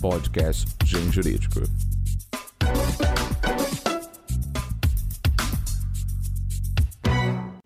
podcast 0.00 0.66
Gen 0.86 1.12
Jurídico. 1.12 1.60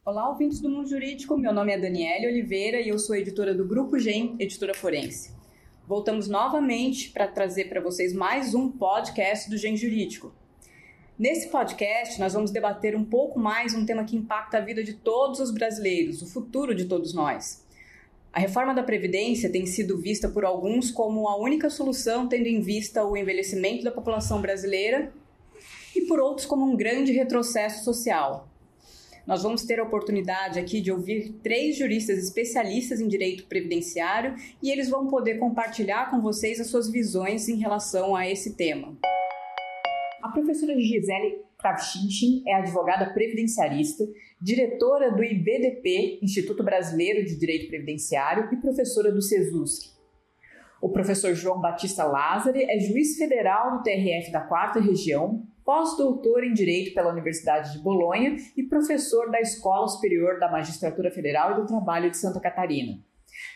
Olá, 0.05 0.29
ouvintes 0.29 0.61
do 0.61 0.69
Mundo 0.69 0.89
Jurídico. 0.89 1.37
Meu 1.37 1.53
nome 1.53 1.73
é 1.73 1.79
Daniela 1.79 2.27
Oliveira 2.27 2.81
e 2.81 2.89
eu 2.89 2.99
sou 2.99 3.15
editora 3.15 3.55
do 3.55 3.65
Grupo 3.65 4.01
Gen, 4.01 4.35
editora 4.41 4.75
forense. 4.75 5.33
Voltamos 5.87 6.27
novamente 6.27 7.11
para 7.11 7.29
trazer 7.29 7.69
para 7.69 7.81
vocês 7.81 8.13
mais 8.13 8.53
um 8.53 8.69
podcast 8.69 9.49
do 9.49 9.57
Gen 9.57 9.77
Jurídico. 9.77 10.35
Nesse 11.17 11.49
podcast, 11.51 12.19
nós 12.19 12.33
vamos 12.33 12.51
debater 12.51 12.97
um 12.97 13.05
pouco 13.05 13.39
mais 13.39 13.75
um 13.75 13.87
tema 13.87 14.05
que 14.05 14.17
impacta 14.17 14.59
a 14.59 14.61
vida 14.61 14.83
de 14.83 14.95
todos 14.95 15.39
os 15.39 15.53
brasileiros, 15.53 16.21
o 16.21 16.27
futuro 16.27 16.75
de 16.75 16.87
todos 16.87 17.15
nós. 17.15 17.64
A 18.35 18.41
reforma 18.41 18.75
da 18.75 18.83
Previdência 18.83 19.49
tem 19.49 19.65
sido 19.65 19.97
vista 19.97 20.29
por 20.29 20.45
alguns 20.45 20.91
como 20.91 21.29
a 21.29 21.37
única 21.41 21.71
solução, 21.71 22.29
tendo 22.29 22.49
em 22.49 22.61
vista 22.61 23.05
o 23.05 23.17
envelhecimento 23.17 23.85
da 23.85 23.93
população 23.93 24.43
brasileira, 24.43 25.13
e 25.95 26.01
por 26.01 26.19
outros 26.19 26.45
como 26.45 26.65
um 26.69 26.75
grande 26.75 27.13
retrocesso 27.13 27.85
social. 27.85 28.49
Nós 29.25 29.45
vamos 29.45 29.63
ter 29.63 29.79
a 29.79 29.85
oportunidade 29.85 30.59
aqui 30.59 30.81
de 30.81 30.91
ouvir 30.91 31.33
três 31.45 31.77
juristas 31.79 32.19
especialistas 32.19 33.01
em 33.01 33.07
direito 33.07 33.47
previdenciário 33.47 34.35
e 34.61 34.69
eles 34.69 34.89
vão 34.91 35.07
poder 35.07 35.39
compartilhar 35.39 36.11
com 36.11 36.21
vocês 36.21 36.59
as 36.59 36.67
suas 36.67 36.91
visões 36.91 37.49
em 37.49 37.55
relação 37.55 38.17
a 38.17 38.29
esse 38.29 38.55
tema. 38.55 38.99
A 40.21 40.29
professora 40.31 40.75
Gisele 40.75 41.44
Kravchinchin 41.65 42.43
é 42.47 42.57
advogada 42.57 43.15
previdenciarista, 43.15 44.05
diretora 44.39 45.11
do 45.11 45.25
IBDP, 45.25 46.19
Instituto 46.23 46.63
Brasileiro 46.63 47.25
de 47.25 47.39
Direito 47.39 47.69
Previdenciário, 47.69 48.51
e 48.53 48.57
professora 48.57 49.11
do 49.11 49.23
CESUSC. 49.23 49.95
O 50.83 50.91
professor 50.91 51.35
João 51.35 51.63
Batista 51.63 52.05
Lázari 52.05 52.65
é 52.65 52.79
juiz 52.79 53.17
federal 53.17 53.75
no 53.75 53.83
TRF 53.83 54.31
da 54.31 54.43
Quarta 54.43 54.79
Região, 54.79 55.43
pós-doutor 55.65 56.45
em 56.45 56.53
Direito 56.53 56.93
pela 56.93 57.11
Universidade 57.11 57.73
de 57.73 57.83
Bolonha 57.83 58.37
e 58.55 58.63
professor 58.65 59.31
da 59.31 59.41
Escola 59.41 59.89
Superior 59.89 60.39
da 60.39 60.53
Magistratura 60.53 61.11
Federal 61.11 61.53
e 61.53 61.63
do 61.63 61.67
Trabalho 61.67 62.11
de 62.11 62.19
Santa 62.19 62.39
Catarina. 62.39 62.99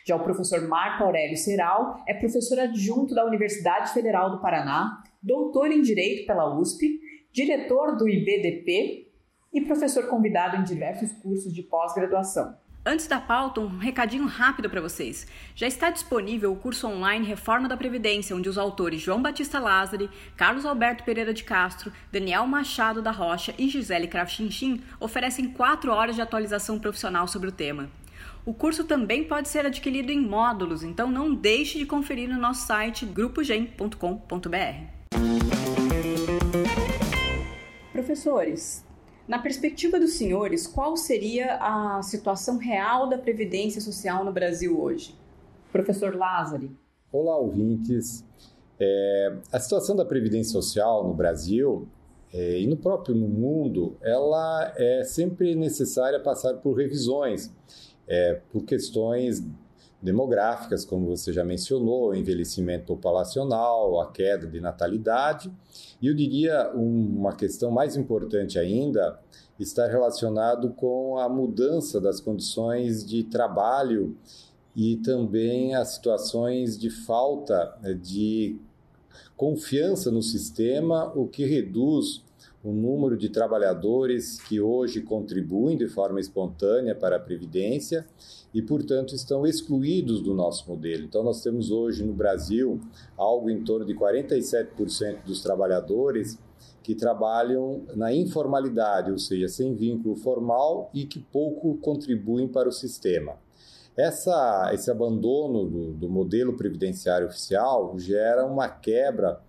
Já 0.07 0.17
o 0.17 0.25
professor 0.25 0.67
Marco 0.67 1.05
Aurélio 1.05 1.37
Seral 1.37 2.03
é 2.09 2.15
professor 2.15 2.59
adjunto 2.59 3.15
da 3.15 3.27
Universidade 3.27 3.93
Federal 3.93 4.31
do 4.31 4.41
Paraná, 4.41 5.03
doutor 5.23 5.71
em 5.71 5.83
Direito 5.83 6.27
pela 6.27 6.59
USP, 6.59 6.99
diretor 7.33 7.97
do 7.97 8.09
IBDP 8.09 9.09
e 9.53 9.61
professor 9.63 10.07
convidado 10.09 10.57
em 10.57 10.65
diversos 10.65 11.13
cursos 11.13 11.55
de 11.55 11.63
pós-graduação. 11.63 12.57
Antes 12.87 13.07
da 13.07 13.21
pauta, 13.21 13.61
um 13.61 13.77
recadinho 13.77 14.25
rápido 14.27 14.71
para 14.71 14.81
vocês. 14.81 15.27
Já 15.55 15.67
está 15.67 15.91
disponível 15.91 16.53
o 16.53 16.57
curso 16.57 16.87
online 16.87 17.27
Reforma 17.27 17.69
da 17.69 17.77
Previdência, 17.77 18.35
onde 18.35 18.49
os 18.49 18.57
autores 18.57 19.01
João 19.01 19.21
Batista 19.21 19.59
Lázari, 19.59 20.09
Carlos 20.37 20.65
Alberto 20.65 21.05
Pereira 21.05 21.35
de 21.35 21.45
Castro, 21.45 21.93
Daniel 22.11 22.47
Machado 22.47 23.03
da 23.03 23.11
Rocha 23.11 23.55
e 23.59 23.69
Gisele 23.69 24.09
Krafchinchin 24.09 24.81
oferecem 24.99 25.51
quatro 25.51 25.93
horas 25.93 26.15
de 26.15 26.23
atualização 26.23 26.79
profissional 26.79 27.29
sobre 27.29 27.49
o 27.49 27.53
tema. 27.53 27.91
O 28.47 28.55
curso 28.55 28.85
também 28.85 29.25
pode 29.25 29.49
ser 29.49 29.67
adquirido 29.67 30.11
em 30.11 30.21
módulos, 30.21 30.83
então 30.83 31.11
não 31.11 31.35
deixe 31.35 31.79
de 31.79 31.85
conferir 31.85 32.29
no 32.29 32.41
nosso 32.41 32.67
site 32.67 33.05
grupogen.com.br. 33.05 34.98
Professores, 38.09 38.83
na 39.29 39.39
perspectiva 39.39 40.01
dos 40.01 40.15
senhores, 40.15 40.67
qual 40.67 40.97
seria 40.97 41.59
a 41.61 42.03
situação 42.03 42.57
real 42.57 43.07
da 43.07 43.19
previdência 43.19 43.83
social 43.83 44.25
no 44.25 44.33
Brasil 44.33 44.81
hoje? 44.81 45.15
Professor 45.71 46.17
Lázari. 46.17 46.71
Olá, 47.13 47.37
ouvintes. 47.37 48.25
É, 48.81 49.37
a 49.53 49.61
situação 49.61 49.95
da 49.95 50.07
previdência 50.07 50.53
social 50.53 51.07
no 51.07 51.13
Brasil 51.13 51.87
é, 52.33 52.59
e 52.59 52.67
no 52.67 52.79
próprio 52.79 53.15
mundo, 53.15 53.99
ela 54.01 54.73
é 54.79 55.05
sempre 55.05 55.55
necessária 55.55 56.19
passar 56.19 56.55
por 56.55 56.79
revisões, 56.79 57.53
é, 58.09 58.41
por 58.51 58.65
questões 58.65 59.45
demográficas, 60.01 60.85
como 60.85 61.07
você 61.07 61.33
já 61.33 61.45
mencionou, 61.45 62.15
envelhecimento 62.15 62.87
populacional, 62.87 64.01
a 64.01 64.11
queda 64.11 64.47
de 64.47 64.61
natalidade. 64.61 65.51
E 66.01 66.07
eu 66.07 66.15
diria 66.15 66.73
um, 66.75 67.17
uma 67.19 67.35
questão 67.35 67.71
mais 67.71 67.97
importante 67.97 68.59
ainda 68.59 69.19
está 69.59 69.87
relacionado 69.89 70.71
com 70.71 71.19
a 71.19 71.29
mudança 71.29 72.01
das 72.01 72.21
condições 72.21 73.05
de 73.05 73.25
trabalho 73.25 74.17
e 74.75 74.97
também 74.99 75.75
as 75.75 75.95
situações 75.95 76.79
de 76.79 76.91
falta 76.91 77.77
de 78.01 78.57
confiança 79.37 80.11
no 80.11 80.23
sistema, 80.23 81.13
o 81.17 81.27
que 81.27 81.45
reduz 81.45 82.23
o 82.63 82.73
número 82.73 83.17
de 83.17 83.29
trabalhadores 83.29 84.41
que 84.41 84.61
hoje 84.61 85.01
contribuem 85.01 85.77
de 85.77 85.87
forma 85.87 86.21
espontânea 86.21 86.95
para 86.95 87.17
a 87.17 87.21
Previdência 87.21 88.07
e, 88.53 88.61
portanto, 88.61 89.15
estão 89.15 89.47
excluídos 89.47 90.21
do 90.21 90.35
nosso 90.35 90.69
modelo. 90.69 91.05
Então, 91.05 91.23
nós 91.23 91.41
temos 91.41 91.71
hoje 91.71 92.05
no 92.05 92.13
Brasil 92.13 92.81
algo 93.17 93.49
em 93.49 93.63
torno 93.63 93.87
de 93.87 93.95
47% 93.95 95.25
dos 95.25 95.41
trabalhadores 95.41 96.39
que 96.83 96.95
trabalham 96.95 97.83
na 97.95 98.13
informalidade, 98.13 99.13
ou 99.13 99.19
seja, 99.19 99.47
sem 99.47 99.75
vínculo 99.75 100.17
formal 100.17 100.91
e 100.95 101.05
que 101.05 101.21
pouco 101.21 101.77
contribuem 101.77 102.49
para 102.49 102.69
o 102.69 102.73
sistema. 102.73 103.37
Essa, 103.97 104.71
esse 104.73 104.91
abandono 104.91 105.67
do, 105.69 105.93
do 105.93 106.09
modelo 106.09 106.57
previdenciário 106.57 107.27
oficial 107.27 107.99
gera 107.99 108.47
uma 108.47 108.69
quebra 108.69 109.41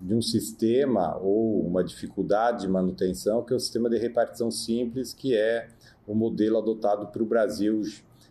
de 0.00 0.14
um 0.14 0.22
sistema 0.22 1.16
ou 1.18 1.66
uma 1.66 1.82
dificuldade 1.82 2.62
de 2.62 2.68
manutenção, 2.68 3.42
que 3.42 3.52
é 3.52 3.56
o 3.56 3.60
sistema 3.60 3.88
de 3.88 3.98
repartição 3.98 4.50
simples, 4.50 5.14
que 5.14 5.36
é 5.36 5.68
o 6.06 6.14
modelo 6.14 6.58
adotado 6.58 7.06
para 7.06 7.22
o 7.22 7.26
Brasil 7.26 7.82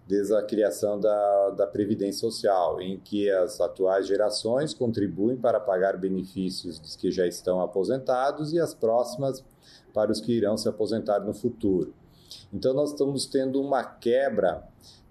desde 0.08 0.36
a 0.36 0.42
criação 0.44 1.00
da, 1.00 1.50
da 1.52 1.66
Previdência 1.66 2.20
Social, 2.20 2.82
em 2.82 3.00
que 3.00 3.30
as 3.30 3.62
atuais 3.62 4.06
gerações 4.06 4.74
contribuem 4.74 5.38
para 5.38 5.60
pagar 5.60 5.98
benefícios 5.98 6.78
dos 6.78 6.96
que 6.96 7.10
já 7.10 7.26
estão 7.26 7.62
aposentados 7.62 8.54
e 8.54 8.60
as 8.60 8.74
próximas 8.74 9.44
para 9.94 10.12
os 10.12 10.20
que 10.20 10.34
irão 10.34 10.58
se 10.58 10.68
aposentar 10.68 11.20
no 11.20 11.34
futuro. 11.34 11.94
Então, 12.52 12.74
nós 12.74 12.92
estamos 12.92 13.26
tendo 13.26 13.62
uma 13.62 13.84
quebra 13.84 14.64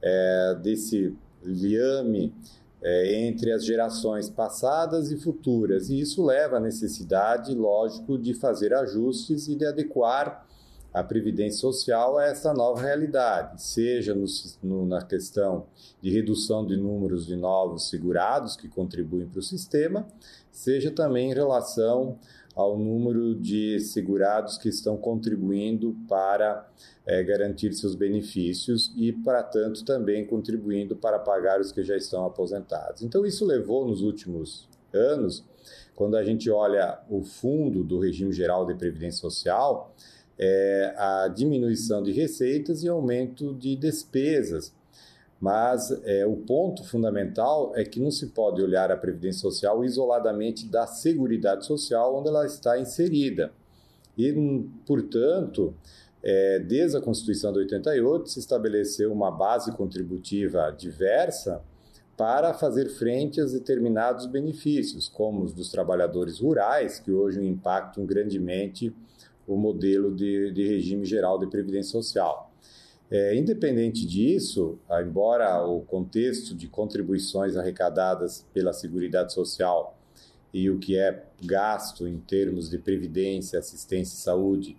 é, 0.02 0.56
desse 0.60 1.16
liame 1.42 2.34
é, 2.82 3.26
entre 3.26 3.52
as 3.52 3.64
gerações 3.64 4.28
passadas 4.28 5.10
e 5.10 5.16
futuras, 5.16 5.88
e 5.88 6.00
isso 6.00 6.24
leva 6.24 6.56
à 6.56 6.60
necessidade, 6.60 7.54
lógico, 7.54 8.18
de 8.18 8.34
fazer 8.34 8.74
ajustes 8.74 9.46
e 9.46 9.54
de 9.54 9.64
adequar 9.64 10.46
a 10.92 11.02
previdência 11.02 11.60
social 11.60 12.18
a 12.18 12.26
essa 12.26 12.52
nova 12.52 12.82
realidade, 12.82 13.62
seja 13.62 14.14
no, 14.14 14.26
no, 14.62 14.84
na 14.84 15.00
questão 15.00 15.66
de 16.02 16.10
redução 16.10 16.66
de 16.66 16.76
números 16.76 17.24
de 17.24 17.34
novos 17.34 17.88
segurados 17.88 18.56
que 18.56 18.68
contribuem 18.68 19.26
para 19.26 19.38
o 19.38 19.42
sistema, 19.42 20.06
seja 20.50 20.90
também 20.90 21.30
em 21.30 21.34
relação 21.34 22.18
ao 22.54 22.78
número 22.78 23.34
de 23.34 23.80
segurados 23.80 24.58
que 24.58 24.68
estão 24.68 24.96
contribuindo 24.96 25.96
para 26.08 26.68
é, 27.06 27.22
garantir 27.22 27.72
seus 27.72 27.94
benefícios 27.94 28.92
e, 28.96 29.12
para 29.12 29.42
tanto, 29.42 29.84
também 29.84 30.26
contribuindo 30.26 30.94
para 30.94 31.18
pagar 31.18 31.60
os 31.60 31.72
que 31.72 31.82
já 31.82 31.96
estão 31.96 32.24
aposentados. 32.26 33.02
Então, 33.02 33.24
isso 33.24 33.44
levou 33.44 33.86
nos 33.86 34.02
últimos 34.02 34.68
anos, 34.92 35.44
quando 35.94 36.16
a 36.16 36.24
gente 36.24 36.50
olha 36.50 36.98
o 37.08 37.22
fundo 37.22 37.82
do 37.82 37.98
regime 37.98 38.32
geral 38.32 38.66
de 38.66 38.74
previdência 38.74 39.20
social, 39.20 39.94
é, 40.38 40.94
a 40.96 41.28
diminuição 41.28 42.02
de 42.02 42.12
receitas 42.12 42.82
e 42.82 42.88
aumento 42.88 43.54
de 43.54 43.76
despesas 43.76 44.74
mas 45.42 45.90
é, 46.04 46.24
o 46.24 46.36
ponto 46.36 46.84
fundamental 46.84 47.72
é 47.74 47.82
que 47.82 47.98
não 47.98 48.12
se 48.12 48.28
pode 48.28 48.62
olhar 48.62 48.92
a 48.92 48.96
Previdência 48.96 49.40
Social 49.40 49.84
isoladamente 49.84 50.68
da 50.68 50.86
Seguridade 50.86 51.66
Social 51.66 52.16
onde 52.16 52.28
ela 52.28 52.46
está 52.46 52.78
inserida. 52.78 53.52
E, 54.16 54.32
portanto, 54.86 55.74
é, 56.22 56.60
desde 56.60 56.96
a 56.96 57.00
Constituição 57.00 57.52
de 57.52 57.58
88 57.58 58.30
se 58.30 58.38
estabeleceu 58.38 59.12
uma 59.12 59.32
base 59.32 59.72
contributiva 59.72 60.70
diversa 60.70 61.60
para 62.16 62.54
fazer 62.54 62.88
frente 62.90 63.40
a 63.40 63.44
determinados 63.44 64.26
benefícios, 64.26 65.08
como 65.08 65.42
os 65.42 65.52
dos 65.52 65.72
trabalhadores 65.72 66.38
rurais, 66.38 67.00
que 67.00 67.10
hoje 67.10 67.44
impactam 67.44 68.06
grandemente 68.06 68.94
o 69.44 69.56
modelo 69.56 70.14
de, 70.14 70.52
de 70.52 70.68
regime 70.68 71.04
geral 71.04 71.36
de 71.36 71.48
previdência 71.48 71.90
social. 71.90 72.51
É, 73.14 73.36
independente 73.36 74.06
disso, 74.06 74.78
embora 75.02 75.62
o 75.66 75.82
contexto 75.82 76.54
de 76.54 76.66
contribuições 76.66 77.58
arrecadadas 77.58 78.46
pela 78.54 78.72
Seguridade 78.72 79.34
Social 79.34 79.98
e 80.50 80.70
o 80.70 80.78
que 80.78 80.96
é 80.96 81.22
gasto 81.44 82.08
em 82.08 82.16
termos 82.16 82.70
de 82.70 82.78
previdência, 82.78 83.58
assistência 83.58 84.14
e 84.14 84.18
saúde, 84.18 84.78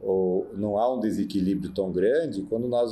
ou, 0.00 0.50
não 0.54 0.78
há 0.78 0.94
um 0.94 0.98
desequilíbrio 0.98 1.74
tão 1.74 1.92
grande, 1.92 2.40
quando 2.44 2.66
nós 2.66 2.90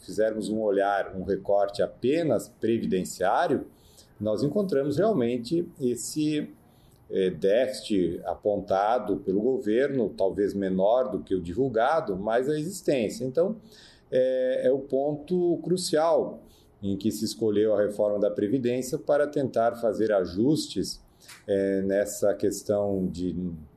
fizermos 0.00 0.48
um 0.48 0.62
olhar, 0.62 1.14
um 1.14 1.24
recorte 1.24 1.82
apenas 1.82 2.48
previdenciário, 2.58 3.66
nós 4.18 4.42
encontramos 4.42 4.96
realmente 4.96 5.68
esse 5.78 6.48
é, 7.10 7.28
déficit 7.28 8.18
apontado 8.24 9.18
pelo 9.18 9.42
governo, 9.42 10.08
talvez 10.16 10.54
menor 10.54 11.10
do 11.10 11.20
que 11.20 11.34
o 11.34 11.40
divulgado, 11.42 12.16
mas 12.16 12.48
a 12.48 12.58
existência. 12.58 13.26
Então, 13.26 13.56
é, 14.12 14.66
é 14.66 14.70
o 14.70 14.78
ponto 14.78 15.58
crucial 15.64 16.42
em 16.82 16.96
que 16.96 17.10
se 17.10 17.24
escolheu 17.24 17.74
a 17.74 17.80
reforma 17.80 18.18
da 18.18 18.30
Previdência 18.30 18.98
para 18.98 19.26
tentar 19.26 19.76
fazer 19.76 20.12
ajustes 20.12 21.02
é, 21.46 21.80
nessa 21.82 22.34
questão 22.34 23.06
de, 23.06 23.34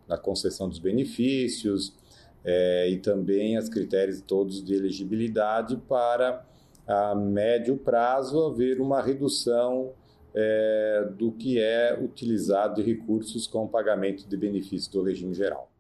da 0.08 0.18
concessão 0.18 0.68
dos 0.68 0.80
benefícios 0.80 1.96
é, 2.44 2.90
e 2.90 2.98
também 2.98 3.58
as 3.58 3.70
critérios 3.70 4.22
todos 4.22 4.64
de 4.64 4.74
elegibilidade 4.74 5.78
para 5.88 6.46
a 6.88 7.16
médio 7.16 7.78
prazo 7.78 8.46
haver 8.46 8.80
uma 8.82 9.02
redução 9.02 9.92
é, 10.34 11.08
do 11.18 11.32
que 11.32 11.60
é 11.60 11.98
utilizado 12.00 12.76
de 12.76 12.84
recursos 12.84 13.48
com 13.48 13.68
pagamento 13.68 14.28
de 14.28 14.36
benefícios 14.36 14.88
do 14.88 15.02
regime 15.02 15.34
geral. 15.34 15.72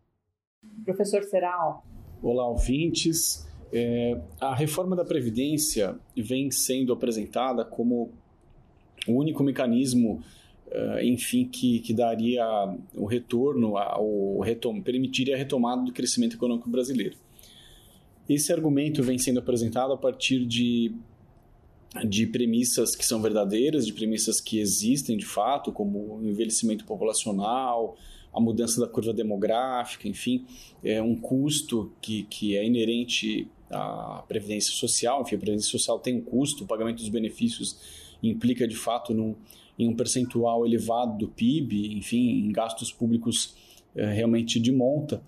Professor 0.83 1.23
Seral. 1.23 1.83
Olá, 2.23 2.47
ouvintes. 2.47 3.45
É, 3.77 4.17
a 4.39 4.55
reforma 4.55 4.95
da 4.95 5.03
Previdência 5.03 5.99
vem 6.15 6.49
sendo 6.49 6.93
apresentada 6.93 7.65
como 7.65 8.09
o 9.05 9.11
único 9.11 9.43
mecanismo, 9.43 10.23
uh, 10.67 11.03
enfim, 11.03 11.43
que, 11.43 11.79
que 11.79 11.93
daria 11.93 12.45
o 12.95 13.05
retorno, 13.05 13.75
ao 13.75 14.39
retom 14.39 14.81
permitiria 14.81 15.35
a 15.35 15.37
retomada 15.37 15.83
do 15.83 15.91
crescimento 15.91 16.37
econômico 16.37 16.69
brasileiro. 16.69 17.17
Esse 18.29 18.53
argumento 18.53 19.03
vem 19.03 19.17
sendo 19.17 19.39
apresentado 19.39 19.91
a 19.91 19.97
partir 19.97 20.45
de 20.45 20.95
de 22.07 22.27
premissas 22.27 22.93
que 22.93 23.05
são 23.05 23.21
verdadeiras, 23.21 23.85
de 23.85 23.93
premissas 23.93 24.41
que 24.41 24.59
existem 24.59 25.15
de 25.15 25.25
fato, 25.25 25.71
como 25.71 26.17
o 26.17 26.27
envelhecimento 26.27 26.83
populacional, 26.83 27.95
a 28.33 28.39
mudança 28.41 28.81
da 28.81 28.87
curva 28.87 29.13
demográfica, 29.13 30.07
enfim, 30.07 30.45
é 30.83 31.01
um 31.01 31.15
custo 31.15 31.93
que, 32.01 32.23
que 32.23 32.57
é 32.57 32.65
inerente 32.65 33.49
à 33.69 34.23
previdência 34.27 34.71
social. 34.73 35.21
Enfim, 35.21 35.35
a 35.35 35.39
previdência 35.39 35.71
social 35.71 35.99
tem 35.99 36.15
um 36.15 36.21
custo, 36.21 36.63
o 36.63 36.67
pagamento 36.67 36.97
dos 36.97 37.09
benefícios 37.09 37.77
implica 38.21 38.67
de 38.67 38.75
fato 38.75 39.13
num, 39.13 39.35
em 39.77 39.87
um 39.87 39.95
percentual 39.95 40.65
elevado 40.65 41.17
do 41.17 41.27
PIB, 41.27 41.97
enfim, 41.97 42.45
em 42.45 42.51
gastos 42.51 42.91
públicos 42.91 43.55
é, 43.95 44.11
realmente 44.11 44.59
de 44.59 44.71
monta. 44.71 45.21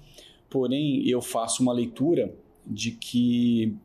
Porém, 0.50 1.07
eu 1.07 1.22
faço 1.22 1.62
uma 1.62 1.74
leitura 1.74 2.34
de 2.66 2.92
que 2.92 3.75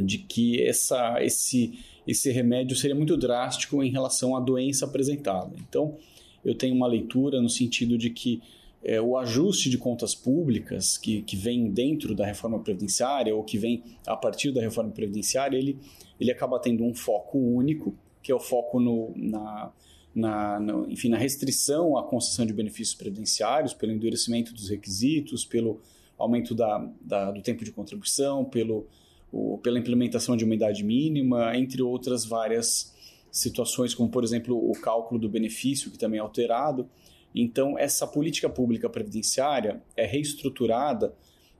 de 0.00 0.16
que 0.16 0.62
essa, 0.62 1.22
esse, 1.22 1.78
esse 2.06 2.30
remédio 2.30 2.74
seria 2.74 2.94
muito 2.94 3.18
drástico 3.18 3.82
em 3.82 3.90
relação 3.90 4.34
à 4.34 4.40
doença 4.40 4.86
apresentada. 4.86 5.54
Então, 5.58 5.98
eu 6.42 6.54
tenho 6.54 6.74
uma 6.74 6.86
leitura 6.86 7.40
no 7.40 7.50
sentido 7.50 7.98
de 7.98 8.08
que 8.08 8.42
é, 8.84 9.00
o 9.00 9.16
ajuste 9.16 9.70
de 9.70 9.78
contas 9.78 10.14
públicas 10.14 10.98
que, 10.98 11.22
que 11.22 11.36
vem 11.36 11.70
dentro 11.70 12.14
da 12.14 12.26
reforma 12.26 12.58
previdenciária 12.60 13.34
ou 13.34 13.42
que 13.42 13.56
vem 13.56 13.82
a 14.06 14.16
partir 14.16 14.52
da 14.52 14.60
reforma 14.60 14.90
previdenciária, 14.90 15.56
ele, 15.56 15.78
ele 16.20 16.30
acaba 16.30 16.58
tendo 16.58 16.84
um 16.84 16.94
foco 16.94 17.38
único, 17.38 17.94
que 18.22 18.30
é 18.30 18.34
o 18.34 18.40
foco 18.40 18.78
no, 18.78 19.12
na, 19.16 19.72
na, 20.14 20.60
enfim, 20.88 21.08
na 21.08 21.16
restrição 21.16 21.96
à 21.96 22.04
concessão 22.04 22.44
de 22.44 22.52
benefícios 22.52 22.94
previdenciários, 22.94 23.72
pelo 23.72 23.92
endurecimento 23.92 24.52
dos 24.52 24.68
requisitos, 24.68 25.44
pelo 25.44 25.80
aumento 26.18 26.54
da, 26.54 26.86
da, 27.00 27.30
do 27.30 27.42
tempo 27.42 27.64
de 27.64 27.72
contribuição, 27.72 28.44
pelo 28.44 28.86
o, 29.34 29.58
pela 29.58 29.80
implementação 29.80 30.36
de 30.36 30.44
uma 30.44 30.54
idade 30.54 30.84
mínima, 30.84 31.56
entre 31.56 31.82
outras 31.82 32.24
várias 32.24 32.94
situações, 33.32 33.92
como 33.92 34.08
por 34.08 34.22
exemplo 34.22 34.56
o 34.56 34.72
cálculo 34.80 35.18
do 35.18 35.28
benefício, 35.28 35.90
que 35.90 35.98
também 35.98 36.18
é 36.18 36.22
alterado. 36.22 36.88
Então, 37.34 37.78
essa 37.78 38.06
política 38.06 38.48
pública 38.48 38.88
previdenciária 38.88 39.82
é 39.96 40.06
reestruturada 40.06 41.14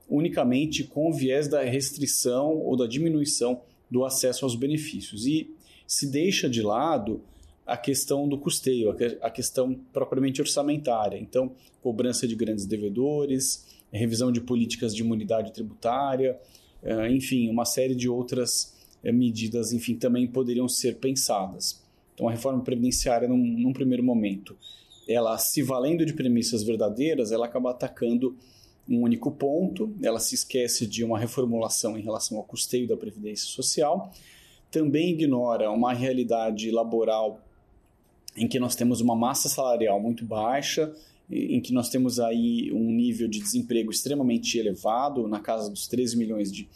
unicamente 0.09 0.83
com 0.83 1.09
o 1.09 1.13
viés 1.13 1.47
da 1.47 1.61
restrição 1.63 2.57
ou 2.57 2.77
da 2.77 2.87
diminuição 2.87 3.61
do 3.89 4.05
acesso 4.05 4.45
aos 4.45 4.55
benefícios. 4.55 5.25
E 5.25 5.53
se 5.87 6.09
deixa 6.09 6.49
de 6.49 6.61
lado 6.61 7.21
a 7.65 7.75
questão 7.75 8.29
do 8.29 8.37
custeio, 8.37 8.95
a 9.21 9.29
questão 9.29 9.73
propriamente 9.91 10.39
orçamentária. 10.39 11.17
Então, 11.17 11.51
cobrança 11.81 12.27
de 12.27 12.35
grandes 12.35 12.65
devedores, 12.65 13.65
revisão 13.91 14.31
de 14.31 14.41
políticas 14.41 14.95
de 14.95 15.01
imunidade 15.01 15.51
tributária, 15.51 16.39
eh, 16.83 17.09
enfim, 17.11 17.49
uma 17.49 17.65
série 17.65 17.95
de 17.95 18.07
outras 18.07 18.75
eh, 19.03 19.11
medidas, 19.11 19.71
enfim, 19.73 19.95
também 19.95 20.27
poderiam 20.27 20.67
ser 20.67 20.97
pensadas. 20.97 21.83
Então, 22.13 22.27
a 22.27 22.31
reforma 22.31 22.63
previdenciária, 22.63 23.27
num, 23.27 23.37
num 23.37 23.73
primeiro 23.73 24.03
momento, 24.03 24.55
ela 25.07 25.37
se 25.37 25.61
valendo 25.61 26.05
de 26.05 26.13
premissas 26.13 26.63
verdadeiras, 26.63 27.31
ela 27.31 27.45
acaba 27.45 27.71
atacando 27.71 28.35
um 28.87 29.01
único 29.01 29.31
ponto, 29.31 29.93
ela 30.01 30.19
se 30.19 30.35
esquece 30.35 30.85
de 30.85 31.03
uma 31.03 31.17
reformulação 31.17 31.97
em 31.97 32.01
relação 32.01 32.37
ao 32.37 32.43
custeio 32.43 32.87
da 32.87 32.95
previdência 32.95 33.47
social, 33.47 34.11
também 34.69 35.11
ignora 35.11 35.71
uma 35.71 35.93
realidade 35.93 36.69
laboral 36.69 37.39
em 38.35 38.47
que 38.47 38.59
nós 38.59 38.75
temos 38.75 39.01
uma 39.01 39.15
massa 39.15 39.47
salarial 39.47 39.99
muito 39.99 40.25
baixa, 40.25 40.93
em 41.31 41.59
que 41.59 41.73
nós 41.73 41.89
temos 41.89 42.19
aí 42.19 42.71
um 42.71 42.91
nível 42.91 43.27
de 43.27 43.39
desemprego 43.39 43.89
extremamente 43.89 44.59
elevado, 44.59 45.27
na 45.27 45.39
casa 45.39 45.69
dos 45.69 45.87
13 45.87 46.17
milhões 46.17 46.51
de, 46.51 46.67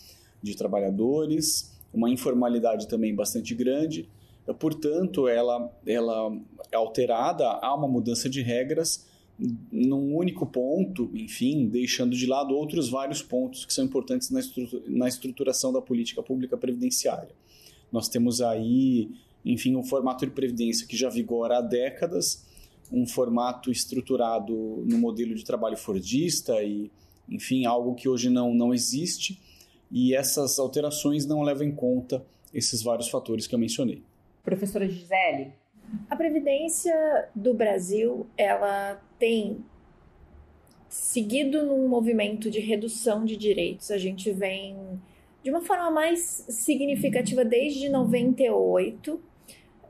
de 0.42 0.56
trabalhadores, 0.56 1.72
uma 1.94 2.10
informalidade 2.10 2.88
também 2.88 3.14
bastante 3.14 3.54
grande. 3.54 4.10
Portanto, 4.54 5.28
ela, 5.28 5.72
ela 5.86 6.36
é 6.72 6.76
alterada, 6.76 7.46
há 7.46 7.74
uma 7.76 7.88
mudança 7.88 8.30
de 8.30 8.42
regras 8.42 9.08
num 9.72 10.16
único 10.16 10.46
ponto, 10.46 11.10
enfim, 11.14 11.68
deixando 11.68 12.16
de 12.16 12.26
lado 12.26 12.54
outros 12.54 12.90
vários 12.90 13.22
pontos 13.22 13.64
que 13.64 13.74
são 13.74 13.86
importantes 13.86 14.30
na, 14.30 14.42
na 14.88 15.08
estruturação 15.08 15.72
da 15.72 15.82
política 15.82 16.22
pública 16.22 16.58
previdenciária. 16.58 17.34
Nós 17.92 18.10
temos 18.10 18.42
aí, 18.42 19.10
enfim, 19.46 19.76
um 19.76 19.84
formato 19.84 20.26
de 20.26 20.32
previdência 20.32 20.86
que 20.86 20.98
já 20.98 21.10
vigora 21.10 21.60
há 21.60 21.62
décadas, 21.62 22.46
um 22.92 23.08
formato 23.08 23.72
estruturado 23.72 24.54
no 24.86 24.98
modelo 24.98 25.34
de 25.36 25.46
trabalho 25.46 25.78
fordista 25.78 26.62
e, 26.62 26.92
enfim, 27.30 27.66
algo 27.66 27.96
que 27.96 28.10
hoje 28.10 28.30
não, 28.30 28.54
não 28.54 28.74
existe. 28.74 29.40
E 29.92 30.14
essas 30.14 30.60
alterações 30.60 31.26
não 31.26 31.42
levam 31.42 31.66
em 31.66 31.72
conta 31.72 32.26
esses 32.54 32.82
vários 32.82 33.08
fatores 33.08 33.48
que 33.48 33.56
eu 33.56 33.60
mencionei. 33.60 34.04
Professora 34.44 34.88
Gisele. 34.88 35.54
A 36.10 36.16
Previdência 36.16 37.30
do 37.36 37.54
Brasil, 37.54 38.28
ela 38.38 39.02
tem 39.18 39.64
seguido 40.88 41.66
num 41.66 41.88
movimento 41.88 42.50
de 42.50 42.60
redução 42.60 43.26
de 43.26 43.38
direitos. 43.38 43.92
A 43.92 43.98
gente 43.98 44.32
vem 44.32 45.00
de 45.44 45.50
uma 45.50 45.62
forma 45.62 45.90
mais 45.90 46.46
significativa 46.50 47.46
desde 47.46 47.90
98, 47.90 49.22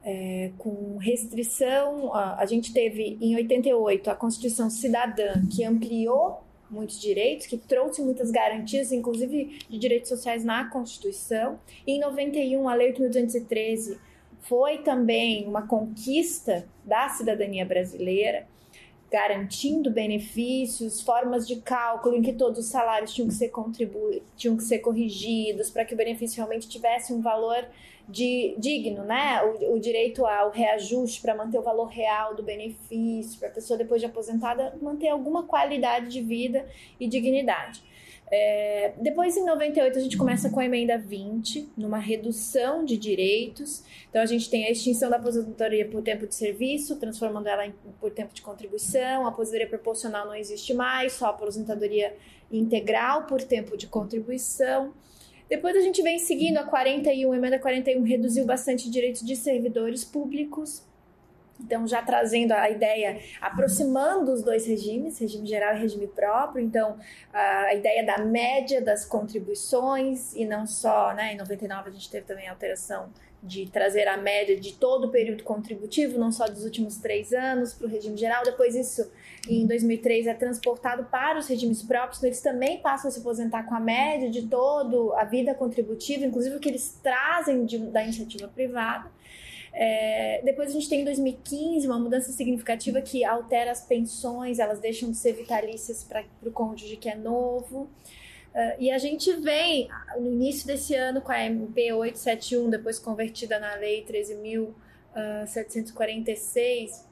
é, 0.04 0.52
com 0.58 0.98
restrição. 0.98 2.14
A, 2.14 2.40
a 2.40 2.46
gente 2.46 2.74
teve 2.74 3.18
em 3.22 3.36
88 3.36 4.10
a 4.10 4.16
Constituição 4.16 4.70
Cidadã, 4.70 5.46
que 5.50 5.64
ampliou 5.64 6.44
muitos 6.70 7.00
direitos, 7.00 7.48
que 7.48 7.58
trouxe 7.58 8.02
muitas 8.02 8.30
garantias, 8.30 8.92
inclusive 8.92 9.60
de 9.68 9.78
direitos 9.78 10.10
sociais 10.10 10.44
na 10.46 10.70
Constituição. 10.70 11.60
E 11.88 11.94
em 11.94 12.00
91, 12.00 12.70
a 12.70 12.76
Lei 12.76 12.94
8.213 12.94 13.98
foi 14.42 14.80
também 14.80 15.48
uma 15.48 15.68
conquista 15.68 16.68
da 16.84 17.10
cidadania 17.10 17.66
brasileira, 17.66 18.48
garantindo 19.12 19.90
benefícios, 19.90 21.02
formas 21.02 21.48
de 21.48 21.58
cálculo 21.58 22.16
em 22.16 22.22
que 22.22 22.34
todos 22.34 22.60
os 22.60 22.66
salários 22.68 23.14
tinham 23.14 23.28
que 23.28 23.34
ser 23.34 23.50
contribu 23.50 24.22
tinham 24.38 24.56
que 24.56 24.64
ser 24.64 24.80
corrigidos 24.80 25.72
para 25.72 25.84
que 25.84 25.94
o 25.94 25.98
benefício 25.98 26.38
realmente 26.38 26.70
tivesse 26.70 27.12
um 27.12 27.20
valor 27.20 27.66
de, 28.08 28.56
digno, 28.58 29.04
né? 29.04 29.42
O, 29.44 29.76
o 29.76 29.80
direito 29.80 30.26
ao 30.26 30.50
reajuste 30.50 31.22
para 31.22 31.36
manter 31.36 31.60
o 31.60 31.62
valor 31.62 31.86
real 31.86 32.36
do 32.36 32.42
benefício, 32.42 33.40
para 33.40 33.50
a 33.50 33.52
pessoa 33.52 33.78
depois 33.78 34.02
de 34.02 34.08
aposentada 34.08 34.76
manter 34.82 35.10
alguma 35.10 35.44
qualidade 35.44 36.08
de 36.10 36.22
vida 36.22 36.68
e 37.00 37.08
dignidade. 37.08 37.84
É, 38.32 38.94
depois, 39.02 39.36
em 39.36 39.44
98, 39.44 39.98
a 39.98 40.02
gente 40.02 40.18
começa 40.18 40.50
com 40.50 40.60
a 40.60 40.66
emenda 40.66 40.98
20, 40.98 41.70
numa 41.76 41.98
redução 41.98 42.86
de 42.86 42.96
direitos. 42.96 43.84
Então, 44.10 44.22
a 44.22 44.26
gente 44.26 44.50
tem 44.50 44.66
a 44.66 44.72
extinção 44.72 45.10
da 45.10 45.18
aposentadoria 45.18 45.88
por 45.88 46.04
tempo 46.04 46.28
de 46.28 46.36
serviço, 46.36 46.98
transformando 46.98 47.48
ela 47.48 47.66
em, 47.66 47.74
por 48.00 48.12
tempo 48.12 48.34
de 48.34 48.42
contribuição. 48.42 49.26
A 49.26 49.30
aposentadoria 49.30 49.68
proporcional 49.68 50.28
não 50.28 50.36
existe 50.36 50.74
mais, 50.74 51.14
só 51.14 51.28
a 51.28 51.30
aposentadoria 51.30 52.16
integral 52.52 53.26
por 53.26 53.42
tempo 53.42 53.76
de 53.76 53.88
contribuição. 53.88 54.94
Depois 55.50 55.76
a 55.76 55.82
gente 55.82 56.02
vem 56.04 56.20
seguindo 56.20 56.58
a 56.58 56.64
41, 56.64 57.32
a 57.32 57.36
emenda 57.36 57.58
41 57.58 58.04
reduziu 58.04 58.46
bastante 58.46 58.90
direitos 58.90 59.26
de 59.26 59.36
servidores 59.36 60.04
públicos. 60.04 60.88
Então, 61.60 61.88
já 61.88 62.02
trazendo 62.02 62.54
a 62.54 62.70
ideia, 62.70 63.20
aproximando 63.42 64.32
os 64.32 64.42
dois 64.42 64.66
regimes, 64.66 65.20
regime 65.20 65.46
geral 65.46 65.76
e 65.76 65.80
regime 65.80 66.08
próprio. 66.08 66.64
Então, 66.64 66.98
a 67.34 67.74
ideia 67.74 68.06
da 68.06 68.18
média 68.20 68.82
das 68.82 69.06
contribuições, 69.06 70.34
e 70.36 70.46
não 70.46 70.66
só, 70.66 71.14
né, 71.14 71.34
em 71.34 71.38
99 71.38 71.90
a 71.90 71.92
gente 71.92 72.10
teve 72.10 72.26
também 72.26 72.48
a 72.48 72.52
alteração 72.52 73.10
de 73.42 73.68
trazer 73.68 74.08
a 74.08 74.18
média 74.18 74.60
de 74.60 74.74
todo 74.74 75.06
o 75.06 75.12
período 75.12 75.44
contributivo, 75.44 76.20
não 76.20 76.32
só 76.32 76.46
dos 76.46 76.66
últimos 76.66 76.98
três 76.98 77.32
anos, 77.32 77.74
para 77.74 77.88
o 77.88 77.90
regime 77.90 78.18
geral. 78.18 78.44
Depois, 78.44 78.76
isso, 78.76 79.10
em 79.48 79.66
2003, 79.66 80.28
é 80.28 80.34
transportado 80.34 81.06
para 81.06 81.40
os 81.40 81.48
regimes 81.48 81.82
próprios, 81.82 82.18
então 82.18 82.28
eles 82.28 82.42
também 82.42 82.80
passam 82.80 83.08
a 83.08 83.12
se 83.12 83.20
aposentar 83.20 83.64
com 83.64 83.76
a 83.76 83.80
média 83.80 84.30
de 84.30 84.48
toda 84.48 85.20
a 85.20 85.24
vida 85.24 85.54
contributiva, 85.54 86.26
inclusive 86.26 86.58
o 86.58 86.60
que 86.60 86.70
eles 86.70 87.00
trazem 87.02 87.66
de, 87.66 87.78
da 87.78 88.04
iniciativa 88.04 88.48
privada. 88.48 89.10
É, 89.82 90.42
depois 90.44 90.72
a 90.72 90.74
gente 90.74 90.90
tem 90.90 91.04
em 91.04 91.06
2015 91.06 91.88
uma 91.88 91.98
mudança 91.98 92.34
significativa 92.34 93.02
que 93.02 93.24
altera 93.24 93.72
as 93.72 93.80
pensões, 93.80 94.60
elas 94.60 94.82
deixam 94.82 95.10
de 95.10 95.16
ser 95.16 95.32
vitalícias 95.32 96.04
para 96.04 96.26
o 96.44 96.52
cônjuge 96.52 96.98
que 96.98 97.08
é 97.08 97.16
novo. 97.16 97.90
Uh, 98.54 98.76
e 98.78 98.92
a 98.92 98.98
gente 98.98 99.32
vem 99.38 99.88
no 100.18 100.34
início 100.34 100.68
desse 100.68 100.94
ano 100.96 101.22
com 101.22 101.32
a 101.32 101.46
MP 101.46 101.94
871, 101.94 102.70
depois 102.70 103.00
convertida 103.00 103.58
na 103.58 103.76
Lei 103.76 104.06
13.746, 104.06 106.92
uh, 106.92 107.06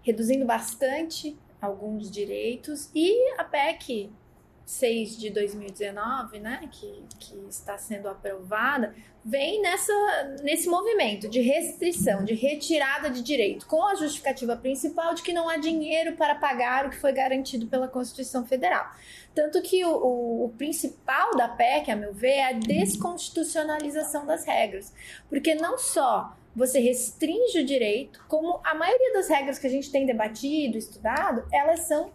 reduzindo 0.00 0.46
bastante 0.46 1.36
alguns 1.60 2.10
direitos, 2.10 2.90
e 2.94 3.34
a 3.36 3.44
PEC 3.44 4.10
6 4.68 5.16
de 5.16 5.30
2019, 5.30 6.40
né, 6.40 6.68
que, 6.70 7.02
que 7.18 7.34
está 7.48 7.78
sendo 7.78 8.06
aprovada, 8.06 8.94
vem 9.24 9.62
nessa, 9.62 9.92
nesse 10.42 10.68
movimento 10.68 11.26
de 11.26 11.40
restrição, 11.40 12.22
de 12.22 12.34
retirada 12.34 13.08
de 13.08 13.22
direito, 13.22 13.66
com 13.66 13.82
a 13.82 13.94
justificativa 13.94 14.54
principal 14.56 15.14
de 15.14 15.22
que 15.22 15.32
não 15.32 15.48
há 15.48 15.56
dinheiro 15.56 16.16
para 16.16 16.34
pagar 16.34 16.84
o 16.84 16.90
que 16.90 17.00
foi 17.00 17.12
garantido 17.12 17.66
pela 17.66 17.88
Constituição 17.88 18.44
Federal. 18.44 18.90
Tanto 19.34 19.62
que 19.62 19.82
o, 19.86 19.90
o, 19.90 20.44
o 20.44 20.48
principal 20.50 21.34
da 21.34 21.48
PEC, 21.48 21.90
a 21.90 21.96
meu 21.96 22.12
ver, 22.12 22.32
é 22.32 22.44
a 22.48 22.52
desconstitucionalização 22.52 24.26
das 24.26 24.44
regras. 24.44 24.92
Porque 25.30 25.54
não 25.54 25.78
só 25.78 26.36
você 26.54 26.78
restringe 26.78 27.60
o 27.60 27.64
direito, 27.64 28.22
como 28.28 28.60
a 28.62 28.74
maioria 28.74 29.14
das 29.14 29.28
regras 29.28 29.58
que 29.58 29.66
a 29.66 29.70
gente 29.70 29.90
tem 29.90 30.04
debatido, 30.04 30.76
estudado, 30.76 31.46
elas 31.50 31.86
são 31.86 32.12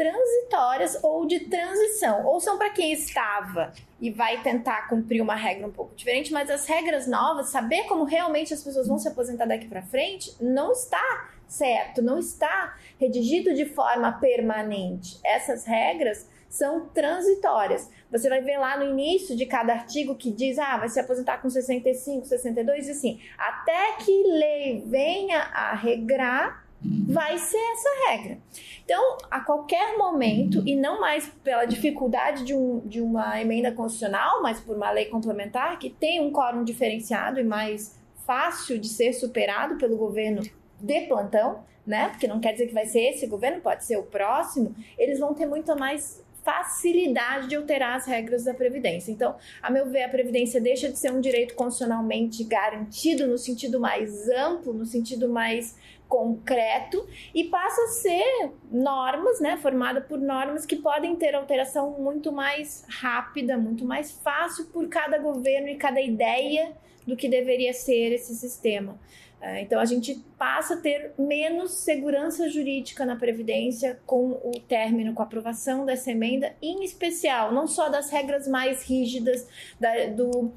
transitórias 0.00 0.98
ou 1.02 1.26
de 1.26 1.40
transição, 1.40 2.24
ou 2.24 2.40
são 2.40 2.56
para 2.56 2.70
quem 2.70 2.90
estava 2.90 3.70
e 4.00 4.10
vai 4.10 4.42
tentar 4.42 4.88
cumprir 4.88 5.20
uma 5.20 5.34
regra 5.34 5.66
um 5.66 5.70
pouco 5.70 5.94
diferente, 5.94 6.32
mas 6.32 6.48
as 6.48 6.64
regras 6.64 7.06
novas, 7.06 7.50
saber 7.50 7.84
como 7.84 8.04
realmente 8.04 8.54
as 8.54 8.64
pessoas 8.64 8.88
vão 8.88 8.98
se 8.98 9.08
aposentar 9.08 9.44
daqui 9.44 9.68
para 9.68 9.82
frente, 9.82 10.34
não 10.40 10.72
está 10.72 11.28
certo, 11.46 12.00
não 12.00 12.18
está 12.18 12.78
redigido 12.98 13.52
de 13.52 13.66
forma 13.66 14.10
permanente. 14.12 15.20
Essas 15.22 15.66
regras 15.66 16.26
são 16.48 16.88
transitórias. 16.88 17.90
Você 18.10 18.26
vai 18.30 18.40
ver 18.40 18.56
lá 18.56 18.78
no 18.78 18.90
início 18.90 19.36
de 19.36 19.44
cada 19.44 19.74
artigo 19.74 20.14
que 20.14 20.32
diz, 20.32 20.58
ah, 20.58 20.78
vai 20.78 20.88
se 20.88 20.98
aposentar 20.98 21.42
com 21.42 21.50
65, 21.50 22.24
62, 22.24 22.88
e 22.88 22.90
assim, 22.92 23.20
até 23.36 23.96
que 23.98 24.22
lei 24.22 24.82
venha 24.86 25.40
a 25.52 25.74
regrar 25.74 26.69
vai 26.82 27.36
ser 27.38 27.58
essa 27.58 28.10
regra. 28.10 28.38
Então, 28.84 29.18
a 29.30 29.40
qualquer 29.40 29.96
momento, 29.96 30.62
e 30.66 30.74
não 30.74 31.00
mais 31.00 31.28
pela 31.44 31.64
dificuldade 31.64 32.44
de, 32.44 32.54
um, 32.54 32.80
de 32.80 33.00
uma 33.00 33.40
emenda 33.40 33.70
constitucional, 33.70 34.42
mas 34.42 34.60
por 34.60 34.76
uma 34.76 34.90
lei 34.90 35.06
complementar 35.06 35.78
que 35.78 35.90
tem 35.90 36.20
um 36.20 36.32
quórum 36.32 36.64
diferenciado 36.64 37.38
e 37.38 37.44
mais 37.44 37.98
fácil 38.26 38.78
de 38.78 38.88
ser 38.88 39.12
superado 39.12 39.76
pelo 39.76 39.96
governo 39.96 40.42
de 40.80 41.00
plantão, 41.02 41.62
né? 41.86 42.08
Porque 42.08 42.26
não 42.26 42.40
quer 42.40 42.52
dizer 42.52 42.66
que 42.66 42.74
vai 42.74 42.86
ser 42.86 43.10
esse 43.10 43.26
governo, 43.26 43.60
pode 43.60 43.84
ser 43.84 43.96
o 43.96 44.04
próximo, 44.04 44.74
eles 44.98 45.18
vão 45.18 45.34
ter 45.34 45.46
muito 45.46 45.76
mais 45.76 46.24
facilidade 46.42 47.48
de 47.48 47.56
alterar 47.56 47.96
as 47.96 48.06
regras 48.06 48.44
da 48.44 48.54
Previdência. 48.54 49.12
Então, 49.12 49.36
a 49.62 49.70
meu 49.70 49.88
ver, 49.90 50.04
a 50.04 50.08
Previdência 50.08 50.60
deixa 50.60 50.88
de 50.88 50.98
ser 50.98 51.12
um 51.12 51.20
direito 51.20 51.54
constitucionalmente 51.54 52.42
garantido 52.44 53.26
no 53.26 53.36
sentido 53.36 53.78
mais 53.78 54.28
amplo, 54.28 54.72
no 54.72 54.86
sentido 54.86 55.28
mais 55.28 55.76
concreto 56.10 57.08
e 57.32 57.44
passa 57.44 57.80
a 57.84 57.86
ser 57.86 58.52
normas, 58.70 59.40
né, 59.40 59.56
formada 59.56 60.00
por 60.00 60.18
normas 60.18 60.66
que 60.66 60.74
podem 60.74 61.14
ter 61.14 61.36
alteração 61.36 61.92
muito 61.92 62.32
mais 62.32 62.84
rápida, 62.88 63.56
muito 63.56 63.84
mais 63.84 64.10
fácil 64.10 64.66
por 64.66 64.88
cada 64.88 65.18
governo 65.18 65.68
e 65.68 65.76
cada 65.76 66.00
ideia 66.00 66.72
do 67.06 67.16
que 67.16 67.28
deveria 67.28 67.72
ser 67.72 68.12
esse 68.12 68.34
sistema. 68.34 68.98
É, 69.40 69.62
então 69.62 69.80
a 69.80 69.86
gente 69.86 70.16
passa 70.36 70.74
a 70.74 70.76
ter 70.76 71.14
menos 71.16 71.70
segurança 71.70 72.50
jurídica 72.50 73.06
na 73.06 73.16
Previdência 73.16 73.98
com 74.04 74.32
o 74.32 74.60
término, 74.68 75.14
com 75.14 75.22
a 75.22 75.24
aprovação 75.24 75.86
dessa 75.86 76.10
emenda, 76.10 76.54
em 76.60 76.84
especial, 76.84 77.50
não 77.54 77.66
só 77.66 77.88
das 77.88 78.10
regras 78.10 78.46
mais 78.46 78.82
rígidas 78.82 79.46
da, 79.78 80.08
do, 80.08 80.52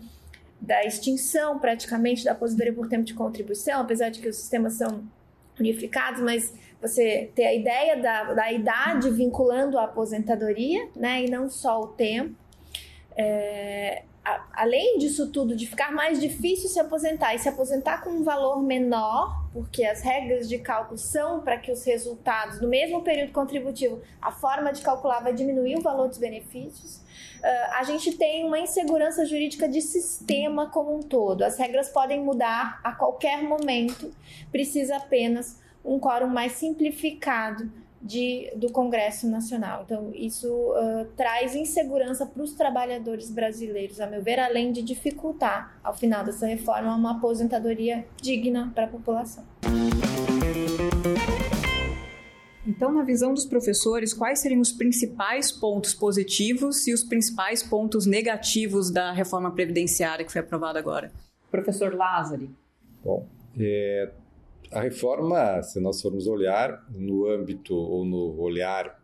da 0.60 0.83
extinção 0.83 1.60
praticamente 1.60 2.25
da 2.25 2.31
aposentadoria 2.33 2.74
por 2.74 2.89
tempo 2.89 3.03
de 3.03 3.13
contribuição, 3.13 3.81
apesar 3.81 4.10
de 4.10 4.19
que 4.19 4.27
os 4.27 4.36
sistemas 4.36 4.74
são 4.74 5.03
unificados, 5.60 6.22
mas 6.22 6.53
você 6.81 7.31
ter 7.33 7.45
a 7.45 7.53
ideia 7.53 7.95
da, 7.95 8.33
da 8.33 8.51
idade 8.51 9.10
vinculando 9.10 9.77
a 9.77 9.86
aposentadoria, 9.86 10.89
né, 10.95 11.24
e 11.24 11.29
não 11.29 11.50
só 11.50 11.81
o 11.81 11.88
tempo. 11.88 12.36
É, 13.15 14.03
a, 14.24 14.43
além 14.53 14.98
disso 14.98 15.31
tudo, 15.31 15.55
de 15.55 15.67
ficar 15.67 15.91
mais 15.91 16.19
difícil 16.19 16.69
se 16.69 16.79
aposentar 16.79 17.36
e 17.36 17.39
se 17.39 17.48
aposentar 17.48 18.03
com 18.03 18.10
um 18.10 18.24
valor 18.24 18.62
menor, 18.62 19.45
porque 19.53 19.83
as 19.86 20.01
regras 20.01 20.50
de 20.50 20.57
cálculo 20.57 20.98
são 20.98 21.41
para 21.41 21.57
que 21.57 21.72
os 21.72 21.83
resultados, 21.86 22.60
no 22.60 22.67
mesmo 22.67 23.01
período 23.01 23.31
contributivo, 23.31 24.01
a 24.22 24.31
forma 24.31 24.72
de 24.72 24.81
calcular 24.81 25.19
vai 25.19 25.33
diminuir 25.33 25.77
o 25.77 25.81
valor 25.81 26.07
dos 26.07 26.17
benefícios. 26.17 27.02
Uh, 27.43 27.73
a 27.73 27.83
gente 27.83 28.13
tem 28.13 28.45
uma 28.45 28.57
insegurança 28.57 29.25
jurídica 29.25 29.67
de 29.67 29.81
sistema 29.81 30.69
como 30.69 30.95
um 30.95 31.01
todo. 31.01 31.43
As 31.43 31.57
regras 31.57 31.89
podem 31.89 32.23
mudar 32.23 32.79
a 32.81 32.93
qualquer 32.93 33.43
momento, 33.43 34.13
precisa 34.50 34.95
apenas 34.95 35.59
um 35.83 36.00
quórum 36.00 36.27
mais 36.27 36.53
simplificado 36.53 37.69
de, 38.01 38.50
do 38.55 38.71
Congresso 38.71 39.27
Nacional. 39.29 39.83
Então, 39.85 40.12
isso 40.13 40.47
uh, 40.47 41.05
traz 41.17 41.53
insegurança 41.53 42.25
para 42.25 42.43
os 42.43 42.53
trabalhadores 42.53 43.29
brasileiros, 43.29 44.00
a 44.00 44.07
meu 44.07 44.21
ver, 44.21 44.39
além 44.39 44.71
de 44.71 44.81
dificultar, 44.81 45.77
ao 45.83 45.93
final 45.93 46.23
dessa 46.23 46.45
reforma, 46.45 46.95
uma 46.95 47.17
aposentadoria 47.17 48.05
digna 48.21 48.71
para 48.73 48.85
a 48.85 48.88
população. 48.88 49.43
Então, 52.65 52.93
na 52.93 53.03
visão 53.03 53.34
dos 53.34 53.46
professores, 53.46 54.13
quais 54.13 54.39
seriam 54.39 54.62
os 54.62 54.72
principais 54.72 55.51
pontos 55.51 55.93
positivos 55.93 56.88
e 56.88 56.93
os 56.93 57.03
principais 57.03 57.62
pontos 57.62 58.05
negativos 58.05 58.89
da 58.89 59.12
reforma 59.12 59.51
previdenciária 59.51 60.25
que 60.25 60.32
foi 60.32 60.41
aprovada 60.41 60.79
agora? 60.79 61.12
Professor 61.51 61.93
Lázari. 61.93 62.50
Bom, 63.03 63.27
é, 63.60 64.12
a 64.72 64.82
reforma, 64.82 65.62
se 65.62 65.79
nós 65.82 66.01
formos 66.01 66.25
olhar 66.25 66.86
no 66.89 67.27
âmbito 67.27 67.75
ou 67.75 68.05
no 68.05 68.39
olhar 68.39 68.98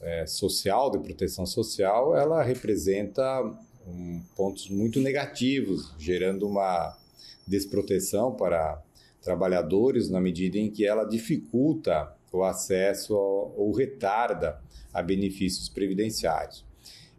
é, 0.00 0.26
social, 0.26 0.90
de 0.90 0.98
proteção 0.98 1.44
social, 1.44 2.16
ela 2.16 2.42
representa 2.42 3.42
um, 3.86 4.22
pontos 4.34 4.70
muito 4.70 4.98
negativos, 4.98 5.94
gerando 5.98 6.46
uma 6.46 6.96
desproteção 7.46 8.32
para 8.32 8.82
trabalhadores 9.22 10.08
na 10.08 10.20
medida 10.20 10.58
em 10.58 10.70
que 10.70 10.86
ela 10.86 11.04
dificulta 11.04 12.13
o 12.38 12.44
acesso 12.44 13.14
ou 13.14 13.72
retarda 13.72 14.60
a 14.92 15.02
benefícios 15.02 15.68
previdenciários. 15.68 16.64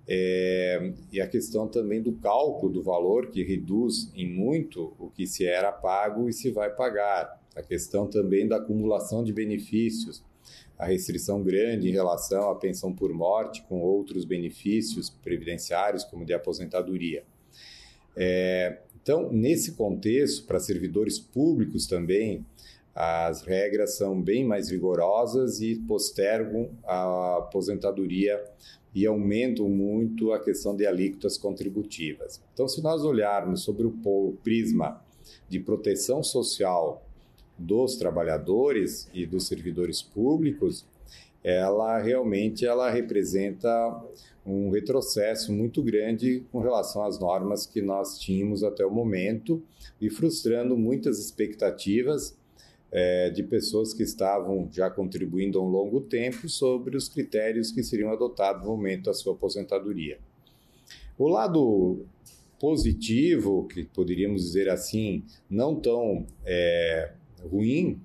É, 0.08 0.94
e 1.12 1.20
a 1.20 1.28
questão 1.28 1.68
também 1.68 2.02
do 2.02 2.14
cálculo 2.14 2.72
do 2.72 2.84
valor, 2.84 3.32
que 3.32 3.44
reduz 3.44 4.12
em 4.16 4.30
muito 4.30 4.94
o 5.00 5.10
que 5.10 5.26
se 5.26 5.46
era 5.46 5.72
pago 5.72 6.30
e 6.30 6.34
se 6.34 6.52
vai 6.52 6.70
pagar. 6.70 7.42
A 7.56 7.64
questão 7.64 8.08
também 8.08 8.48
da 8.48 8.58
acumulação 8.58 9.24
de 9.24 9.34
benefícios, 9.34 10.24
a 10.78 10.86
restrição 10.86 11.42
grande 11.42 11.90
em 11.90 11.92
relação 11.92 12.50
à 12.50 12.56
pensão 12.56 12.94
por 12.94 13.12
morte 13.14 13.64
com 13.64 13.82
outros 13.82 14.26
benefícios 14.26 15.10
previdenciários, 15.10 16.04
como 16.04 16.26
de 16.26 16.34
aposentadoria. 16.34 17.24
É, 18.16 18.80
então, 19.02 19.32
nesse 19.32 19.74
contexto, 19.74 20.46
para 20.46 20.60
servidores 20.60 21.20
públicos 21.20 21.88
também, 21.88 22.46
as 22.96 23.42
regras 23.42 23.98
são 23.98 24.22
bem 24.22 24.46
mais 24.46 24.70
rigorosas 24.72 25.60
e 25.60 25.76
postergam 25.76 26.70
a 26.86 27.40
aposentadoria 27.40 28.42
e 28.94 29.06
aumentam 29.06 29.68
muito 29.68 30.32
a 30.32 30.40
questão 30.40 30.74
de 30.74 30.88
alíquotas 30.88 31.38
contributivas. 31.38 32.42
Então, 32.54 32.70
se 32.70 32.82
nós 32.82 33.04
olharmos 33.04 33.64
sobre 33.64 33.86
o 33.86 34.38
prisma 34.42 35.04
de 35.50 35.60
proteção 35.60 36.24
social 36.24 37.06
dos 37.58 37.98
trabalhadores 37.98 39.10
e 39.14 39.26
dos 39.26 39.46
servidores 39.46 40.02
públicos, 40.02 40.86
ela 41.44 42.00
realmente 42.00 42.66
ela 42.66 42.90
representa 42.90 43.70
um 44.46 44.70
retrocesso 44.70 45.52
muito 45.52 45.84
grande 45.84 46.46
com 46.50 46.60
relação 46.60 47.04
às 47.04 47.20
normas 47.20 47.66
que 47.66 47.82
nós 47.82 48.18
tínhamos 48.18 48.64
até 48.64 48.86
o 48.86 48.92
momento 48.92 49.62
e 50.00 50.10
frustrando 50.10 50.78
muitas 50.78 51.20
expectativas 51.20 52.38
é, 52.98 53.30
de 53.30 53.44
pessoas 53.44 53.94
que 53.94 54.04
estavam 54.04 54.70
já 54.72 54.90
contribuindo 54.90 55.60
há 55.60 55.62
um 55.62 55.68
longo 55.68 56.00
tempo 56.00 56.48
sobre 56.48 56.96
os 56.96 57.10
critérios 57.10 57.70
que 57.70 57.84
seriam 57.84 58.10
adotados 58.10 58.64
no 58.64 58.70
momento 58.70 59.04
da 59.04 59.14
sua 59.14 59.34
aposentadoria. 59.34 60.18
O 61.18 61.28
lado 61.28 62.06
positivo, 62.58 63.68
que 63.68 63.84
poderíamos 63.84 64.44
dizer 64.44 64.70
assim, 64.70 65.26
não 65.50 65.76
tão 65.76 66.26
é, 66.46 67.12
ruim, 67.44 68.00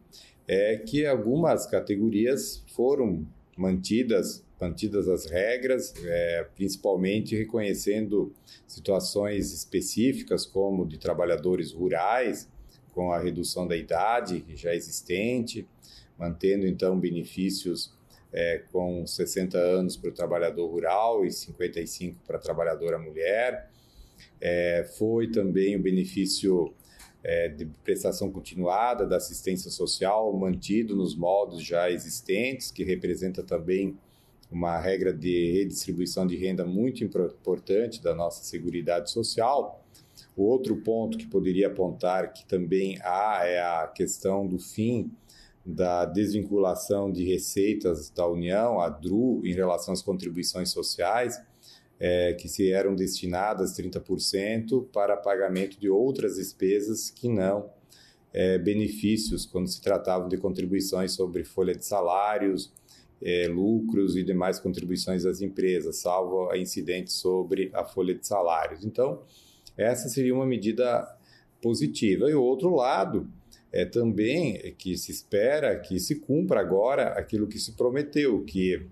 é 0.49 0.77
que 0.79 1.07
algumas 1.07 1.67
categorias 1.67 2.65
foram 2.75 3.25
mantidas, 3.57 4.45
mantidas 4.61 5.09
as 5.09 5.31
regras, 5.31 5.95
é, 6.05 6.49
principalmente 6.57 7.37
reconhecendo 7.37 8.33
situações 8.67 9.53
específicas, 9.53 10.45
como 10.45 10.85
de 10.85 10.99
trabalhadores 10.99 11.71
rurais, 11.71 12.49
com 12.93 13.13
a 13.13 13.19
redução 13.19 13.67
da 13.67 13.77
idade 13.77 14.45
já 14.55 14.75
existente, 14.75 15.67
mantendo 16.19 16.67
então 16.67 16.99
benefícios 16.99 17.93
é, 18.33 18.63
com 18.71 19.07
60 19.07 19.59
anos 19.59 19.97
para 19.97 20.11
o 20.11 20.13
trabalhador 20.13 20.67
rural 20.67 21.25
e 21.25 21.31
55 21.31 22.21
para 22.27 22.37
a 22.37 22.41
trabalhadora 22.41 22.99
mulher. 22.99 23.71
É, 24.41 24.89
foi 24.99 25.31
também 25.31 25.77
o 25.77 25.83
benefício 25.83 26.73
é, 27.23 27.49
de 27.49 27.67
prestação 27.85 28.31
continuada 28.31 29.07
da 29.07 29.17
assistência 29.17 29.71
social 29.71 30.33
mantido 30.37 30.97
nos 30.97 31.15
modos 31.15 31.63
já 31.63 31.91
existentes, 31.91 32.71
que 32.71 32.85
representa 32.85 33.43
também 33.43 33.97
uma 34.51 34.79
regra 34.79 35.13
de 35.13 35.53
redistribuição 35.53 36.27
de 36.27 36.37
renda 36.37 36.65
muito 36.65 37.05
importante 37.05 38.03
da 38.03 38.15
nossa 38.15 38.43
Seguridade 38.43 39.11
Social. 39.11 39.85
O 40.41 40.45
outro 40.45 40.75
ponto 40.79 41.19
que 41.19 41.27
poderia 41.27 41.67
apontar 41.67 42.33
que 42.33 42.47
também 42.47 42.99
há 43.03 43.43
é 43.45 43.61
a 43.61 43.87
questão 43.87 44.47
do 44.47 44.59
fim 44.59 45.13
da 45.67 46.07
desvinculação 46.07 47.13
de 47.13 47.25
receitas 47.25 48.09
da 48.09 48.27
União, 48.27 48.81
a 48.81 48.89
DRU, 48.89 49.43
em 49.45 49.53
relação 49.53 49.93
às 49.93 50.01
contribuições 50.01 50.71
sociais, 50.71 51.39
é, 51.99 52.33
que 52.33 52.49
se 52.49 52.73
eram 52.73 52.95
destinadas 52.95 53.77
30% 53.77 54.87
para 54.91 55.15
pagamento 55.15 55.79
de 55.79 55.91
outras 55.91 56.37
despesas 56.37 57.11
que 57.11 57.29
não 57.29 57.69
é, 58.33 58.57
benefícios, 58.57 59.45
quando 59.45 59.69
se 59.69 59.83
tratavam 59.83 60.27
de 60.27 60.39
contribuições 60.39 61.13
sobre 61.13 61.45
folha 61.45 61.75
de 61.75 61.85
salários, 61.85 62.73
é, 63.21 63.47
lucros 63.47 64.17
e 64.17 64.25
demais 64.25 64.59
contribuições 64.59 65.25
das 65.25 65.43
empresas, 65.43 65.97
salvo 65.97 66.51
a 66.51 66.57
incidente 66.57 67.13
sobre 67.13 67.71
a 67.75 67.85
folha 67.85 68.15
de 68.15 68.27
salários. 68.27 68.87
Então, 68.87 69.23
essa 69.81 70.09
seria 70.09 70.35
uma 70.35 70.47
medida 70.47 71.07
positiva. 71.63 72.31
E 72.31 72.35
o 72.35 72.43
outro 72.43 72.75
lado 72.75 73.27
é 73.73 73.85
também 73.85 74.75
que 74.77 74.97
se 74.97 75.13
espera 75.13 75.79
que 75.79 75.99
se 75.99 76.17
cumpra 76.17 76.61
agora 76.61 77.09
aquilo 77.09 77.47
que 77.47 77.59
se 77.59 77.73
prometeu, 77.73 78.43
que 78.45 78.87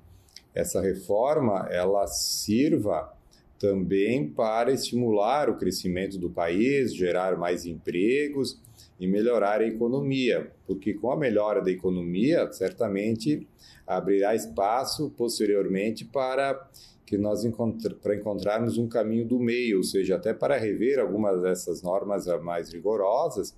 essa 0.55 0.81
reforma 0.81 1.69
ela 1.71 2.07
sirva 2.07 3.13
também 3.59 4.29
para 4.29 4.73
estimular 4.73 5.51
o 5.51 5.57
crescimento 5.57 6.17
do 6.17 6.31
país, 6.31 6.95
gerar 6.95 7.37
mais 7.37 7.67
empregos 7.67 8.59
e 8.99 9.07
melhorar 9.07 9.61
a 9.61 9.67
economia, 9.67 10.51
porque 10.67 10.95
com 10.95 11.11
a 11.11 11.17
melhora 11.17 11.63
da 11.63 11.71
economia, 11.71 12.51
certamente 12.53 13.47
abrirá 13.87 14.35
espaço 14.35 15.11
posteriormente 15.17 16.05
para 16.05 16.69
que 17.07 17.17
nós 17.17 17.45
encontra 17.45 17.95
para 17.95 18.15
encontrarmos 18.15 18.77
um 18.77 18.87
caminho 18.87 19.27
do 19.27 19.39
meio, 19.39 19.79
ou 19.79 19.83
seja, 19.83 20.17
até 20.17 20.35
para 20.35 20.59
rever 20.59 20.99
algumas 20.99 21.41
dessas 21.41 21.83
normas 21.83 22.27
mais 22.43 22.71
rigorosas, 22.71 23.57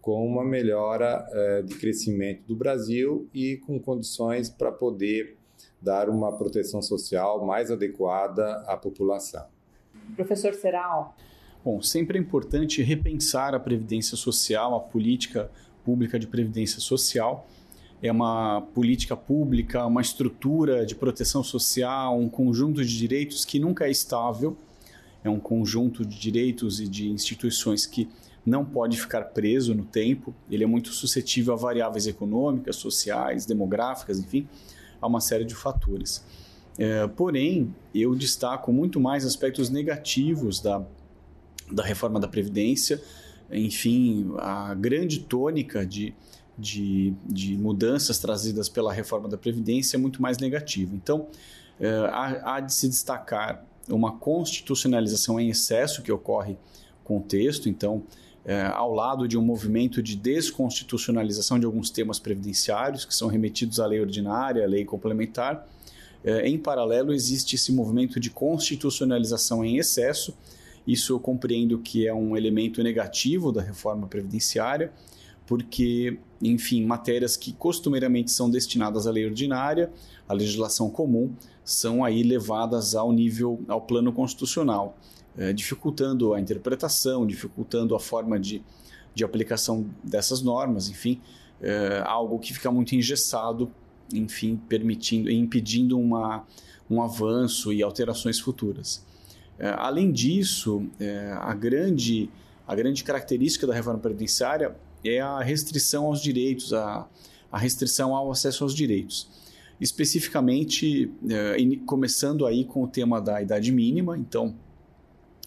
com 0.00 0.24
uma 0.24 0.44
melhora 0.44 1.26
eh, 1.32 1.62
de 1.62 1.74
crescimento 1.76 2.42
do 2.46 2.54
Brasil 2.54 3.26
e 3.34 3.56
com 3.56 3.80
condições 3.80 4.48
para 4.50 4.70
poder 4.70 5.36
dar 5.80 6.08
uma 6.08 6.36
proteção 6.36 6.80
social 6.80 7.44
mais 7.44 7.70
adequada 7.70 8.62
à 8.66 8.76
população. 8.76 9.46
Professor 10.14 10.54
Seral. 10.54 11.16
Bom, 11.64 11.80
sempre 11.80 12.18
é 12.18 12.20
importante 12.20 12.82
repensar 12.82 13.54
a 13.54 13.60
previdência 13.60 14.16
social, 14.16 14.74
a 14.74 14.80
política 14.80 15.50
pública 15.82 16.18
de 16.18 16.26
previdência 16.26 16.78
social. 16.78 17.48
É 18.02 18.12
uma 18.12 18.60
política 18.74 19.16
pública, 19.16 19.86
uma 19.86 20.02
estrutura 20.02 20.84
de 20.84 20.94
proteção 20.94 21.42
social, 21.42 22.18
um 22.18 22.28
conjunto 22.28 22.84
de 22.84 22.98
direitos 22.98 23.44
que 23.46 23.58
nunca 23.58 23.86
é 23.86 23.90
estável. 23.90 24.56
É 25.24 25.30
um 25.30 25.40
conjunto 25.40 26.04
de 26.04 26.18
direitos 26.18 26.80
e 26.80 26.86
de 26.86 27.08
instituições 27.08 27.86
que 27.86 28.10
não 28.44 28.62
pode 28.62 29.00
ficar 29.00 29.22
preso 29.22 29.74
no 29.74 29.86
tempo. 29.86 30.34
Ele 30.50 30.64
é 30.64 30.66
muito 30.66 30.90
suscetível 30.90 31.54
a 31.54 31.56
variáveis 31.56 32.06
econômicas, 32.06 32.76
sociais, 32.76 33.46
demográficas, 33.46 34.18
enfim 34.18 34.46
a 35.04 35.06
uma 35.06 35.20
série 35.20 35.44
de 35.44 35.54
fatores. 35.54 36.24
É, 36.78 37.06
porém, 37.06 37.74
eu 37.94 38.14
destaco 38.14 38.72
muito 38.72 38.98
mais 38.98 39.24
aspectos 39.24 39.68
negativos 39.68 40.60
da, 40.60 40.82
da 41.70 41.82
reforma 41.82 42.20
da 42.20 42.28
Previdência, 42.28 43.00
enfim, 43.50 44.32
a 44.38 44.74
grande 44.74 45.20
tônica 45.20 45.84
de, 45.84 46.14
de, 46.58 47.14
de 47.26 47.56
mudanças 47.56 48.18
trazidas 48.18 48.68
pela 48.68 48.92
reforma 48.92 49.28
da 49.28 49.36
Previdência 49.36 49.96
é 49.96 49.98
muito 49.98 50.20
mais 50.20 50.38
negativa. 50.38 50.94
Então, 50.94 51.28
é, 51.80 51.88
há, 51.88 52.56
há 52.56 52.60
de 52.60 52.72
se 52.72 52.88
destacar 52.88 53.64
uma 53.88 54.12
constitucionalização 54.12 55.38
em 55.38 55.50
excesso 55.50 56.02
que 56.02 56.10
ocorre 56.10 56.56
com 57.02 57.18
o 57.18 57.20
texto, 57.20 57.68
então, 57.68 58.02
é, 58.44 58.62
ao 58.62 58.92
lado 58.92 59.26
de 59.26 59.38
um 59.38 59.42
movimento 59.42 60.02
de 60.02 60.16
desconstitucionalização 60.16 61.58
de 61.58 61.66
alguns 61.66 61.90
temas 61.90 62.18
previdenciários, 62.18 63.04
que 63.04 63.14
são 63.14 63.28
remetidos 63.28 63.80
à 63.80 63.86
lei 63.86 64.00
ordinária, 64.00 64.64
à 64.64 64.66
lei 64.66 64.84
complementar. 64.84 65.66
É, 66.22 66.46
em 66.48 66.58
paralelo, 66.58 67.12
existe 67.12 67.56
esse 67.56 67.72
movimento 67.72 68.18
de 68.18 68.30
constitucionalização 68.30 69.64
em 69.64 69.78
excesso. 69.78 70.34
Isso 70.86 71.12
eu 71.12 71.20
compreendo 71.20 71.78
que 71.78 72.06
é 72.06 72.12
um 72.12 72.36
elemento 72.36 72.82
negativo 72.82 73.50
da 73.50 73.62
reforma 73.62 74.06
previdenciária, 74.06 74.92
porque, 75.46 76.18
enfim, 76.42 76.84
matérias 76.84 77.36
que 77.36 77.52
costumeiramente 77.52 78.30
são 78.30 78.50
destinadas 78.50 79.06
à 79.06 79.10
lei 79.10 79.26
ordinária, 79.26 79.90
à 80.28 80.32
legislação 80.32 80.90
comum, 80.90 81.32
são 81.64 82.04
aí 82.04 82.22
levadas 82.22 82.94
ao 82.94 83.12
nível, 83.12 83.60
ao 83.68 83.80
plano 83.80 84.12
constitucional 84.12 84.96
é, 85.36 85.52
dificultando 85.52 86.34
a 86.34 86.40
interpretação, 86.40 87.26
dificultando 87.26 87.94
a 87.94 88.00
forma 88.00 88.38
de, 88.38 88.62
de 89.14 89.24
aplicação 89.24 89.86
dessas 90.02 90.42
normas, 90.42 90.88
enfim, 90.88 91.20
é, 91.60 92.02
algo 92.04 92.38
que 92.38 92.52
fica 92.52 92.70
muito 92.70 92.94
engessado, 92.94 93.70
enfim, 94.12 94.60
permitindo 94.68 95.30
e 95.30 95.34
impedindo 95.34 95.98
uma, 95.98 96.46
um 96.88 97.02
avanço 97.02 97.72
e 97.72 97.82
alterações 97.82 98.38
futuras. 98.38 99.04
É, 99.58 99.68
além 99.78 100.10
disso, 100.10 100.86
é, 100.98 101.32
a, 101.38 101.54
grande, 101.54 102.30
a 102.66 102.74
grande 102.74 103.04
característica 103.04 103.66
da 103.66 103.74
reforma 103.74 104.00
previdenciária 104.00 104.74
é 105.04 105.20
a 105.20 105.40
restrição 105.40 106.06
aos 106.06 106.20
direitos, 106.20 106.72
a, 106.72 107.06
a 107.50 107.58
restrição 107.58 108.14
ao 108.14 108.30
acesso 108.30 108.64
aos 108.64 108.74
direitos. 108.74 109.28
Especificamente, 109.80 111.10
é, 111.28 111.56
começando 111.84 112.46
aí 112.46 112.64
com 112.64 112.82
o 112.82 112.88
tema 112.88 113.20
da 113.20 113.42
idade 113.42 113.70
mínima, 113.70 114.16
então, 114.16 114.54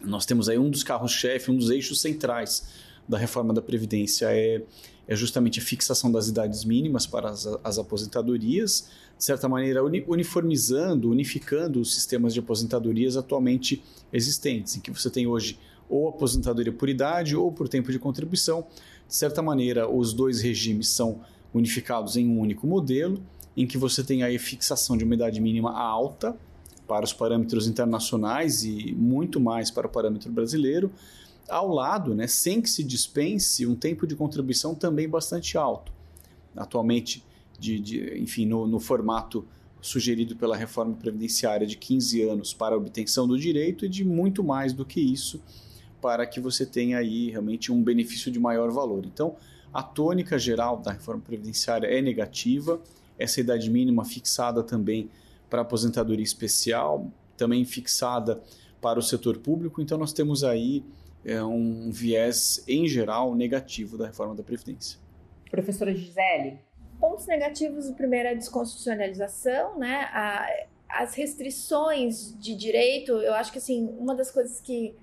nós 0.02 0.26
temos 0.26 0.48
aí 0.48 0.58
um 0.58 0.70
dos 0.70 0.84
carros-chefe, 0.84 1.50
um 1.50 1.58
dos 1.58 1.70
eixos 1.70 2.00
centrais 2.02 2.68
da 3.08 3.18
reforma 3.18 3.54
da 3.54 3.62
Previdência 3.62 4.28
é, 4.32 4.62
é 5.08 5.16
justamente 5.16 5.60
a 5.60 5.64
fixação 5.64 6.12
das 6.12 6.28
idades 6.28 6.66
mínimas 6.66 7.08
para 7.08 7.30
as, 7.30 7.48
as 7.64 7.78
aposentadorias, 7.78 8.90
de 9.18 9.24
certa 9.24 9.48
maneira 9.48 9.84
uniformizando, 9.84 11.10
unificando 11.10 11.80
os 11.80 11.94
sistemas 11.94 12.34
de 12.34 12.40
aposentadorias 12.40 13.16
atualmente 13.16 13.84
existentes, 14.12 14.76
em 14.76 14.80
que 14.80 14.92
você 14.92 15.10
tem 15.10 15.26
hoje 15.26 15.58
ou 15.90 16.10
aposentadoria 16.10 16.74
por 16.74 16.90
idade 16.90 17.36
ou 17.36 17.52
por 17.52 17.70
tempo 17.70 17.92
de 17.92 17.98
contribuição. 17.98 18.68
De 19.08 19.16
certa 19.16 19.42
maneira, 19.42 19.90
os 19.90 20.14
dois 20.14 20.42
regimes 20.42 20.90
são 20.90 21.22
unificados 21.54 22.18
em 22.18 22.28
um 22.28 22.40
único 22.40 22.68
modelo, 22.68 23.24
em 23.56 23.66
que 23.66 23.78
você 23.78 24.04
tem 24.04 24.22
aí 24.22 24.36
a 24.36 24.40
fixação 24.40 24.98
de 24.98 25.06
uma 25.06 25.16
idade 25.16 25.40
mínima 25.40 25.72
alta, 25.72 26.36
para 26.88 27.04
os 27.04 27.12
parâmetros 27.12 27.68
internacionais 27.68 28.64
e 28.64 28.96
muito 28.98 29.40
mais 29.40 29.70
para 29.70 29.88
o 29.88 29.90
parâmetro 29.90 30.32
brasileiro, 30.32 30.90
ao 31.50 31.70
lado, 31.70 32.14
né, 32.14 32.28
sem 32.28 32.62
que 32.62 32.70
se 32.70 32.84
dispense 32.84 33.66
um 33.66 33.76
tempo 33.76 34.06
de 34.06 34.16
contribuição 34.16 34.76
também 34.76 35.08
bastante 35.08 35.58
alto. 35.58 35.92
Atualmente, 36.56 37.24
de, 37.60 37.80
de 37.80 38.20
enfim, 38.20 38.46
no, 38.46 38.68
no, 38.68 38.80
formato 38.80 39.46
sugerido 39.82 40.36
pela 40.36 40.58
reforma 40.58 40.96
previdenciária 40.96 41.66
de 41.66 41.78
15 41.78 42.22
anos 42.24 42.54
para 42.54 42.76
a 42.76 42.78
obtenção 42.78 43.28
do 43.28 43.38
direito 43.38 43.86
e 43.86 43.90
de 43.90 44.04
muito 44.04 44.44
mais 44.44 44.74
do 44.74 44.86
que 44.86 45.00
isso 45.00 45.42
para 46.02 46.26
que 46.26 46.40
você 46.40 46.66
tenha 46.66 46.98
aí 46.98 47.32
realmente 47.32 47.72
um 47.72 47.82
benefício 47.82 48.32
de 48.32 48.40
maior 48.40 48.72
valor. 48.72 49.06
Então, 49.06 49.36
a 49.74 49.82
tônica 49.82 50.38
geral 50.38 50.78
da 50.78 50.92
reforma 50.92 51.22
previdenciária 51.22 51.88
é 51.88 52.02
negativa, 52.02 52.80
essa 53.18 53.40
idade 53.40 53.70
mínima 53.70 54.06
fixada 54.06 54.64
também 54.64 55.10
para 55.50 55.62
aposentadoria 55.62 56.24
especial, 56.24 57.12
também 57.36 57.66
fixada 57.66 58.42
para 58.82 59.00
o 59.00 59.02
setor 59.02 59.38
público. 59.38 59.82
Então, 59.82 59.98
nós 59.98 60.14
temos 60.14 60.44
aí 60.44 60.84
é, 61.28 61.44
um 61.44 61.92
viés, 61.92 62.64
em 62.68 62.88
geral, 62.88 63.36
negativo 63.36 63.98
da 63.98 64.08
reforma 64.08 64.34
da 64.34 64.42
Previdência. 64.42 64.98
Professora 65.52 65.94
Gisele. 65.94 66.60
Pontos 67.00 67.28
negativos, 67.28 67.90
o 67.90 67.94
primeiro 67.94 68.30
é 68.30 68.32
a 68.32 68.34
desconstitucionalização, 68.34 69.78
né? 69.78 70.10
A, 70.14 70.48
as 70.90 71.14
restrições 71.14 72.34
de 72.40 72.56
direito, 72.56 73.12
eu 73.12 73.34
acho 73.34 73.52
que 73.52 73.58
assim, 73.58 73.94
uma 74.00 74.16
das 74.16 74.32
coisas 74.32 74.62
que 74.62 74.96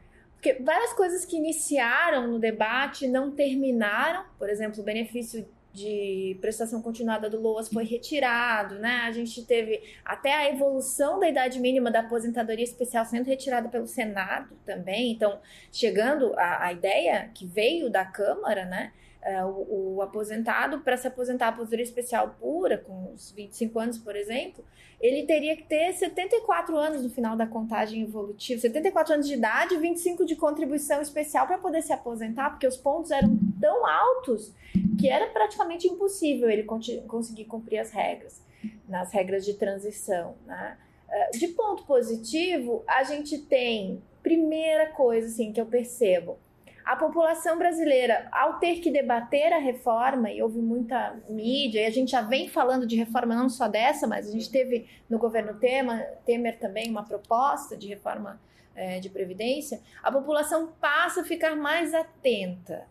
porque 0.45 0.63
várias 0.63 0.93
coisas 0.93 1.25
que 1.25 1.39
iniciaram 1.39 2.31
no 2.31 2.39
debate 2.39 3.09
não 3.09 3.31
terminaram, 3.31 4.27
por 4.39 4.51
exemplo, 4.51 4.83
o 4.83 4.85
benefício 4.85 5.47
de 5.75 6.39
prestação 6.41 6.81
continuada 6.81 7.29
do 7.29 7.41
LOAS 7.41 7.69
foi 7.69 7.85
retirado, 7.85 8.77
né? 8.77 9.01
A 9.05 9.11
gente 9.11 9.45
teve 9.45 9.83
até 10.05 10.33
a 10.33 10.49
evolução 10.49 11.19
da 11.19 11.29
idade 11.29 11.59
mínima 11.59 11.91
da 11.91 11.99
aposentadoria 11.99 12.65
especial 12.65 13.05
sendo 13.05 13.27
retirada 13.27 13.69
pelo 13.69 13.89
Senado 13.89 14.57
também. 14.65 15.11
Então, 15.11 15.41
chegando 15.73 16.33
a, 16.39 16.67
a 16.67 16.73
ideia 16.73 17.29
que 17.35 17.45
veio 17.45 17.91
da 17.91 18.05
Câmara, 18.05 18.65
né? 18.65 18.93
É, 19.25 19.43
o, 19.43 19.95
o, 19.97 20.03
aposentado, 20.03 20.81
para 20.81 20.99
se 20.99 21.07
aposentar 21.07 21.47
a 21.47 21.49
aposentadoria 21.49 21.85
especial 21.85 22.37
pura, 22.39 22.77
com 22.77 23.13
os 23.15 23.33
25 23.33 23.79
anos, 23.79 23.97
por 23.97 24.15
exemplo, 24.15 24.63
ele 25.01 25.27
teria 25.27 25.57
que 25.57 25.63
ter 25.65 25.93
74 25.93 26.77
anos 26.77 27.03
no 27.03 27.11
final 27.11 27.37
da 27.37 27.47
contagem 27.47 28.03
evolutiva, 28.03 28.61
74 28.61 29.15
anos 29.15 29.27
de 29.27 29.35
idade, 29.35 29.77
25 29.77 30.25
de 30.25 30.37
contribuição 30.37 31.01
especial 31.01 31.47
para 31.47 31.59
poder 31.59 31.83
se 31.83 31.93
aposentar, 31.93 32.51
porque 32.51 32.67
os 32.67 32.77
pontos 32.77 33.11
eram 33.11 33.39
tão 33.61 33.87
altos 33.87 34.53
que 34.99 35.09
era 35.09 35.27
praticamente 35.27 35.87
impossível 35.87 36.49
ele 36.49 36.65
conseguir 36.65 37.45
cumprir 37.45 37.79
as 37.79 37.91
regras, 37.91 38.43
nas 38.89 39.13
regras 39.13 39.45
de 39.45 39.55
transição. 39.55 40.37
Né? 40.47 40.79
É, 41.09 41.31
de 41.31 41.49
ponto 41.49 41.85
positivo, 41.85 42.83
a 42.87 43.03
gente 43.05 43.39
tem, 43.39 44.03
primeira 44.23 44.87
coisa 44.87 45.29
assim, 45.29 45.53
que 45.53 45.61
eu 45.61 45.67
percebo, 45.67 46.39
a 46.85 46.97
população 46.97 47.57
brasileira, 47.57 48.29
ao 48.31 48.59
ter 48.59 48.81
que 48.81 48.91
debater 48.91 49.53
a 49.53 49.59
reforma, 49.59 50.31
e 50.31 50.43
houve 50.43 50.61
muita 50.61 51.17
mídia, 51.29 51.81
e 51.81 51.87
a 51.87 51.91
gente 51.91 52.11
já 52.11 52.21
vem 52.21 52.47
falando 52.49 52.87
de 52.87 52.95
reforma 52.95 53.35
não 53.35 53.49
só 53.49 53.67
dessa, 53.67 54.07
mas 54.07 54.29
a 54.29 54.33
gente 54.33 54.51
teve 54.51 54.87
no 55.09 55.19
governo 55.19 55.55
Temer, 55.55 56.19
Temer 56.27 56.59
também 56.59 56.91
uma 56.91 57.03
proposta 57.03 57.75
de 57.75 57.89
reforma 57.89 58.39
é, 58.75 59.01
de 59.01 59.09
Previdência, 59.09 59.81
a 60.03 60.13
população 60.13 60.73
passa 60.79 61.23
a 61.23 61.25
ficar 61.25 61.57
mais 61.57 61.95
atenta. 61.95 62.87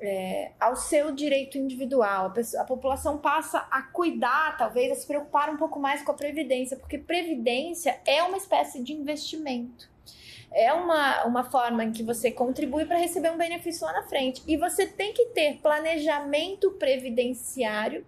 É, 0.00 0.52
ao 0.60 0.76
seu 0.76 1.10
direito 1.10 1.58
individual. 1.58 2.26
A, 2.26 2.30
pessoa, 2.30 2.62
a, 2.62 2.64
população 2.64 3.18
passa 3.18 3.66
a 3.68 3.82
cuidar, 3.82 4.56
talvez, 4.56 4.92
a 4.92 4.94
se 4.94 5.04
preocupar 5.04 5.50
um 5.50 5.56
pouco 5.56 5.80
mais 5.80 6.02
com 6.02 6.12
a 6.12 6.14
previdência, 6.14 6.76
porque 6.76 6.98
previdência 6.98 7.98
é 8.06 8.22
uma 8.22 8.36
espécie 8.36 8.80
de 8.80 8.92
investimento 8.92 9.90
é 10.50 10.72
uma, 10.72 11.24
uma 11.24 11.44
forma 11.44 11.84
em 11.84 11.92
que 11.92 12.02
você 12.02 12.30
contribui 12.30 12.84
para 12.84 12.98
receber 12.98 13.30
um 13.30 13.36
benefício 13.36 13.86
lá 13.86 13.92
na 13.92 14.02
frente. 14.02 14.42
E 14.46 14.56
você 14.56 14.86
tem 14.86 15.12
que 15.12 15.26
ter 15.26 15.58
planejamento 15.62 16.72
previdenciário 16.72 18.04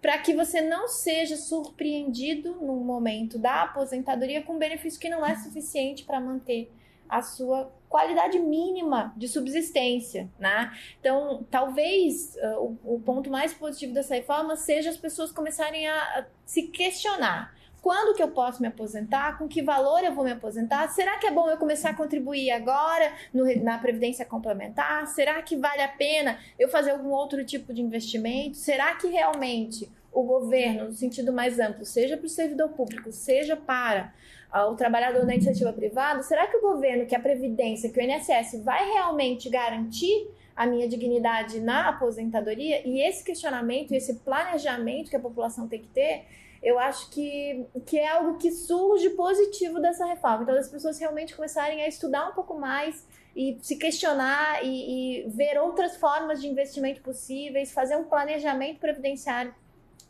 para 0.00 0.18
que 0.18 0.34
você 0.34 0.60
não 0.60 0.88
seja 0.88 1.36
surpreendido 1.36 2.54
no 2.56 2.76
momento 2.76 3.38
da 3.38 3.62
aposentadoria 3.62 4.42
com 4.42 4.54
um 4.54 4.58
benefício 4.58 5.00
que 5.00 5.08
não 5.08 5.24
é 5.24 5.34
suficiente 5.36 6.04
para 6.04 6.20
manter 6.20 6.70
a 7.08 7.22
sua 7.22 7.72
qualidade 7.88 8.38
mínima 8.38 9.12
de 9.16 9.28
subsistência, 9.28 10.28
né? 10.38 10.76
Então, 11.00 11.46
talvez 11.50 12.36
uh, 12.36 12.76
o, 12.84 12.96
o, 12.96 13.00
ponto 13.00 13.30
mais 13.30 13.54
positivo 13.54 13.94
dessa 13.94 14.14
reforma 14.14 14.56
seja 14.56 14.90
as 14.90 14.96
pessoas 14.96 15.30
começarem 15.30 15.86
a, 15.86 15.94
a 15.94 16.26
se 16.44 16.64
questionar 16.64 17.55
quando 17.86 18.16
que 18.16 18.22
eu 18.22 18.32
posso 18.32 18.60
me 18.60 18.66
aposentar, 18.66 19.38
com 19.38 19.46
que 19.46 19.62
valor 19.62 20.02
eu 20.02 20.12
vou 20.12 20.24
me 20.24 20.32
aposentar, 20.32 20.88
será 20.88 21.18
que 21.18 21.26
é 21.28 21.30
bom 21.30 21.48
eu 21.48 21.56
começar 21.56 21.90
a 21.90 21.94
contribuir 21.94 22.50
agora 22.50 23.12
no, 23.32 23.44
na 23.62 23.78
Previdência 23.78 24.24
Complementar? 24.24 25.06
Será 25.06 25.40
que 25.40 25.54
vale 25.54 25.80
a 25.80 25.86
pena 25.86 26.36
eu 26.58 26.68
fazer 26.68 26.90
algum 26.90 27.10
outro 27.10 27.44
tipo 27.44 27.72
de 27.72 27.80
investimento? 27.80 28.56
Será 28.56 28.96
que 28.96 29.06
realmente 29.06 29.88
o 30.12 30.24
governo, 30.24 30.86
no 30.86 30.92
sentido 30.94 31.32
mais 31.32 31.60
amplo, 31.60 31.84
seja 31.84 32.16
para 32.16 32.26
o 32.26 32.28
servidor 32.28 32.70
público, 32.70 33.12
seja 33.12 33.54
para 33.54 34.12
uh, 34.52 34.68
o 34.72 34.74
trabalhador 34.74 35.24
da 35.24 35.32
iniciativa 35.32 35.72
privada, 35.72 36.24
será 36.24 36.48
que 36.48 36.56
o 36.56 36.60
governo, 36.60 37.06
que 37.06 37.14
a 37.14 37.20
Previdência, 37.20 37.88
que 37.88 38.00
o 38.00 38.02
INSS 38.02 38.64
vai 38.64 38.84
realmente 38.94 39.48
garantir 39.48 40.28
a 40.56 40.66
minha 40.66 40.88
dignidade 40.88 41.60
na 41.60 41.90
aposentadoria? 41.90 42.84
E 42.84 43.00
esse 43.00 43.22
questionamento, 43.22 43.92
esse 43.92 44.14
planejamento 44.16 45.08
que 45.08 45.14
a 45.14 45.20
população 45.20 45.68
tem 45.68 45.80
que 45.82 45.88
ter, 45.88 46.24
eu 46.62 46.78
acho 46.78 47.10
que, 47.10 47.66
que 47.84 47.98
é 47.98 48.08
algo 48.08 48.38
que 48.38 48.50
surge 48.50 49.10
positivo 49.10 49.80
dessa 49.80 50.06
reforma. 50.06 50.42
Então, 50.42 50.56
as 50.56 50.68
pessoas 50.68 50.98
realmente 50.98 51.34
começarem 51.34 51.82
a 51.82 51.88
estudar 51.88 52.28
um 52.28 52.32
pouco 52.32 52.58
mais 52.58 53.06
e 53.34 53.58
se 53.60 53.76
questionar 53.76 54.64
e, 54.64 55.26
e 55.26 55.28
ver 55.28 55.58
outras 55.58 55.96
formas 55.96 56.40
de 56.40 56.48
investimento 56.48 57.02
possíveis, 57.02 57.72
fazer 57.72 57.96
um 57.96 58.04
planejamento 58.04 58.80
previdenciário 58.80 59.54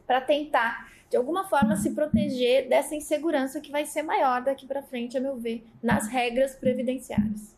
para 0.07 0.21
tentar, 0.21 0.93
de 1.11 1.17
alguma 1.17 1.49
forma, 1.49 1.77
se 1.77 1.91
proteger 1.91 2.69
dessa 2.69 2.95
insegurança 2.95 3.61
que 3.61 3.73
vai 3.73 3.85
ser 3.85 4.03
maior 4.03 4.43
daqui 4.43 4.65
para 4.65 4.83
frente, 4.83 5.17
a 5.17 5.21
meu 5.21 5.37
ver, 5.37 5.67
nas 5.83 6.07
regras 6.07 6.55
previdenciárias. 6.55 7.55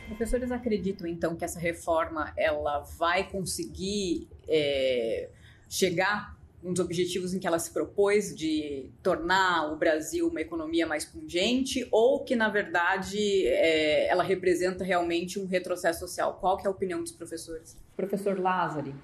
Os 0.00 0.06
professores 0.08 0.50
acreditam, 0.50 1.06
então, 1.06 1.36
que 1.36 1.44
essa 1.44 1.60
reforma 1.60 2.32
ela 2.36 2.80
vai 2.80 3.30
conseguir... 3.30 4.28
É 4.48 5.28
chegar 5.76 6.36
nos 6.62 6.80
objetivos 6.80 7.34
em 7.34 7.38
que 7.38 7.46
ela 7.46 7.58
se 7.58 7.70
propôs 7.70 8.34
de 8.34 8.90
tornar 9.02 9.72
o 9.72 9.76
Brasil 9.76 10.26
uma 10.26 10.40
economia 10.40 10.86
mais 10.86 11.04
pungente 11.04 11.86
ou 11.92 12.24
que 12.24 12.34
na 12.34 12.48
verdade 12.48 13.46
é, 13.46 14.08
ela 14.08 14.24
representa 14.24 14.82
realmente 14.82 15.38
um 15.38 15.46
retrocesso 15.46 16.00
social? 16.00 16.38
Qual 16.40 16.56
que 16.56 16.66
é 16.66 16.68
a 16.68 16.70
opinião 16.70 17.00
dos 17.00 17.12
professores? 17.12 17.76
Professor 17.94 18.38
Lázari. 18.40 18.94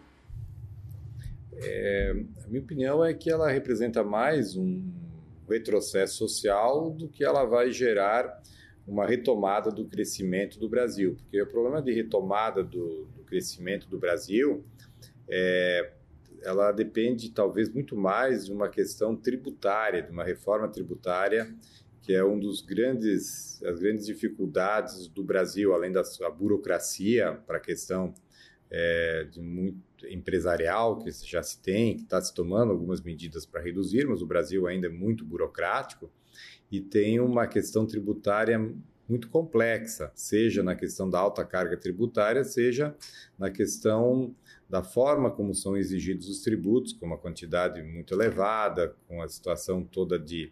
É, 1.54 2.14
a 2.44 2.48
minha 2.48 2.62
opinião 2.62 3.04
é 3.04 3.14
que 3.14 3.30
ela 3.30 3.50
representa 3.50 4.02
mais 4.02 4.56
um 4.56 4.82
retrocesso 5.48 6.16
social 6.16 6.90
do 6.90 7.08
que 7.08 7.22
ela 7.22 7.44
vai 7.44 7.70
gerar 7.70 8.42
uma 8.86 9.06
retomada 9.06 9.70
do 9.70 9.84
crescimento 9.84 10.58
do 10.58 10.68
Brasil, 10.68 11.14
porque 11.14 11.40
o 11.40 11.46
problema 11.46 11.80
de 11.80 11.92
retomada 11.92 12.64
do, 12.64 13.04
do 13.14 13.22
crescimento 13.24 13.86
do 13.88 13.98
Brasil 13.98 14.64
é 15.28 15.92
ela 16.44 16.72
depende 16.72 17.30
talvez 17.30 17.68
muito 17.68 17.96
mais 17.96 18.46
de 18.46 18.52
uma 18.52 18.68
questão 18.68 19.16
tributária, 19.16 20.02
de 20.02 20.10
uma 20.10 20.24
reforma 20.24 20.68
tributária, 20.68 21.54
que 22.00 22.12
é 22.12 22.24
um 22.24 22.38
dos 22.38 22.62
grandes 22.62 23.62
as 23.62 23.78
grandes 23.78 24.06
dificuldades 24.06 25.06
do 25.06 25.22
Brasil, 25.22 25.72
além 25.72 25.92
da 25.92 26.02
burocracia 26.30 27.40
para 27.46 27.58
a 27.58 27.60
questão 27.60 28.12
é, 28.70 29.24
de 29.30 29.40
muito 29.40 30.06
empresarial 30.08 30.98
que 30.98 31.10
já 31.10 31.42
se 31.42 31.60
tem, 31.60 31.96
que 31.96 32.02
está 32.02 32.20
se 32.20 32.34
tomando 32.34 32.72
algumas 32.72 33.00
medidas 33.00 33.46
para 33.46 33.62
reduzir, 33.62 34.06
mas 34.06 34.22
o 34.22 34.26
Brasil 34.26 34.66
ainda 34.66 34.86
é 34.86 34.90
muito 34.90 35.24
burocrático 35.24 36.10
e 36.70 36.80
tem 36.80 37.20
uma 37.20 37.46
questão 37.46 37.86
tributária 37.86 38.58
muito 39.08 39.28
complexa, 39.28 40.10
seja 40.14 40.62
na 40.62 40.74
questão 40.74 41.08
da 41.08 41.18
alta 41.18 41.44
carga 41.44 41.76
tributária, 41.76 42.42
seja 42.44 42.96
na 43.38 43.50
questão 43.50 44.34
da 44.72 44.82
forma 44.82 45.30
como 45.30 45.54
são 45.54 45.76
exigidos 45.76 46.30
os 46.30 46.40
tributos, 46.40 46.94
com 46.94 47.04
uma 47.04 47.18
quantidade 47.18 47.82
muito 47.82 48.14
elevada, 48.14 48.96
com 49.06 49.20
a 49.20 49.28
situação 49.28 49.84
toda 49.84 50.18
de, 50.18 50.50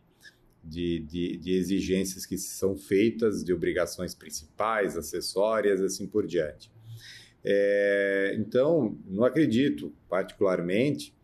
de, 0.62 1.00
de, 1.00 1.38
de 1.38 1.52
exigências 1.52 2.26
que 2.26 2.36
são 2.36 2.76
feitas, 2.76 3.42
de 3.42 3.50
obrigações 3.54 4.14
principais, 4.14 4.94
acessórias, 4.94 5.80
assim 5.80 6.06
por 6.06 6.26
diante. 6.26 6.70
É, 7.42 8.36
então, 8.38 8.94
não 9.06 9.24
acredito, 9.24 9.90
particularmente, 10.06 11.14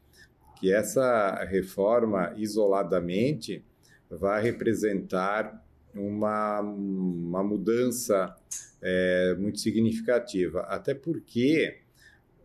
que 0.58 0.72
essa 0.72 1.44
reforma 1.44 2.32
isoladamente 2.34 3.62
vai 4.08 4.42
representar 4.42 5.62
uma, 5.94 6.62
uma 6.62 7.44
mudança 7.44 8.34
é, 8.80 9.36
muito 9.38 9.60
significativa, 9.60 10.60
até 10.60 10.94
porque 10.94 11.84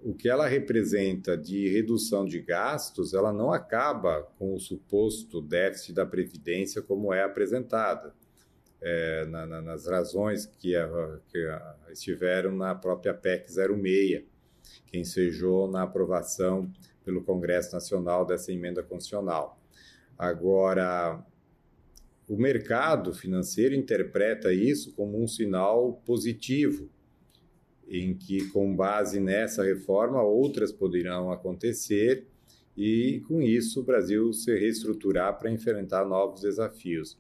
o 0.04 0.14
que 0.14 0.28
ela 0.28 0.48
representa 0.48 1.38
de 1.38 1.70
redução 1.70 2.26
de 2.26 2.40
gastos, 2.42 3.14
ela 3.14 3.32
não 3.32 3.52
acaba 3.52 4.24
com 4.38 4.54
o 4.54 4.60
suposto 4.60 5.42
déficit 5.42 5.94
da 5.94 6.06
Previdência 6.06 6.82
como 6.82 7.14
é 7.14 7.24
apresentado, 7.24 8.12
é, 8.82 9.26
na, 9.26 9.46
na, 9.46 9.62
nas 9.62 9.88
razões 9.88 10.46
que, 10.46 10.76
a, 10.76 11.20
que 11.28 11.38
a, 11.46 11.76
estiveram 11.92 12.52
na 12.52 12.74
própria 12.74 13.14
PEC 13.14 13.52
06, 13.52 14.24
que 14.88 14.98
ensejou 14.98 15.70
na 15.70 15.84
aprovação 15.84 16.72
pelo 17.04 17.24
Congresso 17.24 17.74
Nacional 17.74 18.26
dessa 18.26 18.52
emenda 18.52 18.82
constitucional. 18.82 19.60
Agora, 20.18 21.24
o 22.28 22.38
mercado 22.38 23.14
financeiro 23.14 23.76
interpreta 23.76 24.54
isso 24.54 24.94
como 24.94 25.22
um 25.22 25.28
sinal 25.28 26.02
positivo, 26.06 26.90
em 27.92 28.14
que, 28.14 28.48
com 28.48 28.74
base 28.74 29.20
nessa 29.20 29.66
reforma, 29.66 30.24
outras 30.24 30.72
poderão 30.72 31.30
acontecer 31.30 32.26
e, 32.76 33.22
com 33.28 33.42
isso, 33.42 33.82
o 33.82 33.84
Brasil 33.84 34.32
se 34.32 34.58
reestruturar 34.58 35.38
para 35.38 35.52
enfrentar 35.52 36.06
novos 36.06 36.40
desafios. 36.42 37.20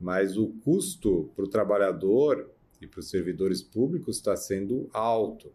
Mas 0.00 0.36
o 0.36 0.48
custo 0.64 1.32
para 1.34 1.44
o 1.44 1.48
trabalhador 1.48 2.48
e 2.80 2.86
para 2.86 3.00
os 3.00 3.10
servidores 3.10 3.60
públicos 3.60 4.16
está 4.16 4.36
sendo 4.36 4.88
alto. 4.92 5.52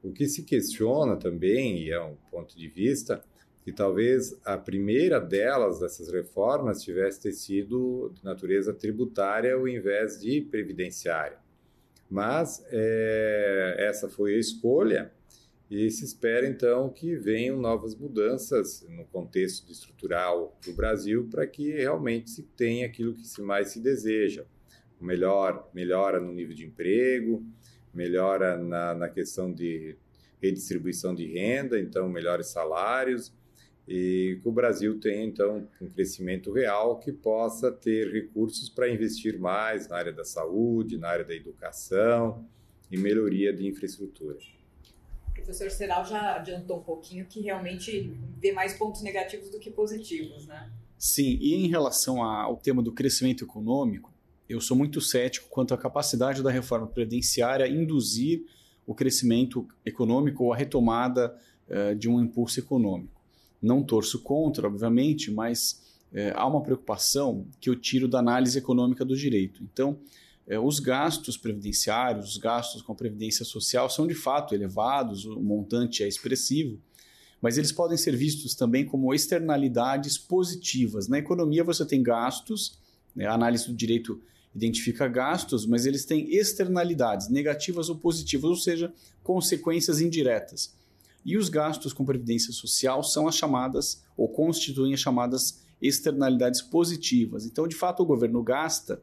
O 0.00 0.12
que 0.12 0.28
se 0.28 0.44
questiona 0.44 1.16
também, 1.16 1.82
e 1.82 1.90
é 1.90 2.00
um 2.00 2.14
ponto 2.30 2.56
de 2.56 2.68
vista, 2.68 3.24
que 3.64 3.72
talvez 3.72 4.38
a 4.44 4.56
primeira 4.56 5.18
delas, 5.18 5.80
dessas 5.80 6.12
reformas, 6.12 6.80
tivesse 6.80 7.32
sido 7.32 8.12
de 8.14 8.24
natureza 8.24 8.72
tributária 8.72 9.54
ao 9.54 9.66
invés 9.66 10.20
de 10.20 10.42
previdenciária. 10.42 11.44
Mas 12.08 12.64
é, 12.70 13.76
essa 13.78 14.08
foi 14.08 14.34
a 14.34 14.38
escolha 14.38 15.12
e 15.70 15.90
se 15.90 16.04
espera 16.04 16.46
então 16.46 16.88
que 16.88 17.16
venham 17.16 17.58
novas 17.58 17.94
mudanças 17.96 18.86
no 18.88 19.04
contexto 19.06 19.70
estrutural 19.70 20.56
do 20.64 20.72
Brasil 20.72 21.28
para 21.28 21.46
que 21.46 21.72
realmente 21.72 22.30
se 22.30 22.42
tenha 22.42 22.86
aquilo 22.86 23.14
que 23.14 23.26
se 23.26 23.42
mais 23.42 23.70
se 23.70 23.80
deseja. 23.80 24.44
Melhor, 25.00 25.68
melhora 25.74 26.20
no 26.20 26.32
nível 26.32 26.54
de 26.54 26.64
emprego, 26.64 27.44
melhora 27.92 28.56
na, 28.56 28.94
na 28.94 29.08
questão 29.08 29.52
de 29.52 29.96
redistribuição 30.40 31.14
de 31.14 31.26
renda, 31.26 31.80
então 31.80 32.08
melhores 32.08 32.46
salários, 32.46 33.32
e 33.88 34.38
que 34.42 34.48
o 34.48 34.52
Brasil 34.52 34.98
tenha 34.98 35.24
então 35.24 35.68
um 35.80 35.88
crescimento 35.88 36.52
real 36.52 36.98
que 36.98 37.12
possa 37.12 37.70
ter 37.70 38.12
recursos 38.12 38.68
para 38.68 38.88
investir 38.88 39.38
mais 39.38 39.88
na 39.88 39.96
área 39.96 40.12
da 40.12 40.24
saúde, 40.24 40.98
na 40.98 41.08
área 41.08 41.24
da 41.24 41.34
educação 41.34 42.44
e 42.90 42.96
melhoria 42.96 43.52
de 43.52 43.66
infraestrutura. 43.66 44.38
O 45.28 45.32
professor 45.34 45.70
Seral 45.70 46.04
já 46.04 46.36
adiantou 46.36 46.78
um 46.78 46.82
pouquinho 46.82 47.26
que 47.26 47.40
realmente 47.40 48.12
vê 48.38 48.52
mais 48.52 48.74
pontos 48.74 49.02
negativos 49.02 49.50
do 49.50 49.60
que 49.60 49.70
positivos, 49.70 50.46
né? 50.46 50.72
Sim, 50.98 51.38
e 51.40 51.54
em 51.54 51.68
relação 51.68 52.22
ao 52.22 52.56
tema 52.56 52.82
do 52.82 52.90
crescimento 52.90 53.44
econômico, 53.44 54.12
eu 54.48 54.60
sou 54.60 54.76
muito 54.76 55.00
cético 55.00 55.48
quanto 55.48 55.74
à 55.74 55.78
capacidade 55.78 56.42
da 56.42 56.50
reforma 56.50 56.86
previdenciária 56.86 57.68
induzir 57.68 58.44
o 58.86 58.94
crescimento 58.94 59.66
econômico 59.84 60.44
ou 60.44 60.52
a 60.52 60.56
retomada 60.56 61.36
uh, 61.68 61.94
de 61.94 62.08
um 62.08 62.20
impulso 62.20 62.58
econômico. 62.58 63.15
Não 63.66 63.82
torço 63.82 64.20
contra, 64.20 64.68
obviamente, 64.68 65.30
mas 65.30 65.82
uh, 66.12 66.32
há 66.34 66.46
uma 66.46 66.62
preocupação 66.62 67.46
que 67.60 67.68
eu 67.68 67.74
tiro 67.74 68.06
da 68.06 68.20
análise 68.20 68.56
econômica 68.56 69.04
do 69.04 69.16
direito. 69.16 69.62
Então, 69.64 69.98
uh, 70.46 70.60
os 70.60 70.78
gastos 70.78 71.36
previdenciários, 71.36 72.30
os 72.30 72.36
gastos 72.36 72.80
com 72.80 72.92
a 72.92 72.96
previdência 72.96 73.44
social 73.44 73.90
são 73.90 74.06
de 74.06 74.14
fato 74.14 74.54
elevados, 74.54 75.24
o 75.24 75.40
montante 75.40 76.04
é 76.04 76.08
expressivo, 76.08 76.78
mas 77.42 77.58
eles 77.58 77.72
podem 77.72 77.98
ser 77.98 78.16
vistos 78.16 78.54
também 78.54 78.86
como 78.86 79.12
externalidades 79.12 80.16
positivas. 80.16 81.08
Na 81.08 81.18
economia, 81.18 81.64
você 81.64 81.84
tem 81.84 82.02
gastos, 82.02 82.78
né, 83.14 83.26
a 83.26 83.34
análise 83.34 83.66
do 83.66 83.74
direito 83.74 84.20
identifica 84.54 85.06
gastos, 85.06 85.66
mas 85.66 85.84
eles 85.84 86.04
têm 86.04 86.34
externalidades, 86.34 87.28
negativas 87.28 87.90
ou 87.90 87.96
positivas, 87.96 88.48
ou 88.48 88.56
seja, 88.56 88.92
consequências 89.22 90.00
indiretas. 90.00 90.74
E 91.26 91.36
os 91.36 91.48
gastos 91.48 91.92
com 91.92 92.04
previdência 92.04 92.52
social 92.52 93.02
são 93.02 93.26
as 93.26 93.34
chamadas, 93.34 94.04
ou 94.16 94.28
constituem 94.28 94.94
as 94.94 95.00
chamadas 95.00 95.60
externalidades 95.82 96.62
positivas. 96.62 97.44
Então, 97.44 97.66
de 97.66 97.74
fato, 97.74 98.00
o 98.00 98.06
governo 98.06 98.40
gasta, 98.44 99.02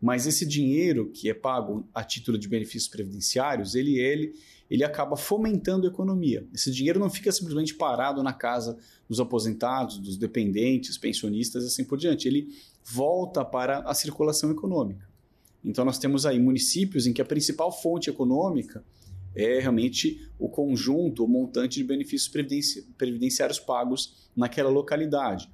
mas 0.00 0.28
esse 0.28 0.46
dinheiro 0.46 1.10
que 1.10 1.28
é 1.28 1.34
pago 1.34 1.84
a 1.92 2.04
título 2.04 2.38
de 2.38 2.46
benefícios 2.46 2.86
previdenciários, 2.86 3.74
ele, 3.74 3.98
ele, 3.98 4.32
ele 4.70 4.84
acaba 4.84 5.16
fomentando 5.16 5.88
a 5.88 5.90
economia. 5.90 6.46
Esse 6.54 6.70
dinheiro 6.70 7.00
não 7.00 7.10
fica 7.10 7.32
simplesmente 7.32 7.74
parado 7.74 8.22
na 8.22 8.32
casa 8.32 8.78
dos 9.08 9.18
aposentados, 9.18 9.98
dos 9.98 10.16
dependentes, 10.16 10.96
pensionistas 10.96 11.64
e 11.64 11.66
assim 11.66 11.82
por 11.82 11.98
diante. 11.98 12.28
Ele 12.28 12.48
volta 12.84 13.44
para 13.44 13.80
a 13.80 13.92
circulação 13.92 14.52
econômica. 14.52 15.04
Então, 15.64 15.84
nós 15.84 15.98
temos 15.98 16.24
aí 16.26 16.38
municípios 16.38 17.08
em 17.08 17.12
que 17.12 17.20
a 17.20 17.24
principal 17.24 17.72
fonte 17.72 18.08
econômica 18.08 18.84
é 19.36 19.60
realmente 19.60 20.26
o 20.38 20.48
conjunto, 20.48 21.22
o 21.22 21.28
montante 21.28 21.78
de 21.78 21.84
benefícios 21.84 22.32
previdenciários 22.96 23.60
pagos 23.60 24.30
naquela 24.34 24.70
localidade. 24.70 25.48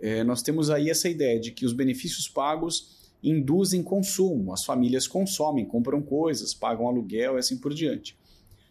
É, 0.00 0.24
nós 0.24 0.42
temos 0.42 0.68
aí 0.68 0.90
essa 0.90 1.08
ideia 1.08 1.38
de 1.38 1.52
que 1.52 1.64
os 1.64 1.72
benefícios 1.72 2.28
pagos 2.28 2.98
induzem 3.22 3.82
consumo, 3.82 4.52
as 4.52 4.64
famílias 4.64 5.06
consomem, 5.06 5.64
compram 5.64 6.02
coisas, 6.02 6.52
pagam 6.52 6.88
aluguel 6.88 7.36
e 7.36 7.38
assim 7.38 7.56
por 7.56 7.72
diante. 7.72 8.16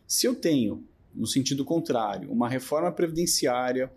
Se 0.06 0.26
eu 0.26 0.36
tenho, 0.36 0.84
no 1.16 1.26
sentido 1.26 1.64
contrário, 1.64 2.30
uma 2.30 2.50
reforma 2.50 2.92
previdenciária 2.92 3.90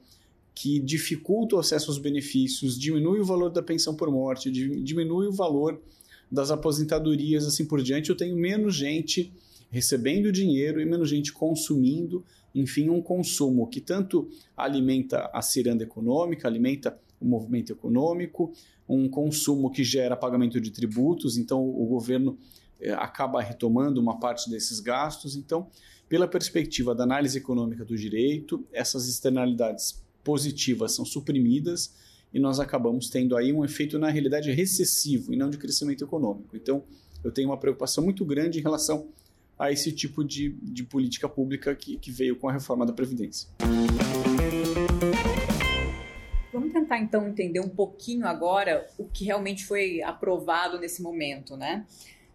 que 0.54 0.78
dificulta 0.78 1.56
o 1.56 1.58
acesso 1.58 1.90
aos 1.90 1.98
benefícios, 1.98 2.78
diminui 2.78 3.18
o 3.18 3.24
valor 3.24 3.50
da 3.50 3.62
pensão 3.62 3.96
por 3.96 4.10
morte, 4.10 4.50
diminui 4.50 5.26
o 5.26 5.32
valor 5.32 5.80
das 6.30 6.50
aposentadorias, 6.50 7.46
assim 7.46 7.64
por 7.64 7.82
diante, 7.82 8.10
eu 8.10 8.16
tenho 8.16 8.36
menos 8.36 8.76
gente 8.76 9.32
recebendo 9.72 10.30
dinheiro 10.30 10.82
e 10.82 10.84
menos 10.84 11.08
gente 11.08 11.32
consumindo, 11.32 12.22
enfim, 12.54 12.90
um 12.90 13.00
consumo 13.00 13.66
que 13.66 13.80
tanto 13.80 14.28
alimenta 14.54 15.30
a 15.32 15.40
ciranda 15.40 15.82
econômica, 15.82 16.46
alimenta 16.46 16.96
o 17.18 17.24
movimento 17.24 17.72
econômico, 17.72 18.52
um 18.86 19.08
consumo 19.08 19.70
que 19.70 19.82
gera 19.82 20.14
pagamento 20.14 20.60
de 20.60 20.70
tributos, 20.70 21.38
então 21.38 21.66
o 21.66 21.86
governo 21.86 22.38
eh, 22.78 22.92
acaba 22.92 23.40
retomando 23.40 23.98
uma 23.98 24.20
parte 24.20 24.50
desses 24.50 24.78
gastos. 24.78 25.36
Então, 25.36 25.66
pela 26.06 26.28
perspectiva 26.28 26.94
da 26.94 27.04
análise 27.04 27.38
econômica 27.38 27.82
do 27.82 27.96
direito, 27.96 28.66
essas 28.74 29.08
externalidades 29.08 30.04
positivas 30.22 30.94
são 30.94 31.06
suprimidas 31.06 31.94
e 32.34 32.38
nós 32.38 32.60
acabamos 32.60 33.08
tendo 33.08 33.38
aí 33.38 33.54
um 33.54 33.64
efeito, 33.64 33.98
na 33.98 34.10
realidade, 34.10 34.52
recessivo 34.52 35.32
e 35.32 35.36
não 35.36 35.48
de 35.48 35.56
crescimento 35.56 36.04
econômico. 36.04 36.54
Então, 36.54 36.84
eu 37.24 37.32
tenho 37.32 37.48
uma 37.48 37.56
preocupação 37.56 38.04
muito 38.04 38.22
grande 38.22 38.58
em 38.58 38.62
relação 38.62 39.08
a 39.62 39.70
esse 39.70 39.92
tipo 39.92 40.24
de, 40.24 40.48
de 40.60 40.82
política 40.82 41.28
pública 41.28 41.72
que, 41.72 41.96
que 41.96 42.10
veio 42.10 42.34
com 42.34 42.48
a 42.48 42.52
reforma 42.52 42.84
da 42.84 42.92
Previdência. 42.92 43.48
Vamos 46.52 46.72
tentar 46.72 46.98
então 46.98 47.28
entender 47.28 47.60
um 47.60 47.68
pouquinho 47.68 48.26
agora 48.26 48.84
o 48.98 49.04
que 49.04 49.24
realmente 49.24 49.64
foi 49.64 50.02
aprovado 50.02 50.80
nesse 50.80 51.00
momento, 51.00 51.56
né? 51.56 51.86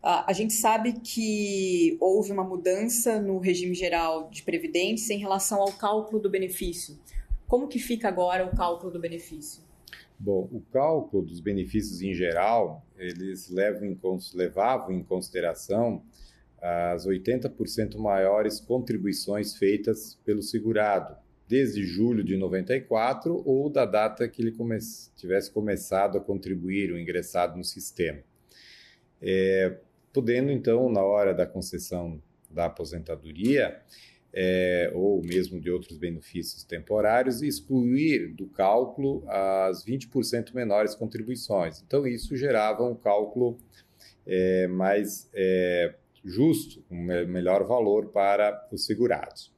A 0.01 0.31
gente 0.31 0.53
sabe 0.53 0.93
que 0.93 1.97
houve 1.99 2.31
uma 2.31 2.45
mudança 2.45 3.19
no 3.19 3.39
regime 3.39 3.75
geral 3.75 4.29
de 4.29 4.41
previdência 4.41 5.13
em 5.13 5.17
relação 5.17 5.59
ao 5.59 5.73
cálculo 5.73 6.21
do 6.21 6.29
benefício. 6.29 6.97
Como 7.45 7.67
que 7.67 7.77
fica 7.77 8.07
agora 8.07 8.45
o 8.45 8.55
cálculo 8.55 8.89
do 8.89 9.01
benefício? 9.01 9.61
Bom, 10.17 10.47
o 10.49 10.61
cálculo 10.71 11.23
dos 11.23 11.41
benefícios 11.41 12.01
em 12.01 12.13
geral, 12.13 12.85
eles 12.97 13.49
levam 13.49 13.85
em, 13.85 13.99
levavam 14.33 14.93
em 14.93 15.03
consideração 15.03 16.01
as 16.61 17.05
80% 17.05 17.97
maiores 17.97 18.59
contribuições 18.59 19.55
feitas 19.55 20.19
pelo 20.25 20.41
segurado, 20.41 21.15
desde 21.47 21.83
julho 21.83 22.23
de 22.23 22.35
94 22.35 23.41
ou 23.45 23.69
da 23.69 23.85
data 23.85 24.27
que 24.27 24.41
ele 24.41 24.51
come 24.51 24.77
tivesse 25.15 25.51
começado 25.51 26.17
a 26.17 26.21
contribuir 26.21 26.91
ou 26.91 26.99
ingressado 26.99 27.57
no 27.57 27.63
sistema. 27.63 28.19
É, 29.21 29.77
podendo, 30.11 30.51
então, 30.51 30.89
na 30.89 31.03
hora 31.03 31.33
da 31.33 31.45
concessão 31.45 32.21
da 32.49 32.65
aposentadoria, 32.65 33.79
é, 34.33 34.91
ou 34.93 35.21
mesmo 35.23 35.59
de 35.59 35.71
outros 35.71 35.97
benefícios 35.97 36.63
temporários, 36.63 37.41
excluir 37.41 38.33
do 38.33 38.47
cálculo 38.47 39.23
as 39.27 39.85
20% 39.85 40.53
menores 40.53 40.95
contribuições. 40.95 41.81
Então, 41.81 42.05
isso 42.05 42.35
gerava 42.35 42.83
um 42.83 42.95
cálculo 42.95 43.57
é, 44.25 44.67
mais 44.67 45.29
é, 45.33 45.95
justo, 46.27 46.83
um 46.91 47.03
melhor 47.03 47.65
valor 47.65 48.07
para 48.07 48.67
os 48.71 48.85
segurados. 48.85 49.55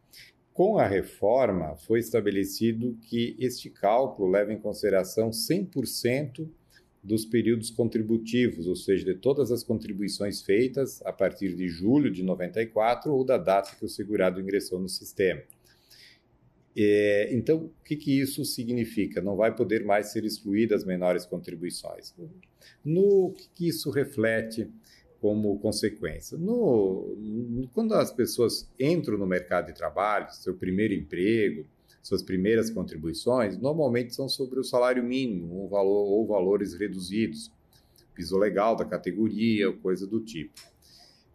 Com 0.53 0.77
a 0.77 0.85
reforma, 0.85 1.75
foi 1.77 1.99
estabelecido 1.99 2.97
que 3.03 3.35
este 3.39 3.69
cálculo 3.69 4.29
leva 4.29 4.53
em 4.53 4.59
consideração 4.59 5.29
100% 5.29 6.47
dos 7.01 7.25
períodos 7.25 7.69
contributivos, 7.69 8.67
ou 8.67 8.75
seja, 8.75 9.05
de 9.05 9.15
todas 9.15 9.51
as 9.51 9.63
contribuições 9.63 10.41
feitas 10.41 11.01
a 11.05 11.13
partir 11.13 11.55
de 11.55 11.69
julho 11.69 12.11
de 12.11 12.23
94 12.23 13.11
ou 13.13 13.23
da 13.23 13.37
data 13.37 13.75
que 13.77 13.85
o 13.85 13.89
segurado 13.89 14.41
ingressou 14.41 14.79
no 14.79 14.89
sistema. 14.89 15.41
É, 16.77 17.29
então, 17.33 17.57
o 17.65 17.83
que, 17.83 17.95
que, 17.95 18.19
isso 18.19 18.45
significa? 18.45 19.21
Não 19.21 19.35
vai 19.35 19.55
poder 19.55 19.83
mais 19.83 20.11
ser 20.11 20.23
excluídas 20.23 20.85
menores 20.85 21.25
contribuições. 21.25 22.13
No 22.83 23.33
que, 23.33 23.49
que 23.55 23.67
isso 23.67 23.89
reflete 23.89 24.69
como 25.21 25.59
consequência? 25.59 26.37
No, 26.37 27.15
quando 27.73 27.93
as 27.93 28.11
pessoas 28.11 28.69
entram 28.79 29.17
no 29.17 29.27
mercado 29.27 29.67
de 29.67 29.73
trabalho, 29.73 30.31
seu 30.31 30.55
primeiro 30.55 30.93
emprego, 30.93 31.65
suas 32.01 32.23
primeiras 32.23 32.69
contribuições, 32.69 33.57
normalmente 33.57 34.15
são 34.15 34.29
sobre 34.29 34.59
o 34.59 34.63
salário 34.63 35.03
mínimo, 35.03 35.65
um 35.65 35.67
valor, 35.67 36.07
ou 36.07 36.25
valores 36.25 36.73
reduzidos, 36.73 37.51
piso 38.15 38.37
legal 38.37 38.75
da 38.75 38.85
categoria, 38.85 39.71
coisa 39.71 40.07
do 40.07 40.19
tipo. 40.19 40.53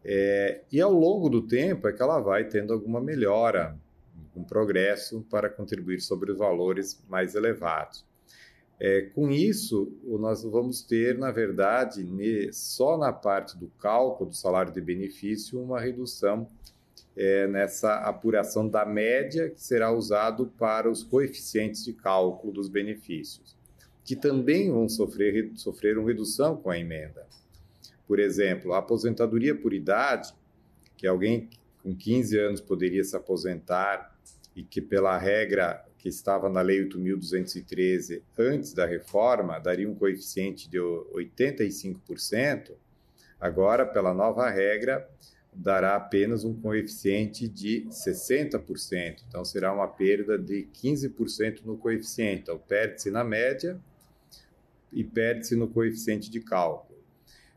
É, 0.04 0.62
e 0.70 0.80
ao 0.80 0.92
longo 0.92 1.28
do 1.28 1.42
tempo 1.42 1.88
é 1.88 1.92
que 1.92 2.02
ela 2.02 2.20
vai 2.20 2.44
tendo 2.44 2.72
alguma 2.72 3.00
melhora, 3.00 3.78
um 4.36 4.44
progresso 4.44 5.24
para 5.30 5.48
contribuir 5.48 6.00
sobre 6.00 6.32
os 6.32 6.38
valores 6.38 7.02
mais 7.08 7.34
elevados. 7.34 8.04
É, 8.80 9.02
com 9.14 9.30
isso, 9.30 9.92
nós 10.04 10.42
vamos 10.42 10.82
ter, 10.82 11.16
na 11.16 11.30
verdade, 11.30 12.06
só 12.52 12.98
na 12.98 13.12
parte 13.12 13.56
do 13.56 13.68
cálculo 13.78 14.30
do 14.30 14.36
salário 14.36 14.72
de 14.72 14.80
benefício, 14.80 15.60
uma 15.60 15.80
redução 15.80 16.48
é, 17.16 17.46
nessa 17.46 17.94
apuração 18.00 18.68
da 18.68 18.84
média 18.84 19.48
que 19.48 19.62
será 19.62 19.92
usado 19.92 20.46
para 20.58 20.90
os 20.90 21.04
coeficientes 21.04 21.84
de 21.84 21.92
cálculo 21.92 22.52
dos 22.52 22.68
benefícios, 22.68 23.56
que 24.04 24.16
também 24.16 24.70
vão 24.70 24.88
sofrer, 24.88 25.52
sofrer 25.54 25.96
uma 25.96 26.08
redução 26.08 26.56
com 26.56 26.70
a 26.70 26.78
emenda. 26.78 27.26
Por 28.06 28.18
exemplo, 28.18 28.72
a 28.72 28.78
aposentadoria 28.78 29.54
por 29.54 29.72
idade, 29.72 30.34
que 30.96 31.06
alguém 31.06 31.48
com 31.82 31.94
15 31.94 32.38
anos 32.38 32.60
poderia 32.60 33.04
se 33.04 33.16
aposentar 33.16 34.14
e 34.54 34.62
que 34.62 34.80
pela 34.80 35.16
regra 35.16 35.84
que 36.04 36.10
estava 36.10 36.50
na 36.50 36.60
Lei 36.60 36.86
8.213 36.86 38.20
antes 38.38 38.74
da 38.74 38.84
reforma 38.84 39.58
daria 39.58 39.88
um 39.88 39.94
coeficiente 39.94 40.68
de 40.68 40.76
85%, 40.76 42.72
agora, 43.40 43.86
pela 43.86 44.12
nova 44.12 44.50
regra, 44.50 45.08
dará 45.50 45.96
apenas 45.96 46.44
um 46.44 46.52
coeficiente 46.60 47.48
de 47.48 47.86
60%. 47.88 49.22
Então, 49.26 49.46
será 49.46 49.72
uma 49.72 49.88
perda 49.88 50.36
de 50.36 50.68
15% 50.74 51.62
no 51.64 51.78
coeficiente. 51.78 52.42
Então, 52.42 52.58
perde-se 52.58 53.10
na 53.10 53.24
média 53.24 53.80
e 54.92 55.02
perde-se 55.02 55.56
no 55.56 55.68
coeficiente 55.68 56.30
de 56.30 56.40
cálculo. 56.40 56.98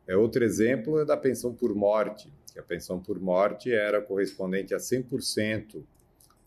É, 0.07 0.15
outro 0.15 0.45
exemplo 0.45 1.01
é 1.01 1.03
da 1.03 1.17
pensão 1.17 1.53
por 1.53 1.75
morte, 1.75 2.31
que 2.53 2.59
a 2.61 2.63
pensão 2.63 2.97
por 2.97 3.19
morte 3.19 3.73
era 3.73 4.01
correspondente 4.01 4.73
a 4.73 4.77
100% 4.77 5.83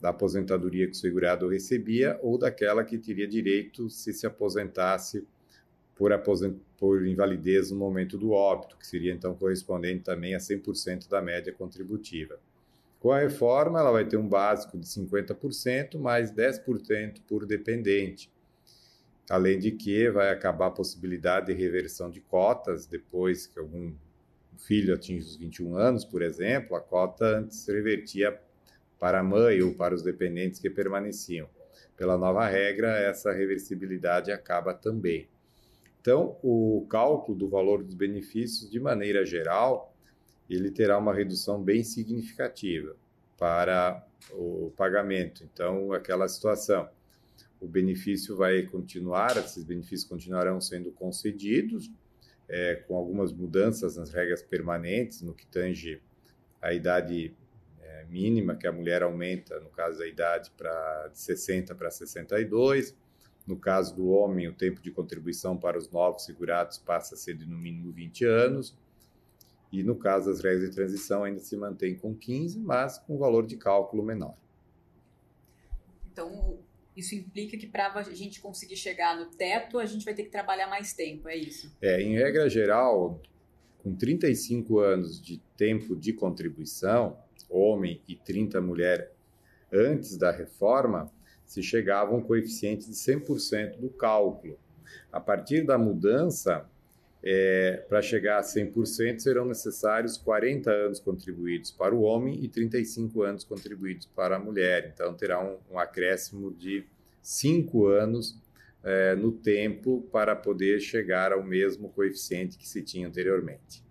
da 0.01 0.09
aposentadoria 0.09 0.87
que 0.87 0.93
o 0.93 0.97
segurado 0.97 1.49
recebia 1.49 2.19
ou 2.23 2.39
daquela 2.39 2.83
que 2.83 2.97
teria 2.97 3.29
direito 3.29 3.91
se 3.91 4.13
se 4.13 4.27
aposentasse 4.27 5.27
por, 5.95 6.13
aposent... 6.13 6.57
por 6.79 7.07
invalidez 7.07 7.71
no 7.71 7.77
momento 7.77 8.17
do 8.17 8.31
óbito, 8.31 8.79
que 8.79 8.87
seria 8.87 9.13
então 9.13 9.35
correspondente 9.35 10.03
também 10.03 10.35
a 10.35 10.39
100% 10.39 11.09
da 11.09 11.21
média 11.21 11.53
contributiva. 11.53 12.39
Com 12.99 13.13
a 13.13 13.21
reforma, 13.21 13.79
ela 13.79 13.91
vai 13.91 14.07
ter 14.07 14.17
um 14.17 14.27
básico 14.27 14.79
de 14.79 14.87
50%, 14.87 15.99
mais 15.99 16.33
10% 16.33 17.21
por 17.29 17.47
dependente. 17.47 18.31
Além 19.29 19.59
de 19.59 19.71
que 19.73 20.11
vai 20.11 20.31
acabar 20.31 20.67
a 20.67 20.71
possibilidade 20.71 21.47
de 21.47 21.53
reversão 21.53 22.11
de 22.11 22.21
cotas 22.21 22.87
depois 22.87 23.47
que 23.47 23.59
algum 23.59 23.93
filho 24.59 24.95
atinge 24.95 25.27
os 25.27 25.37
21 25.37 25.77
anos, 25.77 26.05
por 26.05 26.21
exemplo, 26.21 26.77
a 26.77 26.81
cota 26.81 27.39
antes 27.39 27.67
revertia 27.67 28.39
para 29.01 29.21
a 29.21 29.25
mãe 29.25 29.63
ou 29.63 29.75
para 29.75 29.95
os 29.95 30.03
dependentes 30.03 30.61
que 30.61 30.69
permaneciam. 30.69 31.49
Pela 31.97 32.19
nova 32.19 32.47
regra, 32.47 32.99
essa 32.99 33.33
reversibilidade 33.33 34.31
acaba 34.31 34.75
também. 34.75 35.27
Então, 36.01 36.39
o 36.43 36.87
cálculo 36.89 37.37
do 37.37 37.49
valor 37.49 37.83
dos 37.83 37.95
benefícios, 37.95 38.71
de 38.71 38.79
maneira 38.79 39.25
geral, 39.25 39.95
ele 40.49 40.71
terá 40.71 40.99
uma 40.99 41.15
redução 41.15 41.63
bem 41.63 41.83
significativa 41.83 42.95
para 43.39 44.07
o 44.33 44.73
pagamento. 44.77 45.49
Então, 45.53 45.93
aquela 45.93 46.29
situação, 46.29 46.89
o 47.61 47.67
benefício 47.67 48.37
vai 48.37 48.63
continuar, 48.63 49.37
esses 49.37 49.65
benefícios 49.65 50.05
continuarão 50.05 50.61
sendo 50.61 50.91
concedidos, 50.93 51.91
é, 52.49 52.75
com 52.75 52.97
algumas 52.97 53.33
mudanças 53.33 53.97
nas 53.97 54.11
regras 54.11 54.43
permanentes, 54.43 55.23
no 55.23 55.33
que 55.33 55.47
tange 55.47 56.03
a 56.61 56.75
idade 56.75 57.35
é, 58.01 58.05
mínima, 58.07 58.57
que 58.57 58.67
a 58.67 58.73
mulher 58.73 59.03
aumenta, 59.03 59.61
no 59.61 59.71
caso 59.71 59.99
da 59.99 60.07
idade, 60.07 60.51
pra, 60.57 61.09
de 61.09 61.19
60 61.19 61.75
para 61.75 61.91
62, 61.91 62.97
no 63.47 63.57
caso 63.57 63.95
do 63.97 64.09
homem, 64.09 64.49
o 64.49 64.55
tempo 64.55 64.81
de 64.81 64.91
contribuição 64.91 65.57
para 65.57 65.79
os 65.79 65.91
novos 65.91 66.25
segurados 66.25 66.79
passa 66.79 67.15
a 67.15 67.19
ser 67.19 67.35
de 67.37 67.47
no 67.47 67.57
mínimo 67.57 67.91
20 67.93 68.25
anos. 68.25 68.77
E 69.73 69.83
no 69.83 69.97
caso 69.97 70.31
das 70.31 70.41
regras 70.41 70.69
de 70.69 70.75
transição, 70.75 71.25
ainda 71.25 71.41
se 71.41 71.57
mantém 71.57 71.97
com 71.97 72.15
15, 72.15 72.59
mas 72.61 72.99
com 72.99 73.19
valor 73.19 73.47
de 73.47 73.57
cálculo 73.57 74.03
menor. 74.03 74.37
Então, 76.13 76.59
isso 76.97 77.15
implica 77.15 77.57
que 77.57 77.67
para 77.67 77.93
a 77.93 78.03
gente 78.03 78.41
conseguir 78.41 78.77
chegar 78.77 79.17
no 79.17 79.27
teto, 79.27 79.79
a 79.79 79.87
gente 79.87 80.05
vai 80.05 80.15
ter 80.15 80.25
que 80.25 80.31
trabalhar 80.31 80.69
mais 80.69 80.93
tempo, 80.93 81.29
é 81.29 81.37
isso? 81.37 81.75
É, 81.81 82.01
em 82.03 82.17
regra 82.17 82.49
geral, 82.49 83.21
com 83.79 83.95
35 83.95 84.79
anos 84.81 85.21
de 85.21 85.39
tempo 85.57 85.97
de 85.97 86.13
contribuição, 86.13 87.17
homem 87.51 88.01
e 88.07 88.15
30 88.15 88.61
mulher 88.61 89.13
antes 89.73 90.17
da 90.17 90.31
reforma, 90.31 91.11
se 91.45 91.63
chegava 91.63 92.13
a 92.13 92.17
um 92.17 92.23
coeficiente 92.23 92.87
de 92.87 92.95
100% 92.95 93.79
do 93.79 93.91
cálculo. 93.91 94.57
A 95.13 95.21
partir 95.21 95.65
da 95.65 95.77
mudança, 95.77 96.65
é, 97.23 97.85
para 97.89 98.01
chegar 98.01 98.39
a 98.39 98.43
100%, 98.43 99.19
serão 99.19 99.45
necessários 99.45 100.17
40 100.17 100.71
anos 100.71 101.01
contribuídos 101.01 101.71
para 101.71 101.95
o 101.95 102.03
homem 102.03 102.43
e 102.43 102.49
35 102.49 103.23
anos 103.23 103.45
contribuídos 103.45 104.07
para 104.07 104.37
a 104.37 104.39
mulher. 104.39 104.91
Então, 104.95 105.13
terá 105.15 105.43
um, 105.43 105.57
um 105.73 105.79
acréscimo 105.79 106.53
de 106.53 106.85
5 107.23 107.87
anos 107.87 108.39
é, 108.83 109.15
no 109.15 109.33
tempo 109.33 110.07
para 110.11 110.35
poder 110.35 110.81
chegar 110.81 111.33
ao 111.33 111.43
mesmo 111.43 111.91
coeficiente 111.91 112.57
que 112.57 112.67
se 112.67 112.83
tinha 112.83 113.07
anteriormente. 113.07 113.83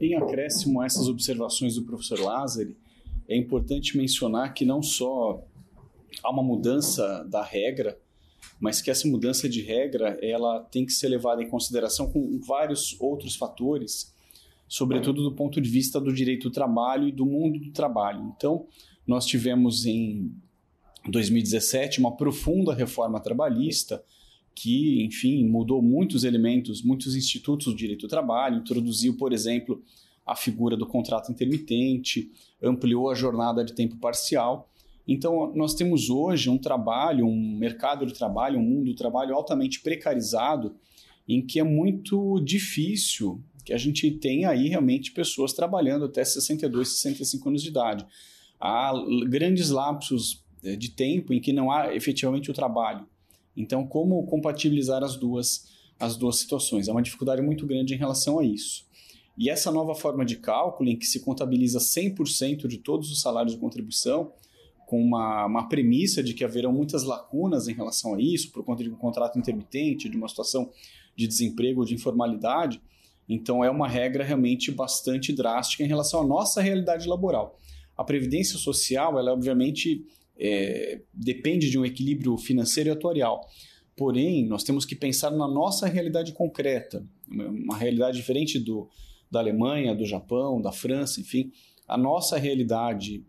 Em 0.00 0.14
acréscimo 0.14 0.80
a 0.80 0.86
essas 0.86 1.08
observações 1.08 1.74
do 1.74 1.84
professor 1.84 2.20
Lázari, 2.20 2.76
é 3.28 3.36
importante 3.36 3.96
mencionar 3.96 4.54
que 4.54 4.64
não 4.64 4.82
só 4.82 5.42
há 6.22 6.30
uma 6.30 6.42
mudança 6.42 7.24
da 7.28 7.42
regra, 7.42 7.98
mas 8.60 8.80
que 8.80 8.90
essa 8.90 9.06
mudança 9.06 9.48
de 9.48 9.60
regra 9.60 10.18
ela 10.22 10.60
tem 10.60 10.86
que 10.86 10.92
ser 10.92 11.08
levada 11.08 11.42
em 11.42 11.48
consideração 11.48 12.10
com 12.10 12.38
vários 12.40 12.98
outros 13.00 13.36
fatores, 13.36 14.14
sobretudo 14.68 15.22
do 15.22 15.32
ponto 15.32 15.60
de 15.60 15.68
vista 15.68 16.00
do 16.00 16.12
direito 16.12 16.48
do 16.48 16.52
trabalho 16.52 17.08
e 17.08 17.12
do 17.12 17.26
mundo 17.26 17.58
do 17.58 17.72
trabalho. 17.72 18.32
Então, 18.36 18.66
nós 19.06 19.26
tivemos 19.26 19.86
em 19.86 20.32
2017 21.08 22.00
uma 22.00 22.16
profunda 22.16 22.74
reforma 22.74 23.20
trabalhista 23.20 24.02
que, 24.54 25.04
enfim, 25.04 25.44
mudou 25.44 25.82
muitos 25.82 26.24
elementos, 26.24 26.82
muitos 26.82 27.14
institutos 27.14 27.66
do 27.66 27.76
direito 27.76 28.06
do 28.06 28.08
trabalho, 28.08 28.58
introduziu, 28.58 29.14
por 29.16 29.32
exemplo, 29.32 29.82
a 30.26 30.34
figura 30.34 30.76
do 30.76 30.86
contrato 30.86 31.30
intermitente, 31.30 32.32
ampliou 32.62 33.10
a 33.10 33.14
jornada 33.14 33.64
de 33.64 33.72
tempo 33.74 33.96
parcial 33.96 34.68
então, 35.06 35.52
nós 35.54 35.74
temos 35.74 36.10
hoje 36.10 36.50
um 36.50 36.58
trabalho, 36.58 37.26
um 37.26 37.56
mercado 37.56 38.04
de 38.04 38.12
trabalho, 38.12 38.58
um 38.58 38.62
mundo 38.62 38.86
do 38.86 38.96
trabalho 38.96 39.34
altamente 39.34 39.80
precarizado, 39.80 40.74
em 41.28 41.44
que 41.44 41.60
é 41.60 41.62
muito 41.62 42.40
difícil 42.40 43.40
que 43.64 43.72
a 43.72 43.78
gente 43.78 44.10
tenha 44.12 44.50
aí 44.50 44.68
realmente 44.68 45.12
pessoas 45.12 45.52
trabalhando 45.52 46.04
até 46.04 46.24
62, 46.24 46.88
65 46.88 47.48
anos 47.48 47.62
de 47.62 47.68
idade. 47.68 48.06
Há 48.60 48.92
grandes 49.28 49.70
lapsos 49.70 50.44
eh, 50.62 50.76
de 50.76 50.90
tempo 50.90 51.32
em 51.32 51.40
que 51.40 51.52
não 51.52 51.70
há 51.70 51.94
efetivamente 51.94 52.50
o 52.50 52.54
trabalho. 52.54 53.06
Então, 53.56 53.86
como 53.86 54.24
compatibilizar 54.26 55.02
as 55.02 55.16
duas, 55.16 55.66
as 55.98 56.16
duas 56.16 56.36
situações? 56.36 56.88
É 56.88 56.92
uma 56.92 57.02
dificuldade 57.02 57.42
muito 57.42 57.66
grande 57.66 57.94
em 57.94 57.98
relação 57.98 58.38
a 58.38 58.44
isso. 58.44 58.86
E 59.36 59.50
essa 59.50 59.70
nova 59.70 59.94
forma 59.94 60.24
de 60.24 60.36
cálculo, 60.36 60.88
em 60.88 60.96
que 60.96 61.06
se 61.06 61.20
contabiliza 61.20 61.78
100% 61.78 62.66
de 62.66 62.78
todos 62.78 63.10
os 63.10 63.20
salários 63.20 63.54
de 63.54 63.60
contribuição, 63.60 64.32
com 64.86 65.02
uma, 65.02 65.46
uma 65.46 65.68
premissa 65.68 66.22
de 66.22 66.32
que 66.32 66.44
haverão 66.44 66.72
muitas 66.72 67.02
lacunas 67.02 67.68
em 67.68 67.74
relação 67.74 68.14
a 68.14 68.20
isso, 68.20 68.50
por 68.52 68.64
conta 68.64 68.82
de 68.82 68.88
um 68.88 68.94
contrato 68.94 69.38
intermitente, 69.38 70.08
de 70.08 70.16
uma 70.16 70.28
situação 70.28 70.70
de 71.14 71.26
desemprego 71.26 71.80
ou 71.80 71.86
de 71.86 71.94
informalidade. 71.94 72.80
Então, 73.28 73.64
é 73.64 73.70
uma 73.70 73.88
regra 73.88 74.24
realmente 74.24 74.70
bastante 74.70 75.32
drástica 75.32 75.82
em 75.82 75.88
relação 75.88 76.20
à 76.22 76.26
nossa 76.26 76.62
realidade 76.62 77.08
laboral. 77.08 77.58
A 77.96 78.04
previdência 78.04 78.58
social, 78.58 79.18
ela 79.18 79.32
obviamente 79.32 80.06
é, 80.38 81.00
depende 81.12 81.68
de 81.68 81.78
um 81.78 81.84
equilíbrio 81.84 82.36
financeiro 82.38 82.88
e 82.88 82.92
atuarial. 82.92 83.40
Porém, 83.96 84.46
nós 84.46 84.62
temos 84.62 84.84
que 84.84 84.94
pensar 84.94 85.30
na 85.30 85.48
nossa 85.48 85.86
realidade 85.86 86.32
concreta, 86.32 87.04
uma 87.28 87.76
realidade 87.76 88.18
diferente 88.18 88.58
do, 88.58 88.88
da 89.36 89.40
Alemanha, 89.40 89.94
do 89.94 90.06
Japão, 90.06 90.60
da 90.60 90.72
França, 90.72 91.20
enfim. 91.20 91.52
A 91.86 91.96
nossa 91.96 92.38
realidade 92.38 93.22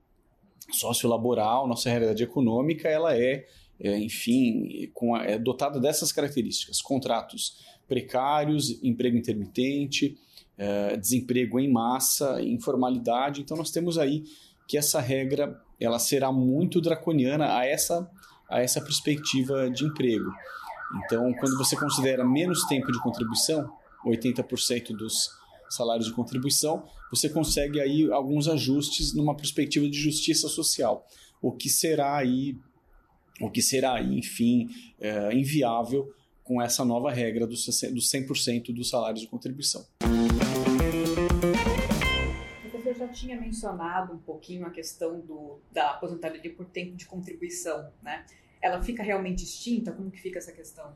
sociolaboral, 0.72 1.68
nossa 1.68 1.90
realidade 1.90 2.24
econômica, 2.24 2.88
ela 2.88 3.16
é, 3.16 3.46
é 3.80 4.00
enfim, 4.00 4.90
com 4.94 5.14
a, 5.14 5.26
é 5.26 5.38
dotada 5.38 5.80
dessas 5.80 6.12
características: 6.12 6.82
contratos 6.82 7.58
precários, 7.88 8.82
emprego 8.84 9.18
intermitente, 9.18 10.18
é, 10.58 10.96
desemprego 10.98 11.60
em 11.60 11.70
massa, 11.70 12.42
informalidade. 12.42 13.42
Então 13.42 13.58
nós 13.58 13.72
temos 13.72 13.98
aí 13.98 14.24
que 14.68 14.78
essa 14.78 15.00
regra 15.00 15.62
ela 15.80 16.00
será 16.00 16.32
muito 16.32 16.82
draconiana 16.82 17.58
a 17.58 17.66
essa 17.66 18.10
a 18.50 18.62
essa 18.62 18.80
perspectiva 18.80 19.70
de 19.70 19.84
emprego. 19.84 20.32
Então, 21.04 21.34
quando 21.34 21.58
você 21.58 21.76
considera 21.76 22.24
menos 22.24 22.64
tempo 22.64 22.90
de 22.94 23.02
contribuição, 23.02 23.70
80% 24.06 24.96
dos 24.96 25.30
salários 25.70 26.08
de 26.08 26.14
contribuição, 26.14 26.86
você 27.10 27.30
consegue 27.30 27.80
aí 27.80 28.12
alguns 28.12 28.48
ajustes 28.48 29.14
numa 29.14 29.36
perspectiva 29.36 29.90
de 29.90 29.98
justiça 29.98 30.48
social, 30.48 31.06
o 31.42 31.52
que 31.52 31.70
será 31.70 32.16
aí, 32.18 32.58
o 33.42 33.50
que 33.50 33.62
será 33.62 33.96
aí, 33.96 34.18
enfim, 34.18 34.68
é, 35.00 35.34
inviável 35.34 36.14
com 36.44 36.62
essa 36.62 36.86
nova 36.86 37.12
regra 37.12 37.46
dos 37.46 37.66
100% 37.68 38.74
dos 38.74 38.90
salários 38.90 39.22
de 39.22 39.28
contribuição. 39.28 39.86
Professor, 42.72 42.94
já 42.94 43.08
já 43.08 43.14
tinha 43.14 43.40
mencionado 43.40 44.14
um 44.14 44.18
pouquinho 44.18 44.66
a 44.66 44.70
questão 44.70 45.20
do, 45.22 45.60
da 45.72 45.92
aposentadoria 45.92 46.54
por 46.54 46.66
tempo 46.66 46.96
de 46.96 47.06
contribuição, 47.06 47.92
né? 48.02 48.26
Ela 48.62 48.82
fica 48.82 49.04
realmente 49.04 49.44
extinta? 49.44 49.92
Como 49.92 50.12
que 50.12 50.20
fica 50.20 50.40
essa 50.40 50.52
questão? 50.52 50.94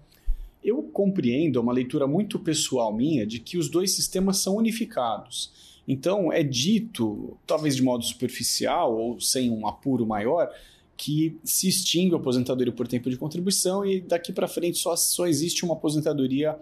Eu 0.64 0.84
compreendo, 0.84 1.58
é 1.58 1.62
uma 1.62 1.74
leitura 1.74 2.06
muito 2.06 2.40
pessoal 2.40 2.94
minha, 2.94 3.26
de 3.26 3.40
que 3.40 3.58
os 3.58 3.70
dois 3.70 3.96
sistemas 3.96 4.38
são 4.38 4.56
unificados. 4.56 5.52
Então, 5.88 6.32
é 6.32 6.44
dito, 6.44 7.38
talvez 7.46 7.76
de 7.76 7.82
modo 7.82 8.04
superficial 8.04 8.96
ou 8.96 9.20
sem 9.20 9.50
um 9.50 9.68
apuro 9.68 10.06
maior, 10.06 10.50
que 10.96 11.36
se 11.44 11.68
extingue 11.68 12.14
a 12.14 12.18
aposentadoria 12.18 12.72
por 12.72 12.88
tempo 12.88 13.10
de 13.10 13.18
contribuição 13.18 13.84
e 13.84 14.00
daqui 14.00 14.32
para 14.32 14.48
frente 14.48 14.78
só, 14.78 14.96
só 14.96 15.26
existe 15.26 15.66
uma 15.66 15.74
aposentadoria 15.74 16.56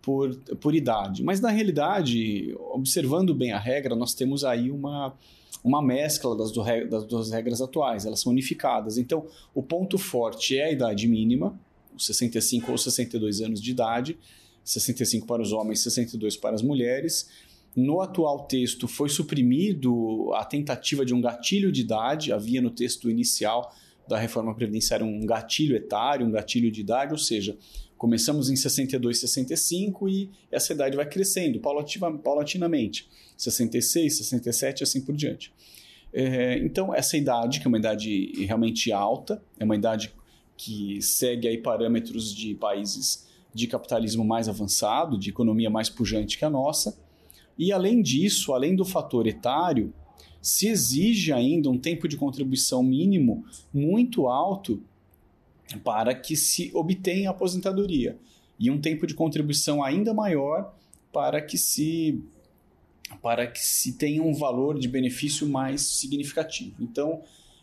por, 0.00 0.34
por 0.60 0.74
idade. 0.74 1.22
Mas, 1.22 1.40
na 1.40 1.50
realidade, 1.50 2.56
observando 2.72 3.34
bem 3.34 3.52
a 3.52 3.58
regra, 3.58 3.96
nós 3.96 4.14
temos 4.14 4.44
aí 4.44 4.70
uma, 4.70 5.12
uma 5.64 5.82
mescla 5.82 6.36
das, 6.36 6.52
do, 6.52 6.62
das 6.88 7.04
duas 7.04 7.30
regras 7.30 7.60
atuais, 7.60 8.06
elas 8.06 8.20
são 8.20 8.30
unificadas. 8.30 8.98
Então, 8.98 9.26
o 9.52 9.62
ponto 9.62 9.98
forte 9.98 10.56
é 10.56 10.66
a 10.66 10.72
idade 10.72 11.08
mínima, 11.08 11.58
65 11.98 12.70
ou 12.70 12.78
62 12.78 13.40
anos 13.40 13.60
de 13.60 13.70
idade, 13.70 14.18
65 14.64 15.26
para 15.26 15.42
os 15.42 15.52
homens, 15.52 15.80
62 15.80 16.36
para 16.36 16.54
as 16.54 16.62
mulheres. 16.62 17.28
No 17.74 18.00
atual 18.00 18.40
texto 18.46 18.86
foi 18.86 19.08
suprimido 19.08 20.32
a 20.34 20.44
tentativa 20.44 21.04
de 21.04 21.14
um 21.14 21.20
gatilho 21.20 21.72
de 21.72 21.80
idade, 21.80 22.32
havia 22.32 22.60
no 22.60 22.70
texto 22.70 23.10
inicial 23.10 23.74
da 24.06 24.18
reforma 24.18 24.54
previdenciária 24.54 25.06
um 25.06 25.24
gatilho 25.24 25.74
etário, 25.76 26.26
um 26.26 26.30
gatilho 26.30 26.70
de 26.70 26.80
idade, 26.80 27.12
ou 27.12 27.18
seja, 27.18 27.56
começamos 27.96 28.50
em 28.50 28.56
62, 28.56 29.18
65 29.18 30.08
e 30.08 30.30
essa 30.50 30.72
idade 30.72 30.96
vai 30.96 31.08
crescendo 31.08 31.60
paulatinamente, 31.60 33.08
66, 33.36 34.16
67 34.18 34.82
assim 34.82 35.00
por 35.00 35.14
diante. 35.14 35.52
É, 36.12 36.58
então, 36.58 36.94
essa 36.94 37.16
idade, 37.16 37.58
que 37.58 37.66
é 37.66 37.68
uma 37.68 37.78
idade 37.78 38.32
realmente 38.44 38.92
alta, 38.92 39.42
é 39.58 39.64
uma 39.64 39.76
idade 39.76 40.12
que 40.64 41.02
segue 41.02 41.48
aí 41.48 41.58
parâmetros 41.58 42.32
de 42.32 42.54
países 42.54 43.26
de 43.52 43.66
capitalismo 43.66 44.24
mais 44.24 44.48
avançado, 44.48 45.18
de 45.18 45.30
economia 45.30 45.68
mais 45.68 45.90
pujante 45.90 46.38
que 46.38 46.44
a 46.44 46.50
nossa. 46.50 46.96
E 47.58 47.72
além 47.72 48.00
disso, 48.00 48.52
além 48.54 48.76
do 48.76 48.84
fator 48.84 49.26
etário, 49.26 49.92
se 50.40 50.68
exige 50.68 51.32
ainda 51.32 51.68
um 51.68 51.76
tempo 51.76 52.06
de 52.06 52.16
contribuição 52.16 52.80
mínimo 52.80 53.44
muito 53.74 54.28
alto 54.28 54.80
para 55.82 56.14
que 56.14 56.36
se 56.36 56.70
obtenha 56.74 57.30
a 57.30 57.32
aposentadoria 57.32 58.16
e 58.56 58.70
um 58.70 58.80
tempo 58.80 59.04
de 59.04 59.14
contribuição 59.14 59.82
ainda 59.82 60.14
maior 60.14 60.72
para 61.12 61.42
que 61.42 61.58
se 61.58 62.22
para 63.20 63.48
que 63.48 63.58
se 63.58 63.94
tenha 63.94 64.22
um 64.22 64.32
valor 64.32 64.78
de 64.78 64.88
benefício 64.88 65.46
mais 65.46 65.82
significativo. 65.82 66.76
Então, 66.80 67.20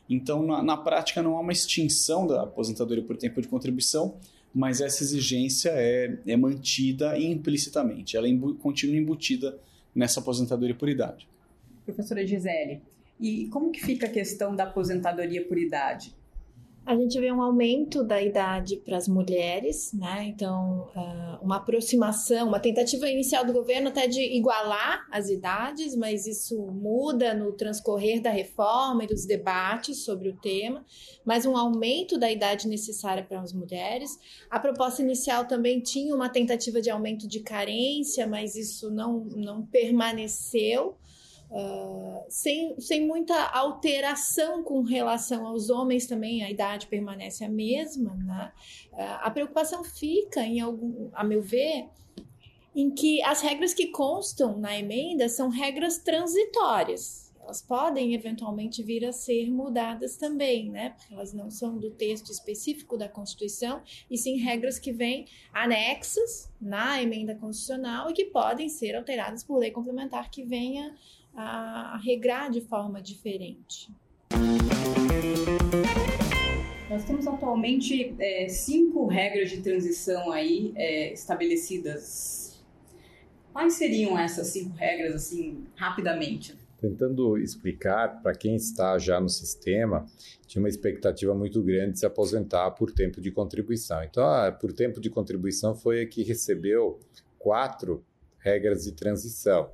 então, 0.10 0.44
na, 0.44 0.64
na, 0.64 0.76
prática, 0.78 1.22
não 1.22 1.38
há 1.38 1.42
uma 1.42 1.52
extinção 1.52 2.26
da 2.26 2.44
aposentadoria 2.44 3.04
por 3.04 3.16
tempo 3.16 3.42
de 3.42 3.48
contribuição, 3.48 4.16
mas 4.54 4.82
essa 4.82 5.04
exigência 5.04 5.70
é, 5.70 6.18
é 6.26 6.36
mantida 6.36 7.18
implicitamente, 7.20 8.18
ela 8.18 8.28
imbu, 8.28 8.56
continua 8.56 8.98
embutida 8.98 9.60
nessa 9.94 10.20
aposentadoria 10.20 10.74
por 10.74 10.90
idade. 10.90 11.28
Professora 11.86 12.26
Gisele, 12.26 12.82
e 13.20 13.48
como 13.48 13.72
que 13.72 13.82
fica 13.82 14.08
a 14.08 14.10
questão 14.10 14.56
da 14.56 14.64
aposentadoria 14.64 15.46
por 15.46 15.58
idade? 15.58 16.16
A 16.90 16.96
gente 16.96 17.20
vê 17.20 17.32
um 17.32 17.40
aumento 17.40 18.04
da 18.04 18.20
idade 18.20 18.78
para 18.78 18.98
as 18.98 19.08
mulheres, 19.08 19.94
né? 19.94 20.26
Então, 20.26 20.90
uh, 20.96 21.46
uma 21.46 21.58
aproximação, 21.58 22.48
uma 22.48 22.60
tentativa 22.60 23.08
inicial 23.08 23.46
do 23.46 23.54
governo 23.54 23.90
até 23.90 24.08
de 24.08 24.20
igualar 24.20 25.08
as 25.12 25.30
idades, 25.30 25.96
mas 25.96 26.26
isso 26.26 26.60
muda 26.72 27.32
no 27.36 27.52
transcorrer 27.52 28.24
da 28.24 28.32
reforma 28.32 29.04
e 29.04 29.08
dos 29.08 29.24
debates 29.28 30.04
sobre 30.04 30.30
o 30.30 30.38
tema. 30.38 30.84
Mas 31.24 31.46
um 31.46 31.56
aumento 31.56 32.18
da 32.18 32.32
idade 32.32 32.68
necessária 32.68 33.24
para 33.24 33.40
as 33.40 33.54
mulheres. 33.54 34.18
A 34.50 34.60
proposta 34.60 35.04
inicial 35.04 35.46
também 35.46 35.82
tinha 35.82 36.16
uma 36.16 36.28
tentativa 36.28 36.82
de 36.82 36.90
aumento 36.90 37.28
de 37.28 37.42
carência, 37.42 38.26
mas 38.26 38.56
isso 38.56 38.90
não, 38.90 39.26
não 39.26 39.64
permaneceu. 39.64 40.98
Uh, 41.50 42.24
sem, 42.30 42.80
sem 42.80 43.08
muita 43.08 43.36
alteração 43.36 44.64
com 44.64 44.84
relação 44.84 45.48
aos 45.48 45.72
homens 45.72 46.06
também, 46.06 46.44
a 46.44 46.52
idade 46.52 46.86
permanece 46.86 47.44
a 47.44 47.50
mesma, 47.50 48.14
né? 48.14 48.52
Uh, 48.94 49.18
a 49.22 49.32
preocupação 49.32 49.84
fica, 49.84 50.42
em 50.42 50.60
algum, 50.60 51.10
a 51.12 51.24
meu 51.24 51.42
ver, 51.42 51.88
em 52.76 52.92
que 52.92 53.22
as 53.24 53.42
regras 53.42 53.74
que 53.74 53.88
constam 53.88 54.60
na 54.60 54.78
emenda 54.78 55.28
são 55.28 55.50
regras 55.50 55.98
transitórias. 55.98 57.30
Elas 57.42 57.64
podem 57.64 58.14
eventualmente 58.14 58.84
vir 58.84 59.04
a 59.06 59.12
ser 59.12 59.50
mudadas 59.50 60.18
também, 60.18 60.70
né? 60.70 60.92
Porque 60.92 61.12
elas 61.12 61.34
não 61.34 61.50
são 61.50 61.80
do 61.80 61.90
texto 61.90 62.32
específico 62.32 62.96
da 62.96 63.10
Constituição, 63.10 63.82
e 64.08 64.20
sim 64.20 64.38
regras 64.38 64.78
que 64.78 64.92
vêm 64.92 65.26
anexas 65.52 66.48
na 66.62 67.02
emenda 67.02 67.34
constitucional 67.34 68.12
e 68.12 68.14
que 68.14 68.26
podem 68.26 68.70
ser 68.70 68.96
alteradas 68.96 69.44
por 69.44 69.58
lei 69.58 69.72
complementar 69.72 70.30
que 70.30 70.44
venha 70.44 70.96
a, 71.40 71.98
regrar 72.04 72.52
de 72.52 72.62
forma 72.62 73.02
diferente. 73.02 73.92
Nós 76.90 77.06
temos 77.06 77.28
atualmente 77.28 78.16
é, 78.20 78.50
cinco 78.50 79.06
regras 79.08 79.50
de 79.50 79.62
transição 79.62 80.32
aí 80.32 80.74
é, 80.76 81.14
estabelecidas. 81.14 82.60
Quais 83.54 83.74
seriam 83.74 84.18
essas 84.18 84.48
cinco 84.48 84.76
regras, 84.76 85.16
assim, 85.16 85.66
rapidamente? 85.76 86.58
Tentando 86.80 87.38
explicar 87.38 88.22
para 88.22 88.34
quem 88.34 88.56
está 88.56 88.98
já 88.98 89.20
no 89.20 89.30
sistema, 89.30 90.06
tinha 90.48 90.62
uma 90.62 90.70
expectativa 90.70 91.36
muito 91.36 91.62
grande 91.62 91.94
de 91.94 92.00
se 92.00 92.06
aposentar 92.06 92.72
por 92.72 92.92
tempo 92.92 93.20
de 93.20 93.32
contribuição. 93.32 94.02
Então, 94.04 94.24
ah, 94.24 94.52
por 94.52 94.72
tempo 94.72 95.00
de 95.00 95.10
contribuição 95.10 95.76
foi 95.76 96.02
a 96.02 96.08
que 96.08 96.24
recebeu 96.24 97.00
quatro 97.38 98.04
regras 98.40 98.84
de 98.84 98.94
transição 98.94 99.72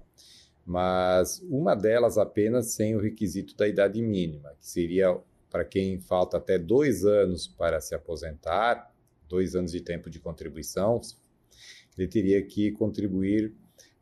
mas 0.66 1.42
uma 1.50 1.76
delas 1.76 2.18
apenas 2.18 2.72
sem 2.74 2.96
o 2.96 3.00
requisito 3.00 3.56
da 3.56 3.68
idade 3.68 4.02
mínima, 4.02 4.54
que 4.60 4.68
seria 4.68 5.16
para 5.50 5.64
quem 5.64 6.00
falta 6.00 6.38
até 6.38 6.58
dois 6.58 7.06
anos 7.06 7.48
para 7.48 7.80
se 7.80 7.94
aposentar, 7.94 8.92
dois 9.30 9.56
anos 9.56 9.72
de 9.72 9.82
tempo 9.82 10.10
de 10.10 10.20
contribuição, 10.20 11.00
ele 11.98 12.08
teria 12.08 12.42
que 12.42 12.72
contribuir 12.72 13.54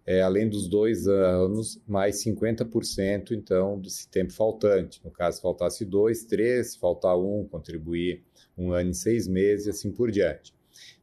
é, 0.05 0.21
além 0.21 0.49
dos 0.49 0.67
dois 0.67 1.07
anos, 1.07 1.79
mais 1.87 2.23
50% 2.23 3.31
então 3.31 3.79
desse 3.79 4.07
tempo 4.07 4.33
faltante. 4.33 4.99
No 5.03 5.11
caso, 5.11 5.41
faltasse 5.41 5.85
dois, 5.85 6.25
três, 6.25 6.75
faltar 6.75 7.17
um, 7.17 7.45
contribuir 7.45 8.23
um 8.57 8.71
ano 8.71 8.91
e 8.91 8.95
seis 8.95 9.27
meses 9.27 9.67
e 9.67 9.69
assim 9.69 9.91
por 9.91 10.11
diante. 10.11 10.53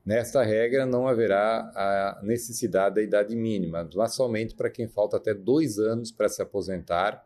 Nesta 0.04 0.42
regra, 0.42 0.86
não 0.86 1.06
haverá 1.06 1.70
a 1.74 2.20
necessidade 2.22 2.96
da 2.96 3.02
idade 3.02 3.36
mínima, 3.36 3.88
mas 3.94 4.14
somente 4.14 4.54
para 4.54 4.70
quem 4.70 4.88
falta 4.88 5.16
até 5.16 5.34
dois 5.34 5.78
anos 5.78 6.10
para 6.10 6.28
se 6.28 6.42
aposentar 6.42 7.24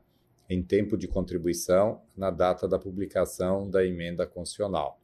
em 0.48 0.62
tempo 0.62 0.96
de 0.96 1.08
contribuição 1.08 2.02
na 2.16 2.30
data 2.30 2.68
da 2.68 2.78
publicação 2.78 3.68
da 3.70 3.84
emenda 3.84 4.26
constitucional. 4.26 5.00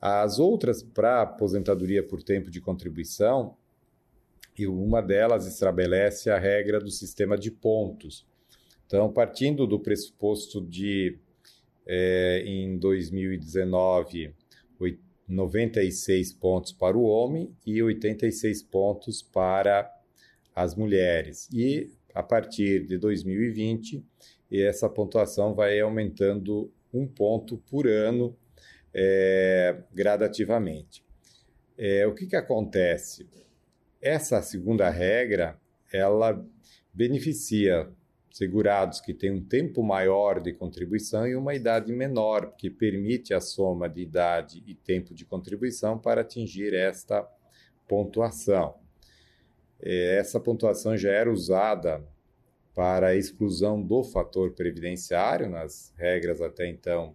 As 0.00 0.38
outras 0.38 0.82
para 0.82 1.22
aposentadoria 1.22 2.02
por 2.02 2.22
tempo 2.22 2.50
de 2.50 2.60
contribuição, 2.60 3.56
e 4.56 4.66
uma 4.66 5.02
delas 5.02 5.46
estabelece 5.46 6.30
a 6.30 6.38
regra 6.38 6.78
do 6.78 6.90
sistema 6.90 7.36
de 7.36 7.50
pontos. 7.50 8.26
Então, 8.86 9.12
partindo 9.12 9.66
do 9.66 9.80
pressuposto 9.80 10.60
de, 10.60 11.18
é, 11.86 12.42
em 12.46 12.78
2019, 12.78 14.32
96 15.28 16.32
pontos 16.34 16.72
para 16.72 16.96
o 16.96 17.02
homem 17.02 17.50
e 17.66 17.82
86 17.82 18.62
pontos 18.64 19.22
para 19.22 19.90
as 20.54 20.74
mulheres. 20.74 21.48
E 21.52 21.90
a 22.14 22.22
partir 22.22 22.86
de 22.86 22.96
2020, 22.98 24.04
essa 24.50 24.88
pontuação 24.88 25.54
vai 25.54 25.80
aumentando 25.80 26.70
um 26.92 27.06
ponto 27.06 27.58
por 27.68 27.88
ano 27.88 28.36
é, 28.94 29.76
gradativamente. 29.92 31.04
É, 31.76 32.06
o 32.06 32.14
que, 32.14 32.26
que 32.26 32.36
acontece? 32.36 33.26
Essa 34.00 34.40
segunda 34.42 34.88
regra, 34.90 35.58
ela 35.92 36.44
beneficia 36.92 37.88
segurados 38.34 39.00
que 39.00 39.14
têm 39.14 39.30
um 39.30 39.40
tempo 39.40 39.80
maior 39.80 40.40
de 40.40 40.52
contribuição 40.52 41.24
e 41.24 41.36
uma 41.36 41.54
idade 41.54 41.92
menor, 41.92 42.56
que 42.56 42.68
permite 42.68 43.32
a 43.32 43.40
soma 43.40 43.88
de 43.88 44.02
idade 44.02 44.60
e 44.66 44.74
tempo 44.74 45.14
de 45.14 45.24
contribuição 45.24 45.96
para 45.96 46.22
atingir 46.22 46.74
esta 46.74 47.24
pontuação. 47.86 48.74
É, 49.80 50.18
essa 50.18 50.40
pontuação 50.40 50.96
já 50.96 51.12
era 51.12 51.30
usada 51.30 52.04
para 52.74 53.10
a 53.10 53.14
exclusão 53.14 53.80
do 53.80 54.02
fator 54.02 54.50
previdenciário, 54.50 55.48
nas 55.48 55.94
regras 55.96 56.40
até 56.40 56.66
então 56.68 57.14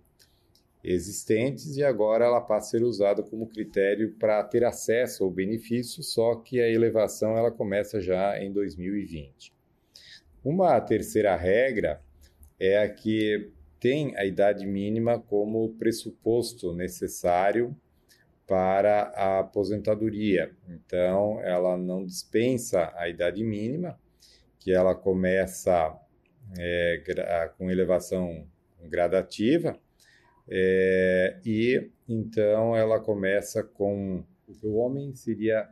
existentes, 0.81 1.75
e 1.75 1.83
agora 1.83 2.23
ela 2.23 2.39
passa 2.39 2.77
a 2.77 2.79
ser 2.79 2.85
usada 2.85 3.21
como 3.21 3.49
critério 3.49 4.15
para 4.17 4.41
ter 4.45 4.63
acesso 4.63 5.25
ao 5.25 5.29
benefício, 5.29 6.01
só 6.01 6.35
que 6.35 6.61
a 6.61 6.69
elevação 6.69 7.35
ela 7.37 7.51
começa 7.51 7.99
já 7.99 8.41
em 8.41 8.53
2020. 8.53 9.58
Uma 10.43 10.79
terceira 10.79 11.35
regra 11.35 12.01
é 12.59 12.81
a 12.81 12.89
que 12.89 13.51
tem 13.79 14.15
a 14.17 14.25
idade 14.25 14.65
mínima 14.65 15.19
como 15.19 15.75
pressuposto 15.75 16.73
necessário 16.73 17.75
para 18.45 19.03
a 19.15 19.39
aposentadoria. 19.39 20.51
Então, 20.67 21.39
ela 21.41 21.77
não 21.77 22.05
dispensa 22.05 22.91
a 22.95 23.07
idade 23.07 23.43
mínima, 23.43 23.99
que 24.59 24.71
ela 24.71 24.95
começa 24.95 25.95
é, 26.57 27.51
com 27.57 27.69
elevação 27.69 28.47
gradativa, 28.87 29.79
é, 30.49 31.39
e 31.45 31.91
então 32.07 32.75
ela 32.75 32.99
começa 32.99 33.63
com 33.63 34.23
o 34.63 34.75
homem 34.77 35.13
seria 35.13 35.69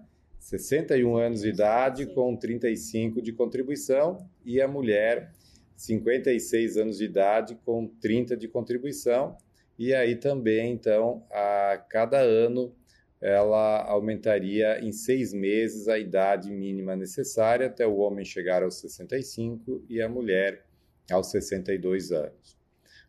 61 0.48 1.18
anos 1.18 1.42
de 1.42 1.50
idade 1.50 2.06
com 2.06 2.34
35 2.34 3.22
de 3.22 3.34
contribuição 3.34 4.18
e 4.46 4.62
a 4.62 4.68
mulher 4.68 5.34
56 5.76 6.78
anos 6.78 7.00
de 7.00 7.04
idade 7.04 7.60
com 7.66 7.86
30 7.86 8.38
de 8.38 8.48
contribuição 8.48 9.36
e 9.78 9.94
aí 9.94 10.16
também 10.16 10.72
então 10.72 11.28
a 11.30 11.84
cada 11.90 12.20
ano 12.20 12.74
ela 13.20 13.84
aumentaria 13.90 14.80
em 14.80 14.94
seis 14.94 15.34
meses 15.34 15.90
a 15.90 16.00
idade 16.00 16.50
mínima 16.50 16.96
necessária 16.96 17.68
até 17.68 17.86
o 17.86 17.98
homem 17.98 18.24
chegar 18.24 18.64
aos 18.64 18.80
65 18.80 19.84
e 19.90 20.02
a 20.02 20.08
mulher 20.08 20.66
aos 21.12 21.30
62 21.30 22.14
anos. 22.14 22.56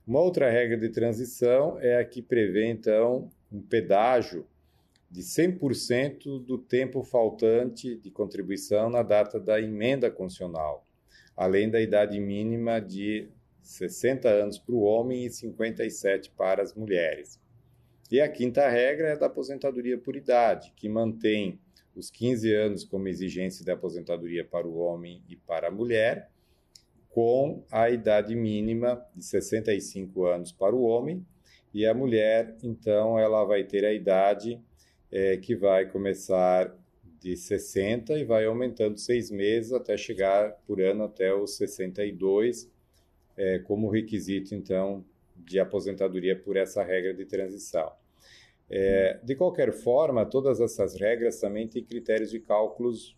Uma 0.05 0.21
outra 0.21 0.51
regra 0.51 0.77
de 0.77 0.89
transição 0.89 1.79
é 1.79 1.99
a 1.99 2.05
que 2.05 2.21
prevê, 2.21 2.67
então, 2.67 3.31
um 3.53 3.61
pedágio 3.61 4.45
de 5.11 5.23
100% 5.23 6.45
do 6.45 6.59
tempo 6.59 7.03
faltante 7.03 7.97
de 7.97 8.11
contribuição 8.11 8.91
na 8.91 9.03
data 9.03 9.41
da 9.41 9.61
emenda 9.61 10.11
constitucional, 10.11 10.87
além 11.37 11.71
da 11.71 11.81
idade 11.81 12.21
mínima 12.21 12.81
de 12.81 13.29
60 13.63 14.29
anos 14.29 14.59
para 14.59 14.75
o 14.75 14.81
homem 14.81 15.25
e 15.25 15.31
57 15.31 16.31
para 16.31 16.63
as 16.63 16.75
mulheres. 16.75 17.41
E 18.11 18.21
a 18.21 18.29
quinta 18.29 18.69
regra 18.69 19.09
é 19.09 19.17
da 19.17 19.27
aposentadoria 19.27 19.99
por 19.99 20.17
idade, 20.17 20.73
que 20.77 20.89
mantém 20.89 21.59
os 21.95 22.11
15 22.11 22.55
anos 22.55 22.85
como 22.85 23.09
exigência 23.09 23.65
de 23.65 23.71
aposentadoria 23.71 24.45
para 24.45 24.67
o 24.67 24.77
homem 24.77 25.23
e 25.29 25.37
para 25.37 25.69
a 25.69 25.71
mulher, 25.71 26.31
com 27.11 27.65
a 27.71 27.91
idade 27.91 28.35
mínima 28.35 29.05
de 29.15 29.25
65 29.25 30.25
anos 30.25 30.53
para 30.53 30.75
o 30.75 30.83
homem, 30.83 31.27
e 31.75 31.85
a 31.85 31.93
mulher, 31.93 32.57
então, 32.63 33.19
ela 33.19 33.45
vai 33.45 33.65
ter 33.65 33.85
a 33.85 33.93
idade 33.93 34.61
é, 35.11 35.37
que 35.37 35.55
vai 35.55 35.87
começar 35.87 36.75
de 37.21 37.37
60 37.37 38.19
e 38.19 38.25
vai 38.25 38.45
aumentando 38.45 38.99
seis 38.99 39.31
meses 39.31 39.73
até 39.73 39.97
chegar 39.97 40.53
por 40.67 40.81
ano 40.81 41.05
até 41.05 41.35
os 41.35 41.57
62, 41.57 42.71
é, 43.37 43.59
como 43.61 43.89
requisito, 43.89 44.55
então, 44.55 45.05
de 45.37 45.59
aposentadoria 45.59 46.37
por 46.37 46.57
essa 46.57 46.83
regra 46.83 47.15
de 47.15 47.25
transição. 47.25 47.93
É, 48.71 49.19
de 49.23 49.35
qualquer 49.35 49.73
forma, 49.73 50.27
todas 50.27 50.61
essas 50.61 50.95
regras 50.95 51.41
também 51.41 51.67
têm 51.67 51.83
critérios 51.83 52.31
de 52.31 52.39
cálculos 52.39 53.17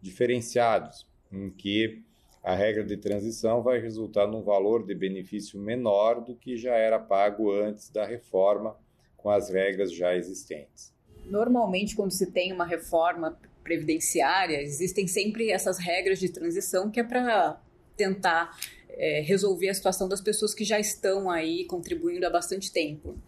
diferenciados, 0.00 1.06
em 1.32 1.50
que 1.50 2.02
a 2.42 2.54
regra 2.54 2.84
de 2.84 2.96
transição 2.96 3.62
vai 3.62 3.80
resultar 3.80 4.26
num 4.26 4.42
valor 4.42 4.86
de 4.86 4.94
benefício 4.94 5.58
menor 5.58 6.20
do 6.20 6.36
que 6.36 6.56
já 6.56 6.74
era 6.74 6.98
pago 6.98 7.50
antes 7.50 7.90
da 7.90 8.04
reforma 8.04 8.76
com 9.16 9.30
as 9.30 9.48
regras 9.48 9.92
já 9.92 10.14
existentes. 10.14 10.93
Normalmente, 11.24 11.96
quando 11.96 12.12
se 12.12 12.30
tem 12.30 12.52
uma 12.52 12.66
reforma 12.66 13.38
previdenciária, 13.62 14.60
existem 14.60 15.06
sempre 15.06 15.50
essas 15.50 15.78
regras 15.78 16.18
de 16.18 16.28
transição 16.28 16.90
que 16.90 17.00
é 17.00 17.04
para 17.04 17.60
tentar 17.96 18.56
é, 18.90 19.20
resolver 19.20 19.68
a 19.68 19.74
situação 19.74 20.08
das 20.08 20.20
pessoas 20.20 20.54
que 20.54 20.64
já 20.64 20.78
estão 20.78 21.30
aí 21.30 21.64
contribuindo 21.64 22.26
há 22.26 22.30
bastante 22.30 22.72
tempo. 22.72 23.18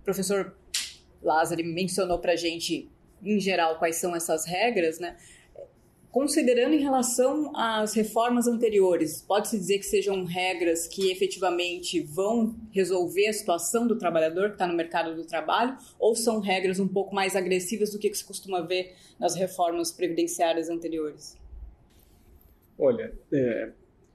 O 0.00 0.04
professor 0.04 0.54
Lázaro 1.22 1.62
mencionou 1.64 2.18
para 2.18 2.32
a 2.32 2.36
gente, 2.36 2.88
em 3.22 3.38
geral, 3.38 3.78
quais 3.78 3.96
são 3.96 4.14
essas 4.14 4.46
regras, 4.46 4.98
né? 4.98 5.16
Considerando 6.10 6.74
em 6.74 6.80
relação 6.80 7.52
às 7.54 7.94
reformas 7.94 8.48
anteriores, 8.48 9.22
pode-se 9.22 9.56
dizer 9.56 9.78
que 9.78 9.86
sejam 9.86 10.24
regras 10.24 10.88
que 10.88 11.08
efetivamente 11.08 12.00
vão 12.00 12.56
resolver 12.72 13.28
a 13.28 13.32
situação 13.32 13.86
do 13.86 13.96
trabalhador 13.96 14.48
que 14.48 14.54
está 14.54 14.66
no 14.66 14.74
mercado 14.74 15.14
do 15.14 15.24
trabalho, 15.24 15.76
ou 16.00 16.16
são 16.16 16.40
regras 16.40 16.80
um 16.80 16.88
pouco 16.88 17.14
mais 17.14 17.36
agressivas 17.36 17.92
do 17.92 17.98
que 17.98 18.12
se 18.12 18.24
costuma 18.24 18.60
ver 18.60 18.96
nas 19.20 19.36
reformas 19.36 19.92
previdenciárias 19.92 20.68
anteriores? 20.68 21.38
Olha, 22.76 23.12
é, 23.32 23.70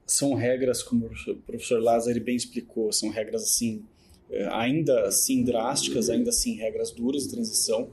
são 0.05 0.33
regras, 0.33 0.83
como 0.83 1.05
o 1.05 1.35
professor 1.47 1.81
Lázaro 1.81 2.19
bem 2.19 2.35
explicou, 2.35 2.91
são 2.91 3.07
regras 3.07 3.43
assim, 3.43 3.85
é, 4.29 4.45
ainda 4.51 5.07
assim 5.07 5.45
drásticas, 5.45 6.09
ainda 6.09 6.29
assim 6.29 6.55
regras 6.55 6.91
duras 6.91 7.23
de 7.23 7.29
transição 7.29 7.89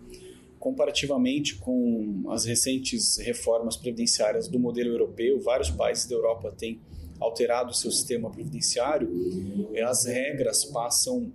comparativamente 0.62 1.56
com 1.56 2.22
as 2.28 2.44
recentes 2.44 3.18
reformas 3.18 3.76
previdenciárias 3.76 4.46
do 4.46 4.60
modelo 4.60 4.90
europeu, 4.90 5.40
vários 5.40 5.70
países 5.70 6.06
da 6.06 6.14
Europa 6.14 6.54
têm 6.56 6.78
alterado 7.18 7.72
o 7.72 7.74
seu 7.74 7.90
sistema 7.90 8.30
previdenciário, 8.30 9.08
as 9.84 10.04
regras 10.04 10.64
passam, 10.64 11.32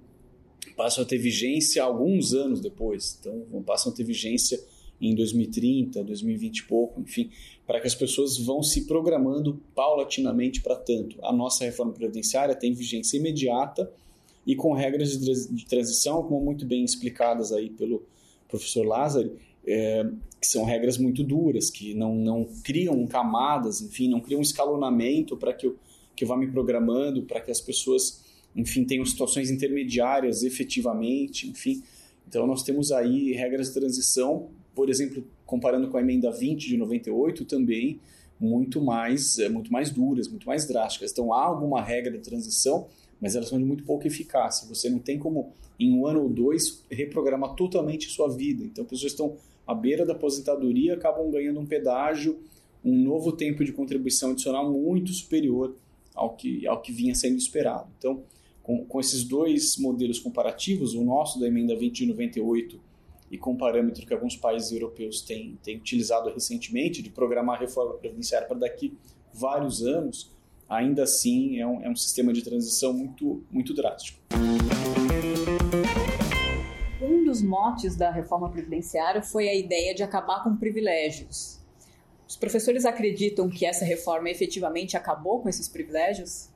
passam 0.77 1.03
a 1.03 1.05
ter 1.05 1.17
vigência 1.17 1.83
alguns 1.83 2.33
anos 2.33 2.61
depois. 2.61 3.17
Então, 3.19 3.61
passam 3.63 3.91
a 3.91 3.95
ter 3.95 4.05
vigência 4.05 4.63
em 5.01 5.13
2030, 5.13 6.05
2020 6.05 6.59
e 6.59 6.63
pouco, 6.63 7.01
enfim, 7.01 7.29
para 7.65 7.81
que 7.81 7.87
as 7.87 7.95
pessoas 7.95 8.37
vão 8.37 8.63
se 8.63 8.85
programando 8.85 9.61
paulatinamente 9.75 10.61
para 10.61 10.77
tanto. 10.77 11.17
A 11.21 11.33
nossa 11.33 11.65
reforma 11.65 11.91
previdenciária 11.91 12.55
tem 12.55 12.71
vigência 12.71 13.17
imediata 13.17 13.91
e 14.45 14.55
com 14.55 14.71
regras 14.71 15.17
de 15.19 15.65
transição, 15.65 16.23
como 16.23 16.39
muito 16.45 16.65
bem 16.65 16.85
explicadas 16.85 17.51
aí 17.51 17.69
pelo 17.69 18.05
professor 18.47 18.85
Lázaro, 18.85 19.37
é, 19.65 20.09
que 20.39 20.47
são 20.47 20.63
regras 20.63 20.97
muito 20.97 21.23
duras, 21.23 21.69
que 21.69 21.93
não, 21.93 22.15
não 22.15 22.45
criam 22.63 23.05
camadas, 23.07 23.81
enfim, 23.81 24.09
não 24.09 24.19
criam 24.19 24.39
um 24.39 24.43
escalonamento 24.43 25.35
para 25.35 25.53
que 25.53 25.67
eu, 25.67 25.75
que 26.15 26.23
eu 26.23 26.27
vá 26.27 26.37
me 26.37 26.47
programando, 26.47 27.23
para 27.23 27.41
que 27.41 27.51
as 27.51 27.59
pessoas, 27.59 28.23
enfim, 28.55 28.85
tenham 28.85 29.05
situações 29.05 29.49
intermediárias 29.49 30.43
efetivamente, 30.43 31.49
enfim. 31.49 31.83
Então, 32.27 32.45
nós 32.45 32.63
temos 32.63 32.91
aí 32.91 33.33
regras 33.33 33.67
de 33.67 33.73
transição, 33.73 34.49
por 34.75 34.89
exemplo, 34.89 35.25
comparando 35.45 35.87
com 35.87 35.97
a 35.97 36.01
emenda 36.01 36.31
20 36.31 36.67
de 36.67 36.77
98, 36.77 37.45
também 37.45 37.99
muito 38.39 38.81
mais, 38.81 39.39
é, 39.39 39.49
muito 39.49 39.71
mais 39.71 39.89
duras, 39.89 40.27
muito 40.27 40.45
mais 40.45 40.65
drásticas. 40.65 41.11
Então, 41.11 41.33
há 41.33 41.43
alguma 41.43 41.81
regra 41.81 42.11
de 42.11 42.19
transição, 42.19 42.87
mas 43.21 43.35
elas 43.35 43.49
são 43.49 43.57
de 43.57 43.65
muito 43.65 43.83
pouca 43.83 44.07
eficácia. 44.07 44.67
Você 44.67 44.89
não 44.89 44.99
tem 44.99 45.17
como, 45.17 45.51
em 45.79 45.91
um 45.91 46.05
ano 46.05 46.23
ou 46.23 46.29
dois, 46.29 46.83
reprogramar 46.89 47.55
totalmente 47.55 48.09
sua 48.09 48.29
vida. 48.29 48.63
Então, 48.63 48.85
pessoas 48.85 49.11
estão 49.11 49.35
à 49.65 49.73
beira 49.73 50.05
da 50.05 50.13
aposentadoria 50.13 50.93
acabam 50.93 51.29
ganhando 51.29 51.59
um 51.59 51.65
pedágio, 51.65 52.39
um 52.83 52.95
novo 52.95 53.31
tempo 53.31 53.65
de 53.65 53.71
contribuição 53.71 54.31
adicional 54.31 54.71
muito 54.71 55.11
superior 55.11 55.75
ao 56.15 56.35
que, 56.35 56.65
ao 56.67 56.81
que 56.81 56.91
vinha 56.91 57.13
sendo 57.13 57.37
esperado. 57.37 57.87
Então, 57.97 58.23
com, 58.63 58.85
com 58.85 58.99
esses 58.99 59.23
dois 59.23 59.77
modelos 59.77 60.19
comparativos, 60.19 60.93
o 60.93 61.03
nosso 61.03 61.39
da 61.39 61.47
emenda 61.47 61.75
20 61.75 61.95
de 61.95 62.05
98 62.07 62.79
e 63.29 63.37
com 63.37 63.53
o 63.53 63.57
parâmetro 63.57 64.05
que 64.05 64.13
alguns 64.13 64.35
países 64.35 64.71
europeus 64.71 65.21
têm, 65.21 65.57
têm 65.63 65.77
utilizado 65.77 66.29
recentemente, 66.29 67.01
de 67.01 67.09
programar 67.09 67.57
a 67.57 67.59
reforma 67.59 67.93
previdenciária 67.95 68.47
para 68.47 68.57
daqui 68.57 68.93
vários 69.33 69.85
anos, 69.85 70.31
ainda 70.69 71.03
assim 71.03 71.59
é 71.59 71.65
um, 71.65 71.81
é 71.81 71.89
um 71.89 71.95
sistema 71.95 72.33
de 72.33 72.43
transição 72.43 72.93
muito, 72.93 73.43
muito 73.51 73.73
drástico. 73.73 74.19
Um 77.01 77.23
dos 77.23 77.41
motes 77.41 77.95
da 77.95 78.11
reforma 78.11 78.49
previdenciária 78.49 79.21
foi 79.21 79.47
a 79.47 79.55
ideia 79.55 79.93
de 79.93 80.03
acabar 80.03 80.43
com 80.43 80.55
privilégios. 80.55 81.61
Os 82.27 82.35
professores 82.35 82.85
acreditam 82.85 83.49
que 83.49 83.65
essa 83.65 83.85
reforma 83.85 84.29
efetivamente 84.29 84.97
acabou 84.97 85.41
com 85.41 85.47
esses 85.47 85.69
privilégios? 85.69 86.49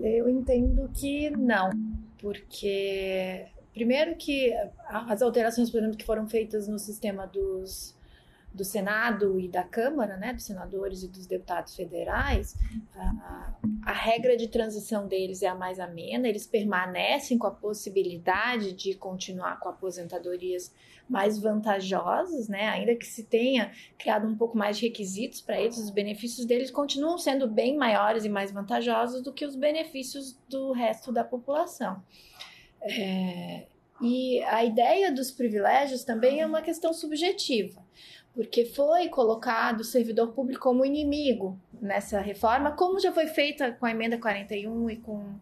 Eu 0.00 0.28
entendo 0.28 0.88
que 0.94 1.30
não, 1.30 1.70
porque 2.18 3.46
primeiro 3.74 4.16
que 4.16 4.52
as 4.86 5.20
alterações, 5.20 5.70
por 5.70 5.78
exemplo, 5.78 5.96
que 5.96 6.04
foram 6.04 6.28
feitas 6.28 6.66
no 6.68 6.78
sistema 6.78 7.26
dos 7.26 7.97
do 8.52 8.64
Senado 8.64 9.38
e 9.38 9.48
da 9.48 9.62
Câmara, 9.62 10.16
né, 10.16 10.32
dos 10.32 10.44
senadores 10.44 11.02
e 11.02 11.08
dos 11.08 11.26
deputados 11.26 11.76
federais, 11.76 12.56
a, 12.94 13.54
a, 13.84 13.92
regra 13.92 14.36
de 14.36 14.48
transição 14.48 15.06
deles 15.06 15.42
é 15.42 15.46
a 15.46 15.54
mais 15.54 15.78
amena, 15.78 16.26
eles 16.26 16.46
permanecem 16.46 17.38
com 17.38 17.46
a 17.46 17.50
possibilidade 17.50 18.72
de 18.72 18.94
continuar 18.94 19.60
com 19.60 19.68
aposentadorias 19.68 20.74
mais 21.08 21.38
vantajosas, 21.38 22.48
né, 22.48 22.68
ainda 22.68 22.94
que 22.94 23.06
se 23.06 23.24
tenha 23.24 23.70
criado 23.98 24.26
um 24.26 24.36
pouco 24.36 24.56
mais 24.56 24.78
de 24.78 24.86
requisitos 24.86 25.40
para 25.40 25.60
eles, 25.60 25.78
os 25.78 25.90
benefícios 25.90 26.46
deles 26.46 26.70
continuam 26.70 27.18
sendo 27.18 27.46
bem 27.46 27.76
maiores 27.76 28.24
e 28.24 28.28
mais 28.28 28.50
vantajosos 28.50 29.22
do 29.22 29.32
que 29.32 29.44
os 29.44 29.56
benefícios 29.56 30.38
do 30.48 30.72
resto 30.72 31.12
da 31.12 31.22
população. 31.22 32.02
É, 32.80 33.66
e 34.00 34.42
a 34.44 34.64
ideia 34.64 35.10
dos 35.10 35.30
privilégios 35.30 36.04
também 36.04 36.40
é 36.40 36.46
uma 36.46 36.62
questão 36.62 36.92
subjetiva 36.92 37.82
porque 38.38 38.64
foi 38.64 39.08
colocado 39.08 39.80
o 39.80 39.84
servidor 39.84 40.28
público 40.28 40.62
como 40.62 40.84
inimigo 40.84 41.58
nessa 41.82 42.20
reforma, 42.20 42.70
como 42.70 43.00
já 43.00 43.10
foi 43.10 43.26
feita 43.26 43.72
com 43.72 43.84
a 43.84 43.90
emenda 43.90 44.16
41 44.16 44.90
e 44.90 44.96
com 44.98 45.34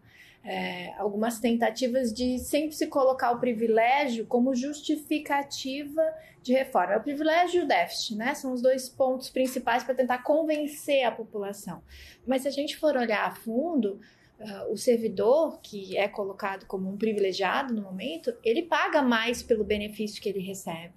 é, 0.43 0.95
algumas 0.97 1.39
tentativas 1.39 2.11
de 2.11 2.39
sempre 2.39 2.75
se 2.75 2.87
colocar 2.87 3.29
o 3.29 3.39
privilégio 3.39 4.25
como 4.25 4.55
justificativa 4.55 6.01
de 6.41 6.53
reforma. 6.53 6.93
É 6.93 6.97
o 6.97 7.03
privilégio 7.03 7.61
e 7.61 7.63
o 7.65 7.67
déficit, 7.67 8.15
né? 8.15 8.33
São 8.33 8.51
os 8.51 8.63
dois 8.63 8.89
pontos 8.89 9.29
principais 9.29 9.83
para 9.83 9.93
tentar 9.93 10.23
convencer 10.23 11.03
a 11.03 11.11
população. 11.11 11.83
Mas 12.25 12.41
se 12.41 12.47
a 12.47 12.51
gente 12.51 12.75
for 12.77 12.97
olhar 12.97 13.27
a 13.27 13.31
fundo, 13.31 14.01
uh, 14.39 14.73
o 14.73 14.75
servidor, 14.75 15.59
que 15.61 15.95
é 15.95 16.07
colocado 16.07 16.65
como 16.65 16.89
um 16.89 16.97
privilegiado 16.97 17.75
no 17.75 17.83
momento, 17.83 18.33
ele 18.43 18.63
paga 18.63 19.03
mais 19.03 19.43
pelo 19.43 19.63
benefício 19.63 20.19
que 20.19 20.29
ele 20.29 20.39
recebe. 20.39 20.95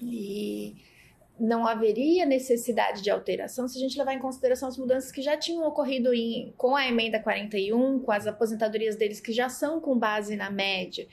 E 0.00 0.90
não 1.38 1.66
haveria 1.66 2.26
necessidade 2.26 3.02
de 3.02 3.10
alteração 3.10 3.66
se 3.66 3.78
a 3.78 3.80
gente 3.80 3.98
levar 3.98 4.14
em 4.14 4.18
consideração 4.18 4.68
as 4.68 4.76
mudanças 4.76 5.10
que 5.10 5.22
já 5.22 5.36
tinham 5.36 5.66
ocorrido 5.66 6.14
em, 6.14 6.52
com 6.56 6.76
a 6.76 6.86
emenda 6.86 7.18
41, 7.18 8.00
com 8.00 8.12
as 8.12 8.26
aposentadorias 8.26 8.96
deles 8.96 9.20
que 9.20 9.32
já 9.32 9.48
são 9.48 9.80
com 9.80 9.98
base 9.98 10.36
na 10.36 10.50
média. 10.50 11.06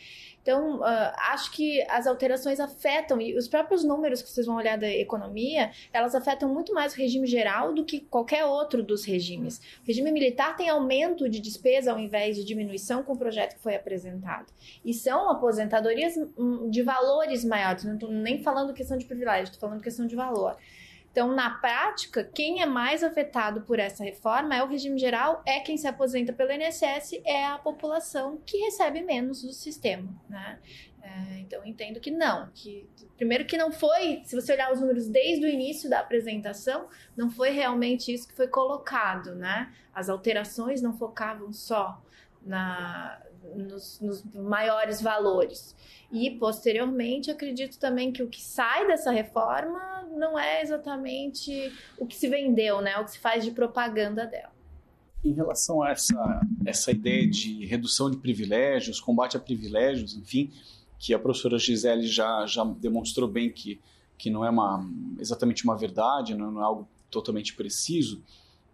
Então, 0.50 0.80
uh, 0.80 1.14
acho 1.32 1.52
que 1.52 1.80
as 1.88 2.08
alterações 2.08 2.60
afetam, 2.60 3.22
e 3.22 3.38
os 3.38 3.48
próprios 3.48 3.84
números 3.84 4.20
que 4.20 4.32
vocês 4.32 4.48
vão 4.48 4.56
olhar 4.56 4.80
da 4.80 4.90
economia, 4.90 5.70
elas 5.94 6.16
afetam 6.16 6.52
muito 6.52 6.74
mais 6.74 6.92
o 6.92 6.98
regime 6.98 7.28
geral 7.28 7.72
do 7.72 7.86
que 7.86 8.00
qualquer 8.00 8.46
outro 8.46 8.82
dos 8.82 9.06
regimes. 9.06 9.62
O 9.84 9.86
regime 9.86 10.12
militar 10.12 10.58
tem 10.58 10.68
aumento 10.68 11.30
de 11.30 11.40
despesa 11.40 11.92
ao 11.92 12.00
invés 12.00 12.36
de 12.36 12.44
diminuição 12.44 13.04
com 13.04 13.14
o 13.14 13.16
projeto 13.16 13.58
que 13.58 13.62
foi 13.62 13.76
apresentado. 13.76 14.52
E 14.84 14.92
são 14.92 15.30
aposentadorias 15.30 16.16
hum, 16.36 16.68
de 16.68 16.82
valores 16.82 17.46
maiores, 17.46 17.84
não 17.84 17.94
estou 17.94 18.10
nem 18.12 18.42
falando 18.42 18.74
questão 18.74 18.98
de 18.98 19.06
privilégio, 19.06 19.52
estou 19.52 19.60
falando 19.60 19.84
questão 19.84 20.08
de 20.08 20.16
valor. 20.16 20.58
Então, 21.12 21.34
na 21.34 21.50
prática, 21.50 22.24
quem 22.24 22.62
é 22.62 22.66
mais 22.66 23.04
afetado 23.04 23.62
por 23.62 23.80
essa 23.80 24.04
reforma 24.04 24.56
é 24.56 24.64
o 24.64 24.68
regime 24.68 24.98
geral, 24.98 25.42
é 25.46 25.60
quem 25.60 25.78
se 25.78 25.88
aposenta 25.88 26.32
pelo 26.32 26.52
INSS, 26.52 27.20
é 27.26 27.46
a 27.46 27.58
população 27.58 28.40
que 28.46 28.58
recebe 28.58 29.02
menos 29.02 29.42
do 29.42 29.52
sistema, 29.52 30.10
né? 30.30 30.60
É, 31.02 31.40
então, 31.40 31.66
entendo 31.66 32.00
que 32.00 32.12
não, 32.12 32.50
que 32.54 32.88
primeiro 33.18 33.46
que 33.46 33.58
não 33.58 33.72
foi, 33.72 34.22
se 34.26 34.36
você 34.36 34.54
olhar 34.54 34.72
os 34.72 34.80
números 34.80 35.08
desde 35.08 35.46
o 35.46 35.50
início 35.50 35.90
da 35.90 36.00
apresentação, 36.00 36.88
não 37.18 37.30
foi 37.32 37.50
realmente 37.50 38.14
isso 38.14 38.28
que 38.28 38.36
foi 38.36 38.48
colocado, 38.48 39.34
né? 39.34 39.74
As 39.94 40.10
alterações 40.10 40.82
não 40.82 40.96
focavam 40.96 41.52
só 41.52 42.02
na, 42.42 43.20
nos, 43.56 44.00
nos 44.00 44.24
maiores 44.34 45.02
valores. 45.02 45.76
E, 46.12 46.32
posteriormente, 46.32 47.30
acredito 47.30 47.78
também 47.78 48.12
que 48.12 48.24
o 48.24 48.28
que 48.28 48.42
sai 48.42 48.88
dessa 48.88 49.12
reforma 49.12 50.08
não 50.12 50.38
é 50.38 50.62
exatamente 50.62 51.72
o 51.98 52.06
que 52.06 52.16
se 52.16 52.28
vendeu, 52.28 52.82
né? 52.82 52.98
O 52.98 53.06
que 53.06 53.12
se 53.12 53.20
faz 53.20 53.44
de 53.44 53.52
propaganda 53.52 54.26
dela. 54.26 54.52
Em 55.24 55.34
relação 55.34 55.84
a 55.84 55.92
essa, 55.92 56.42
essa 56.66 56.92
ideia 56.92 57.30
de 57.30 57.66
redução 57.66 58.10
de 58.10 58.18
privilégios, 58.18 59.00
combate 59.00 59.36
a 59.36 59.40
privilégios, 59.40 60.16
enfim, 60.16 60.52
que 60.98 61.14
a 61.14 61.20
professora 61.20 61.60
Gisele 61.60 62.08
já, 62.08 62.46
já 62.46 62.64
demonstrou 62.64 63.28
bem 63.28 63.52
que, 63.52 63.80
que 64.18 64.30
não 64.30 64.46
é 64.46 64.50
uma, 64.50 64.86
exatamente 65.20 65.64
uma 65.64 65.78
verdade, 65.78 66.36
não, 66.36 66.60
é 66.60 66.64
algo 66.64 66.88
totalmente 67.10 67.54
preciso, 67.54 68.24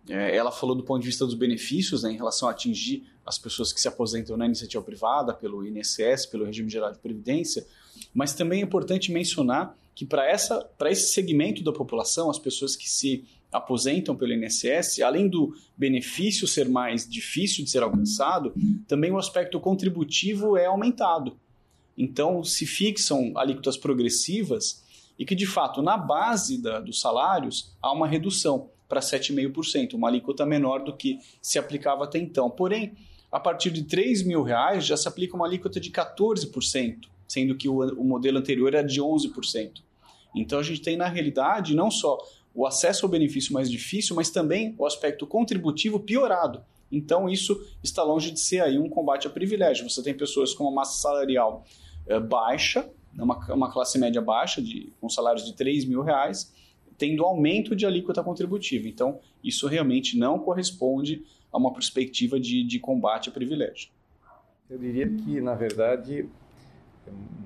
é, 0.09 0.35
ela 0.35 0.51
falou 0.51 0.75
do 0.75 0.83
ponto 0.83 1.01
de 1.01 1.07
vista 1.07 1.25
dos 1.25 1.35
benefícios 1.35 2.03
né, 2.03 2.11
em 2.11 2.15
relação 2.15 2.47
a 2.47 2.51
atingir 2.51 3.07
as 3.25 3.37
pessoas 3.37 3.73
que 3.73 3.81
se 3.81 3.87
aposentam 3.87 4.37
na 4.37 4.45
iniciativa 4.45 4.83
privada, 4.83 5.33
pelo 5.33 5.65
INSS, 5.65 6.27
pelo 6.27 6.45
regime 6.45 6.69
geral 6.69 6.91
de 6.91 6.99
previdência, 6.99 7.65
mas 8.13 8.33
também 8.33 8.61
é 8.61 8.63
importante 8.63 9.11
mencionar 9.11 9.75
que 9.95 10.05
para 10.05 10.29
esse 10.31 11.13
segmento 11.13 11.63
da 11.63 11.71
população, 11.71 12.29
as 12.29 12.37
pessoas 12.37 12.75
que 12.75 12.89
se 12.89 13.25
aposentam 13.51 14.15
pelo 14.15 14.33
INSS, 14.33 14.99
além 15.01 15.27
do 15.29 15.55
benefício 15.77 16.47
ser 16.47 16.67
mais 16.67 17.07
difícil 17.07 17.63
de 17.63 17.71
ser 17.71 17.81
alcançado, 17.81 18.53
também 18.87 19.11
o 19.11 19.17
aspecto 19.17 19.59
contributivo 19.59 20.57
é 20.57 20.65
aumentado. 20.65 21.37
Então, 21.97 22.43
se 22.43 22.65
fixam 22.65 23.31
alíquotas 23.35 23.77
progressivas 23.77 24.83
e 25.17 25.25
que, 25.25 25.33
de 25.33 25.45
fato, 25.45 25.81
na 25.81 25.97
base 25.97 26.61
da, 26.61 26.81
dos 26.81 26.99
salários 26.99 27.73
há 27.81 27.91
uma 27.93 28.07
redução 28.07 28.69
para 28.87 28.99
7,5%, 28.99 29.93
uma 29.93 30.09
alíquota 30.09 30.45
menor 30.45 30.83
do 30.83 30.95
que 30.95 31.19
se 31.41 31.57
aplicava 31.57 32.03
até 32.03 32.19
então. 32.19 32.49
Porém, 32.49 32.93
a 33.35 33.39
partir 33.41 33.69
de 33.69 33.83
3 33.83 34.23
mil 34.23 34.43
reais 34.43 34.85
já 34.85 34.95
se 34.95 35.09
aplica 35.09 35.35
uma 35.35 35.45
alíquota 35.45 35.77
de 35.77 35.91
14%, 35.91 36.99
sendo 37.27 37.53
que 37.57 37.67
o, 37.67 37.79
o 37.99 38.05
modelo 38.05 38.37
anterior 38.37 38.73
era 38.73 38.81
de 38.81 39.01
11%. 39.01 39.81
Então 40.33 40.57
a 40.57 40.63
gente 40.63 40.79
tem, 40.79 40.95
na 40.95 41.09
realidade, 41.09 41.75
não 41.75 41.91
só 41.91 42.17
o 42.53 42.65
acesso 42.65 43.05
ao 43.05 43.11
benefício 43.11 43.51
mais 43.51 43.69
difícil, 43.69 44.15
mas 44.15 44.29
também 44.29 44.73
o 44.77 44.85
aspecto 44.85 45.27
contributivo 45.27 45.99
piorado. 45.99 46.63
Então 46.89 47.27
isso 47.27 47.61
está 47.83 48.01
longe 48.03 48.31
de 48.31 48.39
ser 48.39 48.61
aí 48.61 48.79
um 48.79 48.87
combate 48.87 49.27
a 49.27 49.29
privilégio. 49.29 49.89
Você 49.89 50.01
tem 50.01 50.13
pessoas 50.13 50.53
com 50.53 50.63
uma 50.63 50.71
massa 50.71 50.97
salarial 51.01 51.65
é, 52.07 52.17
baixa, 52.17 52.89
uma, 53.13 53.37
uma 53.53 53.69
classe 53.69 53.99
média 53.99 54.21
baixa, 54.21 54.61
de, 54.61 54.93
com 55.01 55.09
salários 55.09 55.45
de 55.45 55.53
3 55.53 55.83
mil 55.83 56.01
reais, 56.03 56.53
tendo 56.97 57.25
aumento 57.25 57.75
de 57.75 57.85
alíquota 57.85 58.23
contributiva. 58.23 58.87
Então, 58.87 59.19
isso 59.43 59.67
realmente 59.67 60.17
não 60.17 60.39
corresponde 60.39 61.21
a 61.55 61.57
uma 61.57 61.71
perspectiva 61.71 62.37
de, 62.37 62.63
de 62.63 62.79
combate 62.79 63.29
a 63.29 63.31
privilégio. 63.31 63.89
Eu 64.69 64.77
diria 64.77 65.07
que, 65.07 65.39
na 65.39 65.55
verdade, 65.55 66.27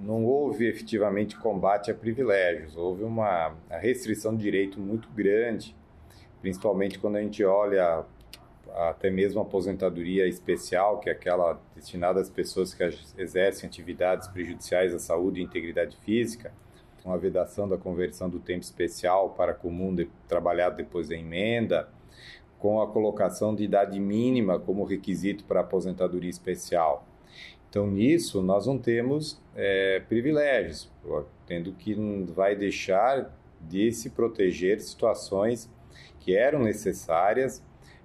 não 0.01 0.26
houve 0.26 0.68
efetivamente 0.68 1.38
combate 1.38 1.91
a 1.91 1.93
privilégios, 1.93 2.76
houve 2.76 3.03
uma 3.03 3.55
restrição 3.70 4.36
de 4.36 4.41
direito 4.41 4.80
muito 4.80 5.07
grande, 5.10 5.76
principalmente 6.41 6.97
quando 6.97 7.18
a 7.18 7.22
gente 7.22 7.43
olha 7.43 8.03
até 8.74 9.12
mesmo 9.12 9.41
a 9.41 9.43
aposentadoria 9.43 10.28
especial, 10.28 10.99
que 10.99 11.10
é 11.10 11.12
aquela 11.12 11.62
destinada 11.76 12.20
às 12.20 12.30
pessoas 12.30 12.74
que 12.74 12.84
exercem 13.16 13.68
atividades 13.68 14.28
prejudiciais 14.28 14.91
à 14.93 14.99
saúde 14.99 15.39
e 15.39 15.43
integridade 15.43 15.95
física 15.97 16.51
com 17.03 17.14
a 17.14 17.18
vedação 17.18 17.70
da 17.70 17.78
conversão 17.78 18.28
do 18.28 18.39
tempo 18.39 18.64
especial 18.64 19.32
para 19.32 19.53
comum 19.53 19.93
de, 19.93 20.10
trabalhado 20.28 20.78
depois 20.78 21.07
da 21.07 21.16
emenda, 21.16 21.88
com 22.60 22.82
a 22.82 22.88
colocação 22.88 23.55
de 23.55 23.64
idade 23.64 23.99
mínima 23.99 24.60
como 24.60 24.84
requisito 24.84 25.43
para 25.45 25.62
aposentadoria 25.62 26.30
especial. 26.30 27.07
Então, 27.70 27.88
nisso, 27.88 28.41
nós 28.41 28.68
não 28.68 28.78
temos 28.78 29.41
é, 29.55 30.01
privilégios, 30.07 30.91
tendo 31.45 31.72
que 31.74 31.95
vai 32.34 32.55
deixar 32.55 33.32
de 33.62 33.91
se 33.91 34.10
proteger 34.10 34.80
situações 34.82 35.70
que 36.20 36.36
eram 36.36 36.60
necessárias, 36.64 37.64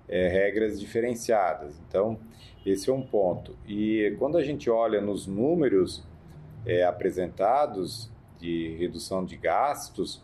é, 0.08 0.28
regras 0.28 0.78
diferenciadas. 0.78 1.80
Então, 1.88 2.18
esse 2.64 2.90
é 2.90 2.92
um 2.92 3.02
ponto. 3.02 3.56
E 3.66 4.14
quando 4.18 4.36
a 4.36 4.42
gente 4.42 4.70
olha 4.70 5.00
nos 5.00 5.26
números 5.26 6.04
é, 6.66 6.84
apresentados, 6.84 8.10
de 8.38 8.76
redução 8.76 9.24
de 9.24 9.36
gastos, 9.36 10.22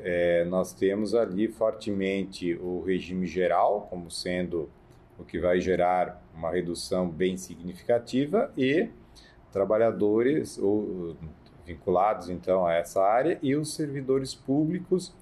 é, 0.00 0.44
nós 0.44 0.72
temos 0.72 1.14
ali 1.14 1.48
fortemente 1.48 2.54
o 2.54 2.82
regime 2.82 3.26
geral 3.26 3.86
como 3.88 4.10
sendo 4.10 4.68
o 5.18 5.24
que 5.24 5.38
vai 5.38 5.60
gerar 5.60 6.20
uma 6.34 6.50
redução 6.50 7.08
bem 7.08 7.36
significativa 7.36 8.52
e 8.56 8.88
trabalhadores 9.52 10.58
ou, 10.58 11.16
vinculados 11.64 12.28
então 12.28 12.66
a 12.66 12.74
essa 12.74 13.00
área 13.02 13.38
e 13.40 13.54
os 13.54 13.74
servidores 13.74 14.34
públicos 14.34 15.14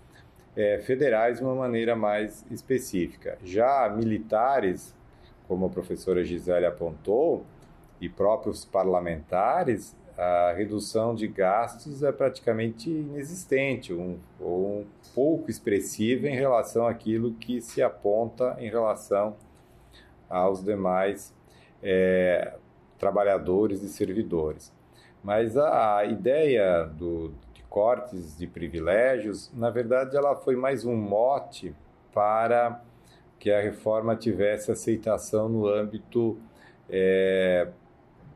é, 0.57 0.79
federais 0.79 1.39
de 1.39 1.45
uma 1.45 1.55
maneira 1.55 1.95
mais 1.95 2.45
específica. 2.51 3.39
Já 3.45 3.89
militares, 3.89 4.95
como 5.47 5.67
a 5.67 5.69
professora 5.69 6.25
Gisele 6.25 6.67
apontou, 6.67 7.45
e 8.03 8.09
próprios 8.09 8.65
parlamentares, 8.65 9.97
a 10.23 10.53
redução 10.53 11.15
de 11.15 11.27
gastos 11.27 12.03
é 12.03 12.13
praticamente 12.13 12.89
inexistente 12.89 13.93
um, 13.93 14.19
ou 14.39 14.81
um 14.81 14.87
pouco 15.15 15.51
expressiva 15.51 16.29
em 16.29 16.35
relação 16.35 16.87
àquilo 16.87 17.33
que 17.35 17.61
se 17.61 17.83
aponta 17.83 18.57
em 18.59 18.71
relação 18.71 19.37
aos 20.29 20.65
demais 20.65 21.35
é, 21.83 22.55
trabalhadores 22.99 23.83
e 23.83 23.89
servidores. 23.89 24.73
Mas 25.23 25.57
a, 25.57 25.99
a 25.99 26.05
ideia 26.05 26.85
do, 26.85 27.33
de 27.53 27.63
cortes 27.65 28.39
de 28.39 28.47
privilégios, 28.47 29.53
na 29.55 29.71
verdade, 29.71 30.17
ela 30.17 30.37
foi 30.37 30.57
mais 30.57 30.85
um 30.85 30.97
mote 30.97 31.75
para 32.13 32.81
que 33.39 33.51
a 33.51 33.61
reforma 33.61 34.15
tivesse 34.15 34.71
aceitação 34.71 35.49
no 35.49 35.67
âmbito 35.67 36.39
é, 36.89 37.69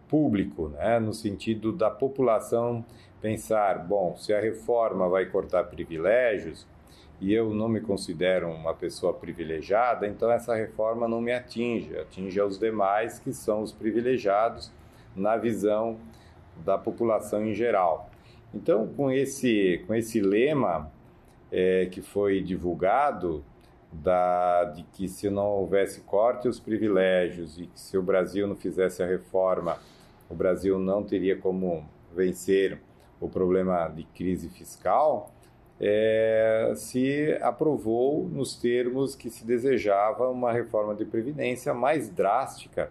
público, 0.08 0.68
né? 0.68 0.98
no 0.98 1.12
sentido 1.12 1.72
da 1.72 1.90
população 1.90 2.84
pensar: 3.20 3.78
bom, 3.78 4.16
se 4.16 4.32
a 4.32 4.40
reforma 4.40 5.08
vai 5.08 5.26
cortar 5.26 5.64
privilégios 5.64 6.66
e 7.20 7.32
eu 7.32 7.54
não 7.54 7.68
me 7.68 7.80
considero 7.80 8.48
uma 8.48 8.74
pessoa 8.74 9.12
privilegiada, 9.12 10.06
então 10.06 10.30
essa 10.30 10.54
reforma 10.54 11.08
não 11.08 11.20
me 11.20 11.32
atinge, 11.32 11.96
atinge 11.98 12.38
aos 12.38 12.58
demais 12.58 13.18
que 13.18 13.32
são 13.32 13.62
os 13.62 13.72
privilegiados 13.72 14.70
na 15.14 15.36
visão 15.36 15.96
da 16.64 16.76
população 16.76 17.44
em 17.44 17.54
geral. 17.54 18.10
Então, 18.54 18.86
com 18.86 19.10
esse, 19.10 19.82
com 19.86 19.94
esse 19.94 20.20
lema 20.20 20.90
é, 21.50 21.86
que 21.86 22.00
foi 22.00 22.40
divulgado 22.40 23.44
da, 23.92 24.64
de 24.64 24.82
que 24.92 25.08
se 25.08 25.30
não 25.30 25.46
houvesse 25.46 26.00
corte 26.02 26.48
os 26.48 26.60
privilégios 26.60 27.58
e 27.58 27.66
que 27.66 27.80
se 27.80 27.96
o 27.96 28.02
Brasil 28.02 28.46
não 28.46 28.56
fizesse 28.56 29.02
a 29.02 29.06
reforma, 29.06 29.78
o 30.28 30.34
Brasil 30.34 30.78
não 30.78 31.02
teria 31.02 31.36
como 31.36 31.84
vencer 32.14 32.78
o 33.20 33.28
problema 33.28 33.88
de 33.88 34.04
crise 34.04 34.48
fiscal, 34.48 35.32
é, 35.80 36.72
se 36.74 37.36
aprovou 37.42 38.26
nos 38.28 38.56
termos 38.56 39.14
que 39.14 39.28
se 39.28 39.46
desejava 39.46 40.28
uma 40.28 40.52
reforma 40.52 40.94
de 40.94 41.04
previdência 41.04 41.74
mais 41.74 42.08
drástica 42.08 42.90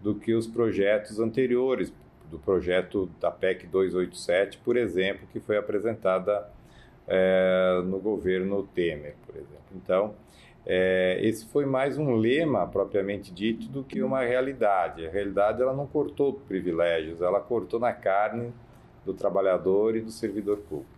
do 0.00 0.14
que 0.14 0.32
os 0.32 0.46
projetos 0.46 1.18
anteriores, 1.18 1.92
do 2.30 2.38
projeto 2.38 3.10
da 3.20 3.30
PEC 3.30 3.66
287, 3.66 4.58
por 4.58 4.76
exemplo, 4.76 5.26
que 5.32 5.40
foi 5.40 5.56
apresentada 5.56 6.48
é, 7.08 7.82
no 7.84 7.98
governo 7.98 8.62
Temer, 8.72 9.16
por 9.26 9.34
exemplo. 9.34 9.58
Então, 9.74 10.14
é, 10.66 11.18
esse 11.22 11.46
foi 11.46 11.64
mais 11.64 11.96
um 11.98 12.14
lema 12.14 12.66
propriamente 12.66 13.32
dito 13.32 13.66
do 13.68 13.82
que 13.82 14.02
uma 14.02 14.20
realidade. 14.20 15.06
A 15.06 15.10
realidade 15.10 15.62
ela 15.62 15.72
não 15.72 15.86
cortou 15.86 16.34
privilégios, 16.34 17.22
ela 17.22 17.40
cortou 17.40 17.80
na 17.80 17.92
carne 17.92 18.52
do 19.04 19.14
trabalhador 19.14 19.96
e 19.96 20.00
do 20.00 20.10
servidor 20.10 20.58
público. 20.58 20.90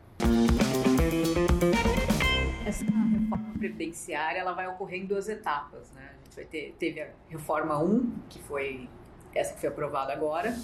Essa 2.66 2.84
reforma 2.84 3.52
previdenciária 3.58 4.40
ela 4.40 4.52
vai 4.52 4.66
ocorrer 4.66 5.00
em 5.00 5.06
duas 5.06 5.28
etapas, 5.28 5.92
né? 5.92 6.10
A 6.20 6.24
gente 6.24 6.36
vai 6.36 6.44
ter 6.44 6.74
teve 6.78 7.00
a 7.00 7.08
reforma 7.28 7.82
1, 7.82 8.12
que 8.28 8.40
foi 8.40 8.88
essa 9.34 9.54
que 9.54 9.60
foi 9.60 9.68
aprovada 9.68 10.12
agora, 10.12 10.54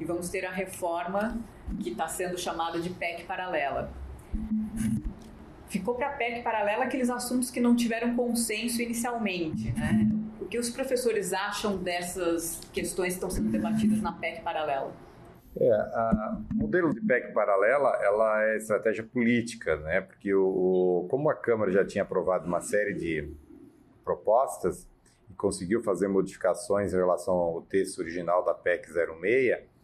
e 0.00 0.04
vamos 0.04 0.28
ter 0.28 0.44
a 0.46 0.50
reforma 0.50 1.38
que 1.82 1.90
está 1.90 2.08
sendo 2.08 2.38
chamada 2.38 2.80
de 2.80 2.90
PEC 2.90 3.24
paralela. 3.24 3.90
Ficou 5.78 5.94
para 5.94 6.08
a 6.08 6.12
PEC 6.12 6.42
paralela 6.42 6.84
aqueles 6.84 7.10
assuntos 7.10 7.50
que 7.50 7.60
não 7.60 7.76
tiveram 7.76 8.16
consenso 8.16 8.80
inicialmente, 8.80 9.72
né? 9.72 10.08
O 10.40 10.46
que 10.46 10.58
os 10.58 10.70
professores 10.70 11.34
acham 11.34 11.76
dessas 11.76 12.60
questões 12.72 13.08
que 13.08 13.14
estão 13.16 13.28
sendo 13.28 13.50
debatidas 13.50 14.00
na 14.00 14.12
PEC 14.12 14.40
paralela? 14.42 14.90
É, 15.58 15.70
o 16.52 16.54
modelo 16.54 16.94
de 16.94 17.00
PEC 17.00 17.32
paralela 17.32 17.90
ela 18.02 18.44
é 18.44 18.56
estratégia 18.56 19.04
política, 19.04 19.76
né? 19.76 20.00
Porque 20.00 20.32
o, 20.34 21.06
como 21.10 21.28
a 21.28 21.34
Câmara 21.34 21.70
já 21.70 21.84
tinha 21.84 22.04
aprovado 22.04 22.46
uma 22.46 22.62
série 22.62 22.94
de 22.94 23.30
propostas 24.02 24.88
e 25.30 25.34
conseguiu 25.34 25.82
fazer 25.82 26.08
modificações 26.08 26.94
em 26.94 26.96
relação 26.96 27.34
ao 27.34 27.62
texto 27.62 27.98
original 27.98 28.42
da 28.44 28.54
PEC 28.54 28.88
06 28.92 29.75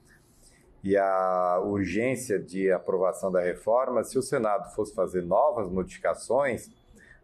e 0.83 0.97
a 0.97 1.61
urgência 1.65 2.39
de 2.39 2.71
aprovação 2.71 3.31
da 3.31 3.41
reforma, 3.41 4.03
se 4.03 4.19
o 4.19 4.23
Senado 4.23 4.75
fosse 4.75 4.95
fazer 4.95 5.23
novas 5.23 5.71
modificações, 5.71 6.71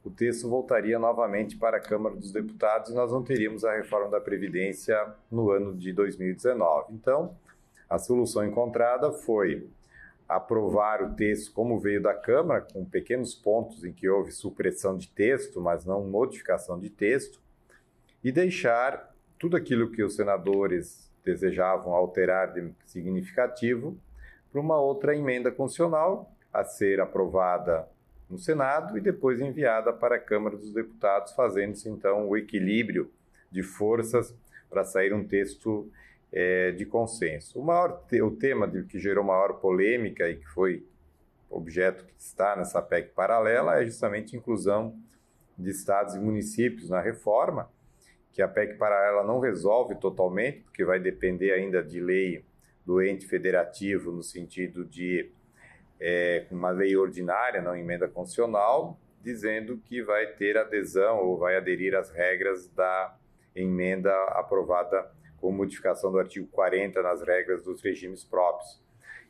o 0.04 0.11
texto 0.11 0.48
voltaria 0.48 0.98
novamente 0.98 1.56
para 1.56 1.76
a 1.76 1.80
Câmara 1.80 2.14
dos 2.14 2.30
Deputados 2.30 2.90
e 2.90 2.94
nós 2.94 3.11
não 3.11 3.22
teríamos 3.22 3.64
a 3.64 3.74
reforma 3.74 4.09
da 4.09 4.20
Previdência 4.20 5.12
no 5.30 5.50
ano 5.50 5.74
de 5.74 5.92
2019. 5.92 6.94
Então, 6.94 7.36
a 7.90 7.98
solução 7.98 8.44
encontrada 8.46 9.11
foi 9.11 9.68
aprovar 10.28 11.02
o 11.02 11.14
texto 11.14 11.52
como 11.52 11.80
veio 11.80 12.02
da 12.02 12.14
Câmara, 12.14 12.61
com 12.61 12.84
pequenos 12.84 13.34
pontos 13.34 13.82
em 13.82 13.92
que 13.92 14.09
houve 14.09 14.30
supressão 14.30 14.96
de 14.96 15.09
texto, 15.09 15.61
mas 15.61 15.84
não 15.84 16.04
modificação 16.04 16.78
de 16.78 16.90
texto, 16.90 17.40
e 18.22 18.30
deixar 18.30 19.14
tudo 19.38 19.56
aquilo 19.56 19.90
que 19.90 20.02
os 20.02 20.14
senadores 20.16 21.07
desejavam 21.28 21.92
alterar 21.92 22.52
de 22.54 22.72
significativo 22.86 23.96
para 24.50 24.60
uma 24.60 24.80
outra 24.80 25.14
emenda 25.14 25.50
constitucional 25.50 26.32
a 26.52 26.64
ser 26.64 27.00
aprovada 27.00 27.86
no 28.30 28.38
Senado 28.38 28.96
e 28.96 29.00
depois 29.00 29.40
enviada 29.40 29.92
para 29.92 30.16
a 30.16 30.18
Câmara 30.18 30.56
dos 30.56 30.72
Deputados, 30.72 31.32
fazendo-se 31.32 31.88
então 31.88 32.26
o 32.26 32.36
equilíbrio 32.36 33.10
de 33.50 33.62
forças 33.62 34.34
para 34.70 34.84
sair 34.84 35.12
um 35.12 35.26
texto 35.26 35.90
é, 36.32 36.72
de 36.72 36.86
consenso. 36.86 37.58
O, 37.58 37.64
maior, 37.64 38.02
o 38.22 38.30
tema 38.30 38.66
de, 38.66 38.84
que 38.84 38.98
gerou 38.98 39.24
maior 39.24 39.54
polêmica 39.54 40.28
e 40.28 40.36
que 40.36 40.46
foi 40.48 40.86
objeto 41.50 42.04
que 42.04 42.14
está 42.18 42.56
nessa 42.56 42.80
PEC 42.80 43.10
paralela 43.14 43.80
é 43.80 43.84
justamente 43.84 44.34
a 44.34 44.38
inclusão 44.38 44.94
de 45.56 45.70
estados 45.70 46.14
e 46.14 46.18
municípios 46.18 46.90
na 46.90 47.00
reforma, 47.00 47.70
que 48.32 48.42
a 48.42 48.48
PEC 48.48 48.76
paralela 48.76 49.24
não 49.24 49.40
resolve 49.40 49.94
totalmente, 49.96 50.60
porque 50.60 50.84
vai 50.84 51.00
depender 51.00 51.52
ainda 51.52 51.82
de 51.82 52.00
lei 52.00 52.44
do 52.84 53.02
ente 53.02 53.26
federativo, 53.26 54.10
no 54.10 54.22
sentido 54.22 54.84
de 54.84 55.30
é, 56.00 56.46
uma 56.50 56.70
lei 56.70 56.96
ordinária, 56.96 57.60
não 57.60 57.76
emenda 57.76 58.08
constitucional, 58.08 58.98
dizendo 59.22 59.76
que 59.84 60.02
vai 60.02 60.26
ter 60.26 60.56
adesão 60.56 61.18
ou 61.18 61.36
vai 61.36 61.56
aderir 61.56 61.94
às 61.94 62.10
regras 62.10 62.68
da 62.68 63.16
emenda 63.54 64.12
aprovada 64.30 65.10
com 65.40 65.52
modificação 65.52 66.10
do 66.10 66.18
artigo 66.18 66.46
40 66.48 67.02
nas 67.02 67.22
regras 67.22 67.62
dos 67.62 67.82
regimes 67.82 68.24
próprios. 68.24 68.80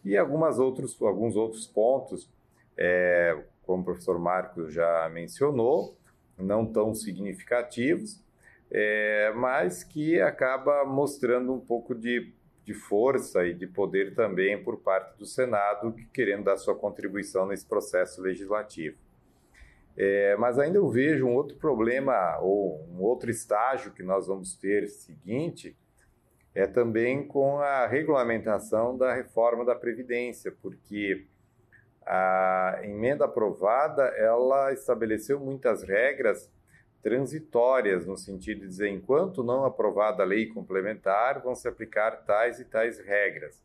E 0.05 0.17
algumas 0.17 0.59
outros, 0.59 1.01
alguns 1.03 1.37
outros 1.37 1.67
pontos, 1.67 2.31
é, 2.77 3.37
como 3.65 3.83
o 3.83 3.85
professor 3.85 4.19
Marcos 4.19 4.73
já 4.73 5.09
mencionou, 5.13 5.97
não 6.39 6.65
tão 6.65 6.95
significativos, 6.95 8.23
é, 8.71 9.33
mas 9.35 9.83
que 9.83 10.21
acaba 10.21 10.85
mostrando 10.85 11.53
um 11.53 11.61
pouco 11.61 11.95
de, 11.95 12.33
de 12.65 12.75
força 12.75 13.47
e 13.47 13.55
de 13.55 13.67
poder 13.67 14.15
também 14.15 14.63
por 14.63 14.79
parte 14.79 15.17
do 15.19 15.25
Senado, 15.25 15.95
querendo 16.13 16.45
dar 16.45 16.57
sua 16.57 16.75
contribuição 16.75 17.47
nesse 17.47 17.67
processo 17.67 18.21
legislativo. 18.21 18.97
É, 19.97 20.37
mas 20.37 20.59
ainda 20.59 20.79
eu 20.79 20.89
vejo 20.89 21.27
um 21.27 21.35
outro 21.35 21.57
problema, 21.57 22.39
ou 22.41 22.87
um 22.89 23.03
outro 23.03 23.31
estágio 23.31 23.93
que 23.93 24.03
nós 24.03 24.29
vamos 24.29 24.55
ter 24.55 24.87
seguinte, 24.87 25.77
é 26.55 26.67
também 26.67 27.27
com 27.27 27.59
a 27.59 27.87
regulamentação 27.87 28.97
da 28.97 29.15
reforma 29.15 29.65
da 29.65 29.75
Previdência, 29.75 30.55
porque 30.63 31.27
a 32.07 32.81
emenda 32.85 33.25
aprovada 33.25 34.03
ela 34.17 34.73
estabeleceu 34.73 35.39
muitas 35.39 35.83
regras 35.83 36.51
transitórias, 37.09 38.05
no 38.05 38.19
sentido 38.19 38.61
de 38.61 38.67
dizer, 38.67 38.91
enquanto 38.91 39.43
não 39.43 39.65
aprovada 39.65 40.23
a 40.23 40.27
lei 40.27 40.47
complementar, 40.47 41.41
vão 41.43 41.55
se 41.55 41.67
aplicar 41.67 42.11
tais 42.27 42.61
e 42.61 42.67
tais 42.67 42.99
regras. 42.99 43.63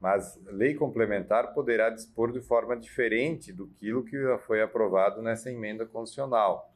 Mas 0.00 0.36
lei 0.46 0.74
complementar 0.74 1.54
poderá 1.54 1.90
dispor 1.90 2.32
de 2.32 2.40
forma 2.40 2.76
diferente 2.76 3.52
do 3.52 3.68
que 3.68 3.92
foi 4.46 4.60
aprovado 4.60 5.22
nessa 5.22 5.48
emenda 5.48 5.86
constitucional. 5.86 6.74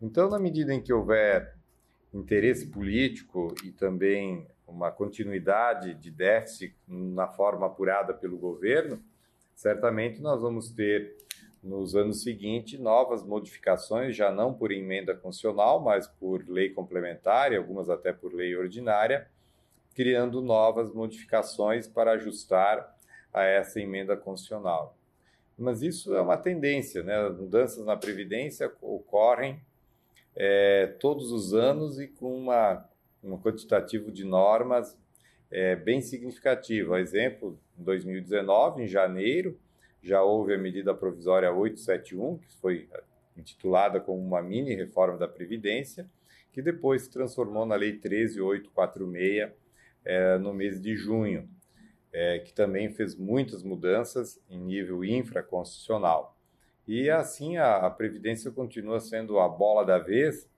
Então, 0.00 0.30
na 0.30 0.38
medida 0.38 0.72
em 0.72 0.80
que 0.80 0.90
houver 0.90 1.54
interesse 2.14 2.68
político 2.68 3.54
e 3.62 3.72
também 3.72 4.46
uma 4.66 4.90
continuidade 4.90 5.92
de 5.92 6.10
déficit 6.10 6.74
na 6.88 7.28
forma 7.28 7.66
apurada 7.66 8.14
pelo 8.14 8.38
governo, 8.38 9.02
certamente 9.54 10.22
nós 10.22 10.40
vamos 10.40 10.70
ter 10.70 11.14
nos 11.62 11.94
anos 11.94 12.22
seguintes 12.22 12.78
novas 12.80 13.22
modificações, 13.22 14.16
já 14.16 14.32
não 14.32 14.52
por 14.52 14.72
emenda 14.72 15.14
constitucional, 15.14 15.80
mas 15.80 16.06
por 16.06 16.44
lei 16.48 16.70
complementar 16.70 17.52
e 17.52 17.56
algumas 17.56 17.88
até 17.88 18.12
por 18.12 18.34
lei 18.34 18.56
ordinária, 18.56 19.28
criando 19.94 20.40
novas 20.40 20.92
modificações 20.92 21.86
para 21.86 22.12
ajustar 22.12 22.96
a 23.32 23.44
essa 23.44 23.80
emenda 23.80 24.16
constitucional. 24.16 24.96
Mas 25.56 25.82
isso 25.82 26.14
é 26.14 26.20
uma 26.20 26.36
tendência, 26.36 27.02
né? 27.02 27.16
As 27.16 27.36
mudanças 27.36 27.84
na 27.84 27.96
Previdência 27.96 28.72
ocorrem 28.80 29.60
é, 30.34 30.86
todos 30.98 31.30
os 31.30 31.54
anos 31.54 32.00
e 32.00 32.08
com 32.08 32.34
uma 32.34 32.88
um 33.22 33.38
quantitativo 33.38 34.10
de 34.10 34.24
normas 34.24 34.98
é, 35.50 35.76
bem 35.76 36.00
significativo. 36.00 36.96
Exemplo, 36.96 37.56
em 37.78 37.84
2019, 37.84 38.82
em 38.82 38.88
janeiro, 38.88 39.56
já 40.02 40.22
houve 40.22 40.54
a 40.54 40.58
medida 40.58 40.92
provisória 40.94 41.52
871, 41.52 42.38
que 42.38 42.56
foi 42.56 42.88
intitulada 43.36 44.00
como 44.00 44.20
uma 44.20 44.42
mini 44.42 44.74
reforma 44.74 45.16
da 45.16 45.28
Previdência, 45.28 46.08
que 46.52 46.60
depois 46.60 47.02
se 47.02 47.10
transformou 47.10 47.64
na 47.64 47.76
Lei 47.76 47.98
13846 47.98 49.52
é, 50.04 50.38
no 50.38 50.52
mês 50.52 50.80
de 50.80 50.96
junho, 50.96 51.48
é, 52.12 52.40
que 52.40 52.52
também 52.52 52.92
fez 52.92 53.14
muitas 53.14 53.62
mudanças 53.62 54.40
em 54.50 54.58
nível 54.58 55.04
infraconstitucional. 55.04 56.36
E 56.86 57.08
assim 57.08 57.56
a, 57.56 57.76
a 57.76 57.90
Previdência 57.90 58.50
continua 58.50 59.00
sendo 59.00 59.38
a 59.38 59.48
bola 59.48 59.84
da 59.84 59.98
vez 59.98 60.48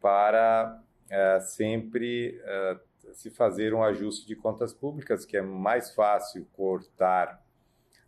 para 0.00 0.82
é, 1.08 1.40
sempre 1.40 2.40
é, 2.44 2.80
se 3.12 3.30
fazer 3.30 3.72
um 3.72 3.82
ajuste 3.82 4.26
de 4.26 4.34
contas 4.34 4.74
públicas, 4.74 5.24
que 5.24 5.36
é 5.36 5.42
mais 5.42 5.94
fácil 5.94 6.46
cortar 6.52 7.41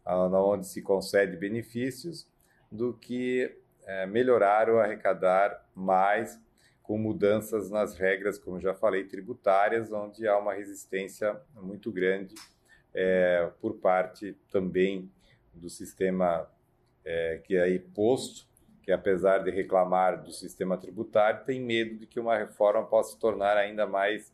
onde 0.07 0.66
se 0.66 0.82
concede 0.82 1.36
benefícios 1.36 2.26
do 2.70 2.92
que 2.94 3.57
é, 3.86 4.07
melhorar 4.07 4.68
ou 4.68 4.78
arrecadar 4.78 5.66
mais 5.74 6.40
com 6.82 6.98
mudanças 6.98 7.70
nas 7.70 7.96
regras, 7.96 8.38
como 8.38 8.61
já 8.61 8.74
falei, 8.74 9.05
tributárias, 9.05 9.90
onde 9.90 10.28
há 10.28 10.36
uma 10.36 10.52
resistência 10.52 11.40
muito 11.55 11.90
grande 11.90 12.34
por 13.61 13.74
parte 13.78 14.36
também 14.52 15.11
do 15.52 15.70
sistema 15.70 16.46
que 17.44 17.57
é 17.57 17.78
posto 17.94 18.46
que 18.84 18.92
apesar 18.92 19.38
de 19.38 19.50
reclamar 19.50 20.22
do 20.22 20.30
sistema 20.30 20.76
tributário, 20.76 21.42
tem 21.46 21.59
medo 21.59 21.96
de 21.96 22.07
que 22.07 22.20
uma 22.20 22.36
reforma 22.36 22.84
possa 22.84 23.12
se 23.12 23.18
tornar 23.18 23.57
ainda 23.57 23.86
mais 23.86 24.30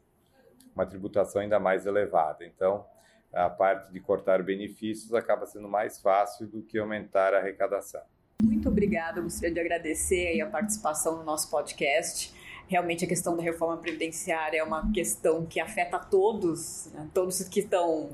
uma 0.75 0.85
tributação 0.85 1.41
ainda 1.41 1.61
mais 1.61 1.87
elevada. 1.87 2.45
Então, 2.45 2.85
a 3.33 3.49
parte 3.49 3.93
de 3.93 4.01
cortar 4.01 4.43
benefícios 4.43 5.15
acaba 5.15 5.47
sendo 5.47 5.69
mais 5.69 6.01
fácil 6.01 6.47
do 6.47 6.63
que 6.63 6.79
aumentar 6.79 7.35
a 7.35 7.39
arrecadação. 7.39 8.03
Muito 8.43 8.69
obrigada, 8.69 9.21
gostaria 9.21 9.53
de 9.53 9.61
agradecer 9.61 10.41
a 10.41 10.47
participação 10.47 11.19
no 11.19 11.25
nosso 11.25 11.51
podcast. 11.51 12.33
Realmente 12.67 13.05
a 13.05 13.09
questão 13.09 13.37
da 13.37 13.43
reforma 13.43 13.77
previdenciária 13.77 14.59
é 14.59 14.65
uma 14.65 14.91
questão 14.93 15.45
que 15.45 15.61
afeta 15.61 15.99
todos, 15.99 16.91
né? 16.95 17.09
todos 17.13 17.43
que 17.49 17.61
estão 17.61 18.11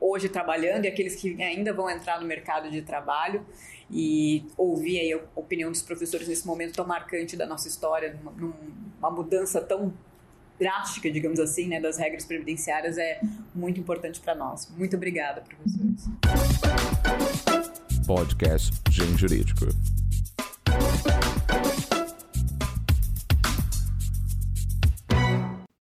hoje 0.00 0.28
trabalhando 0.28 0.86
e 0.86 0.88
aqueles 0.88 1.14
que 1.14 1.40
ainda 1.42 1.72
vão 1.72 1.88
entrar 1.88 2.20
no 2.20 2.26
mercado 2.26 2.70
de 2.70 2.82
trabalho 2.82 3.44
e 3.90 4.46
ouvir 4.56 5.12
a 5.12 5.20
opinião 5.38 5.70
dos 5.70 5.82
professores 5.82 6.26
nesse 6.26 6.46
momento 6.46 6.74
tão 6.74 6.86
marcante 6.86 7.36
da 7.36 7.46
nossa 7.46 7.68
história, 7.68 8.18
numa 8.36 9.10
mudança 9.10 9.60
tão 9.60 9.92
drástica, 10.60 11.10
digamos 11.10 11.40
assim, 11.40 11.66
né, 11.66 11.80
das 11.80 11.96
regras 11.96 12.26
previdenciárias 12.26 12.98
é 12.98 13.20
muito 13.54 13.80
importante 13.80 14.20
para 14.20 14.34
nós. 14.34 14.70
Muito 14.76 14.94
obrigada, 14.94 15.40
professores. 15.40 16.04
Podcast 18.06 18.78
Gen 18.90 19.16
Jurídico. 19.16 19.66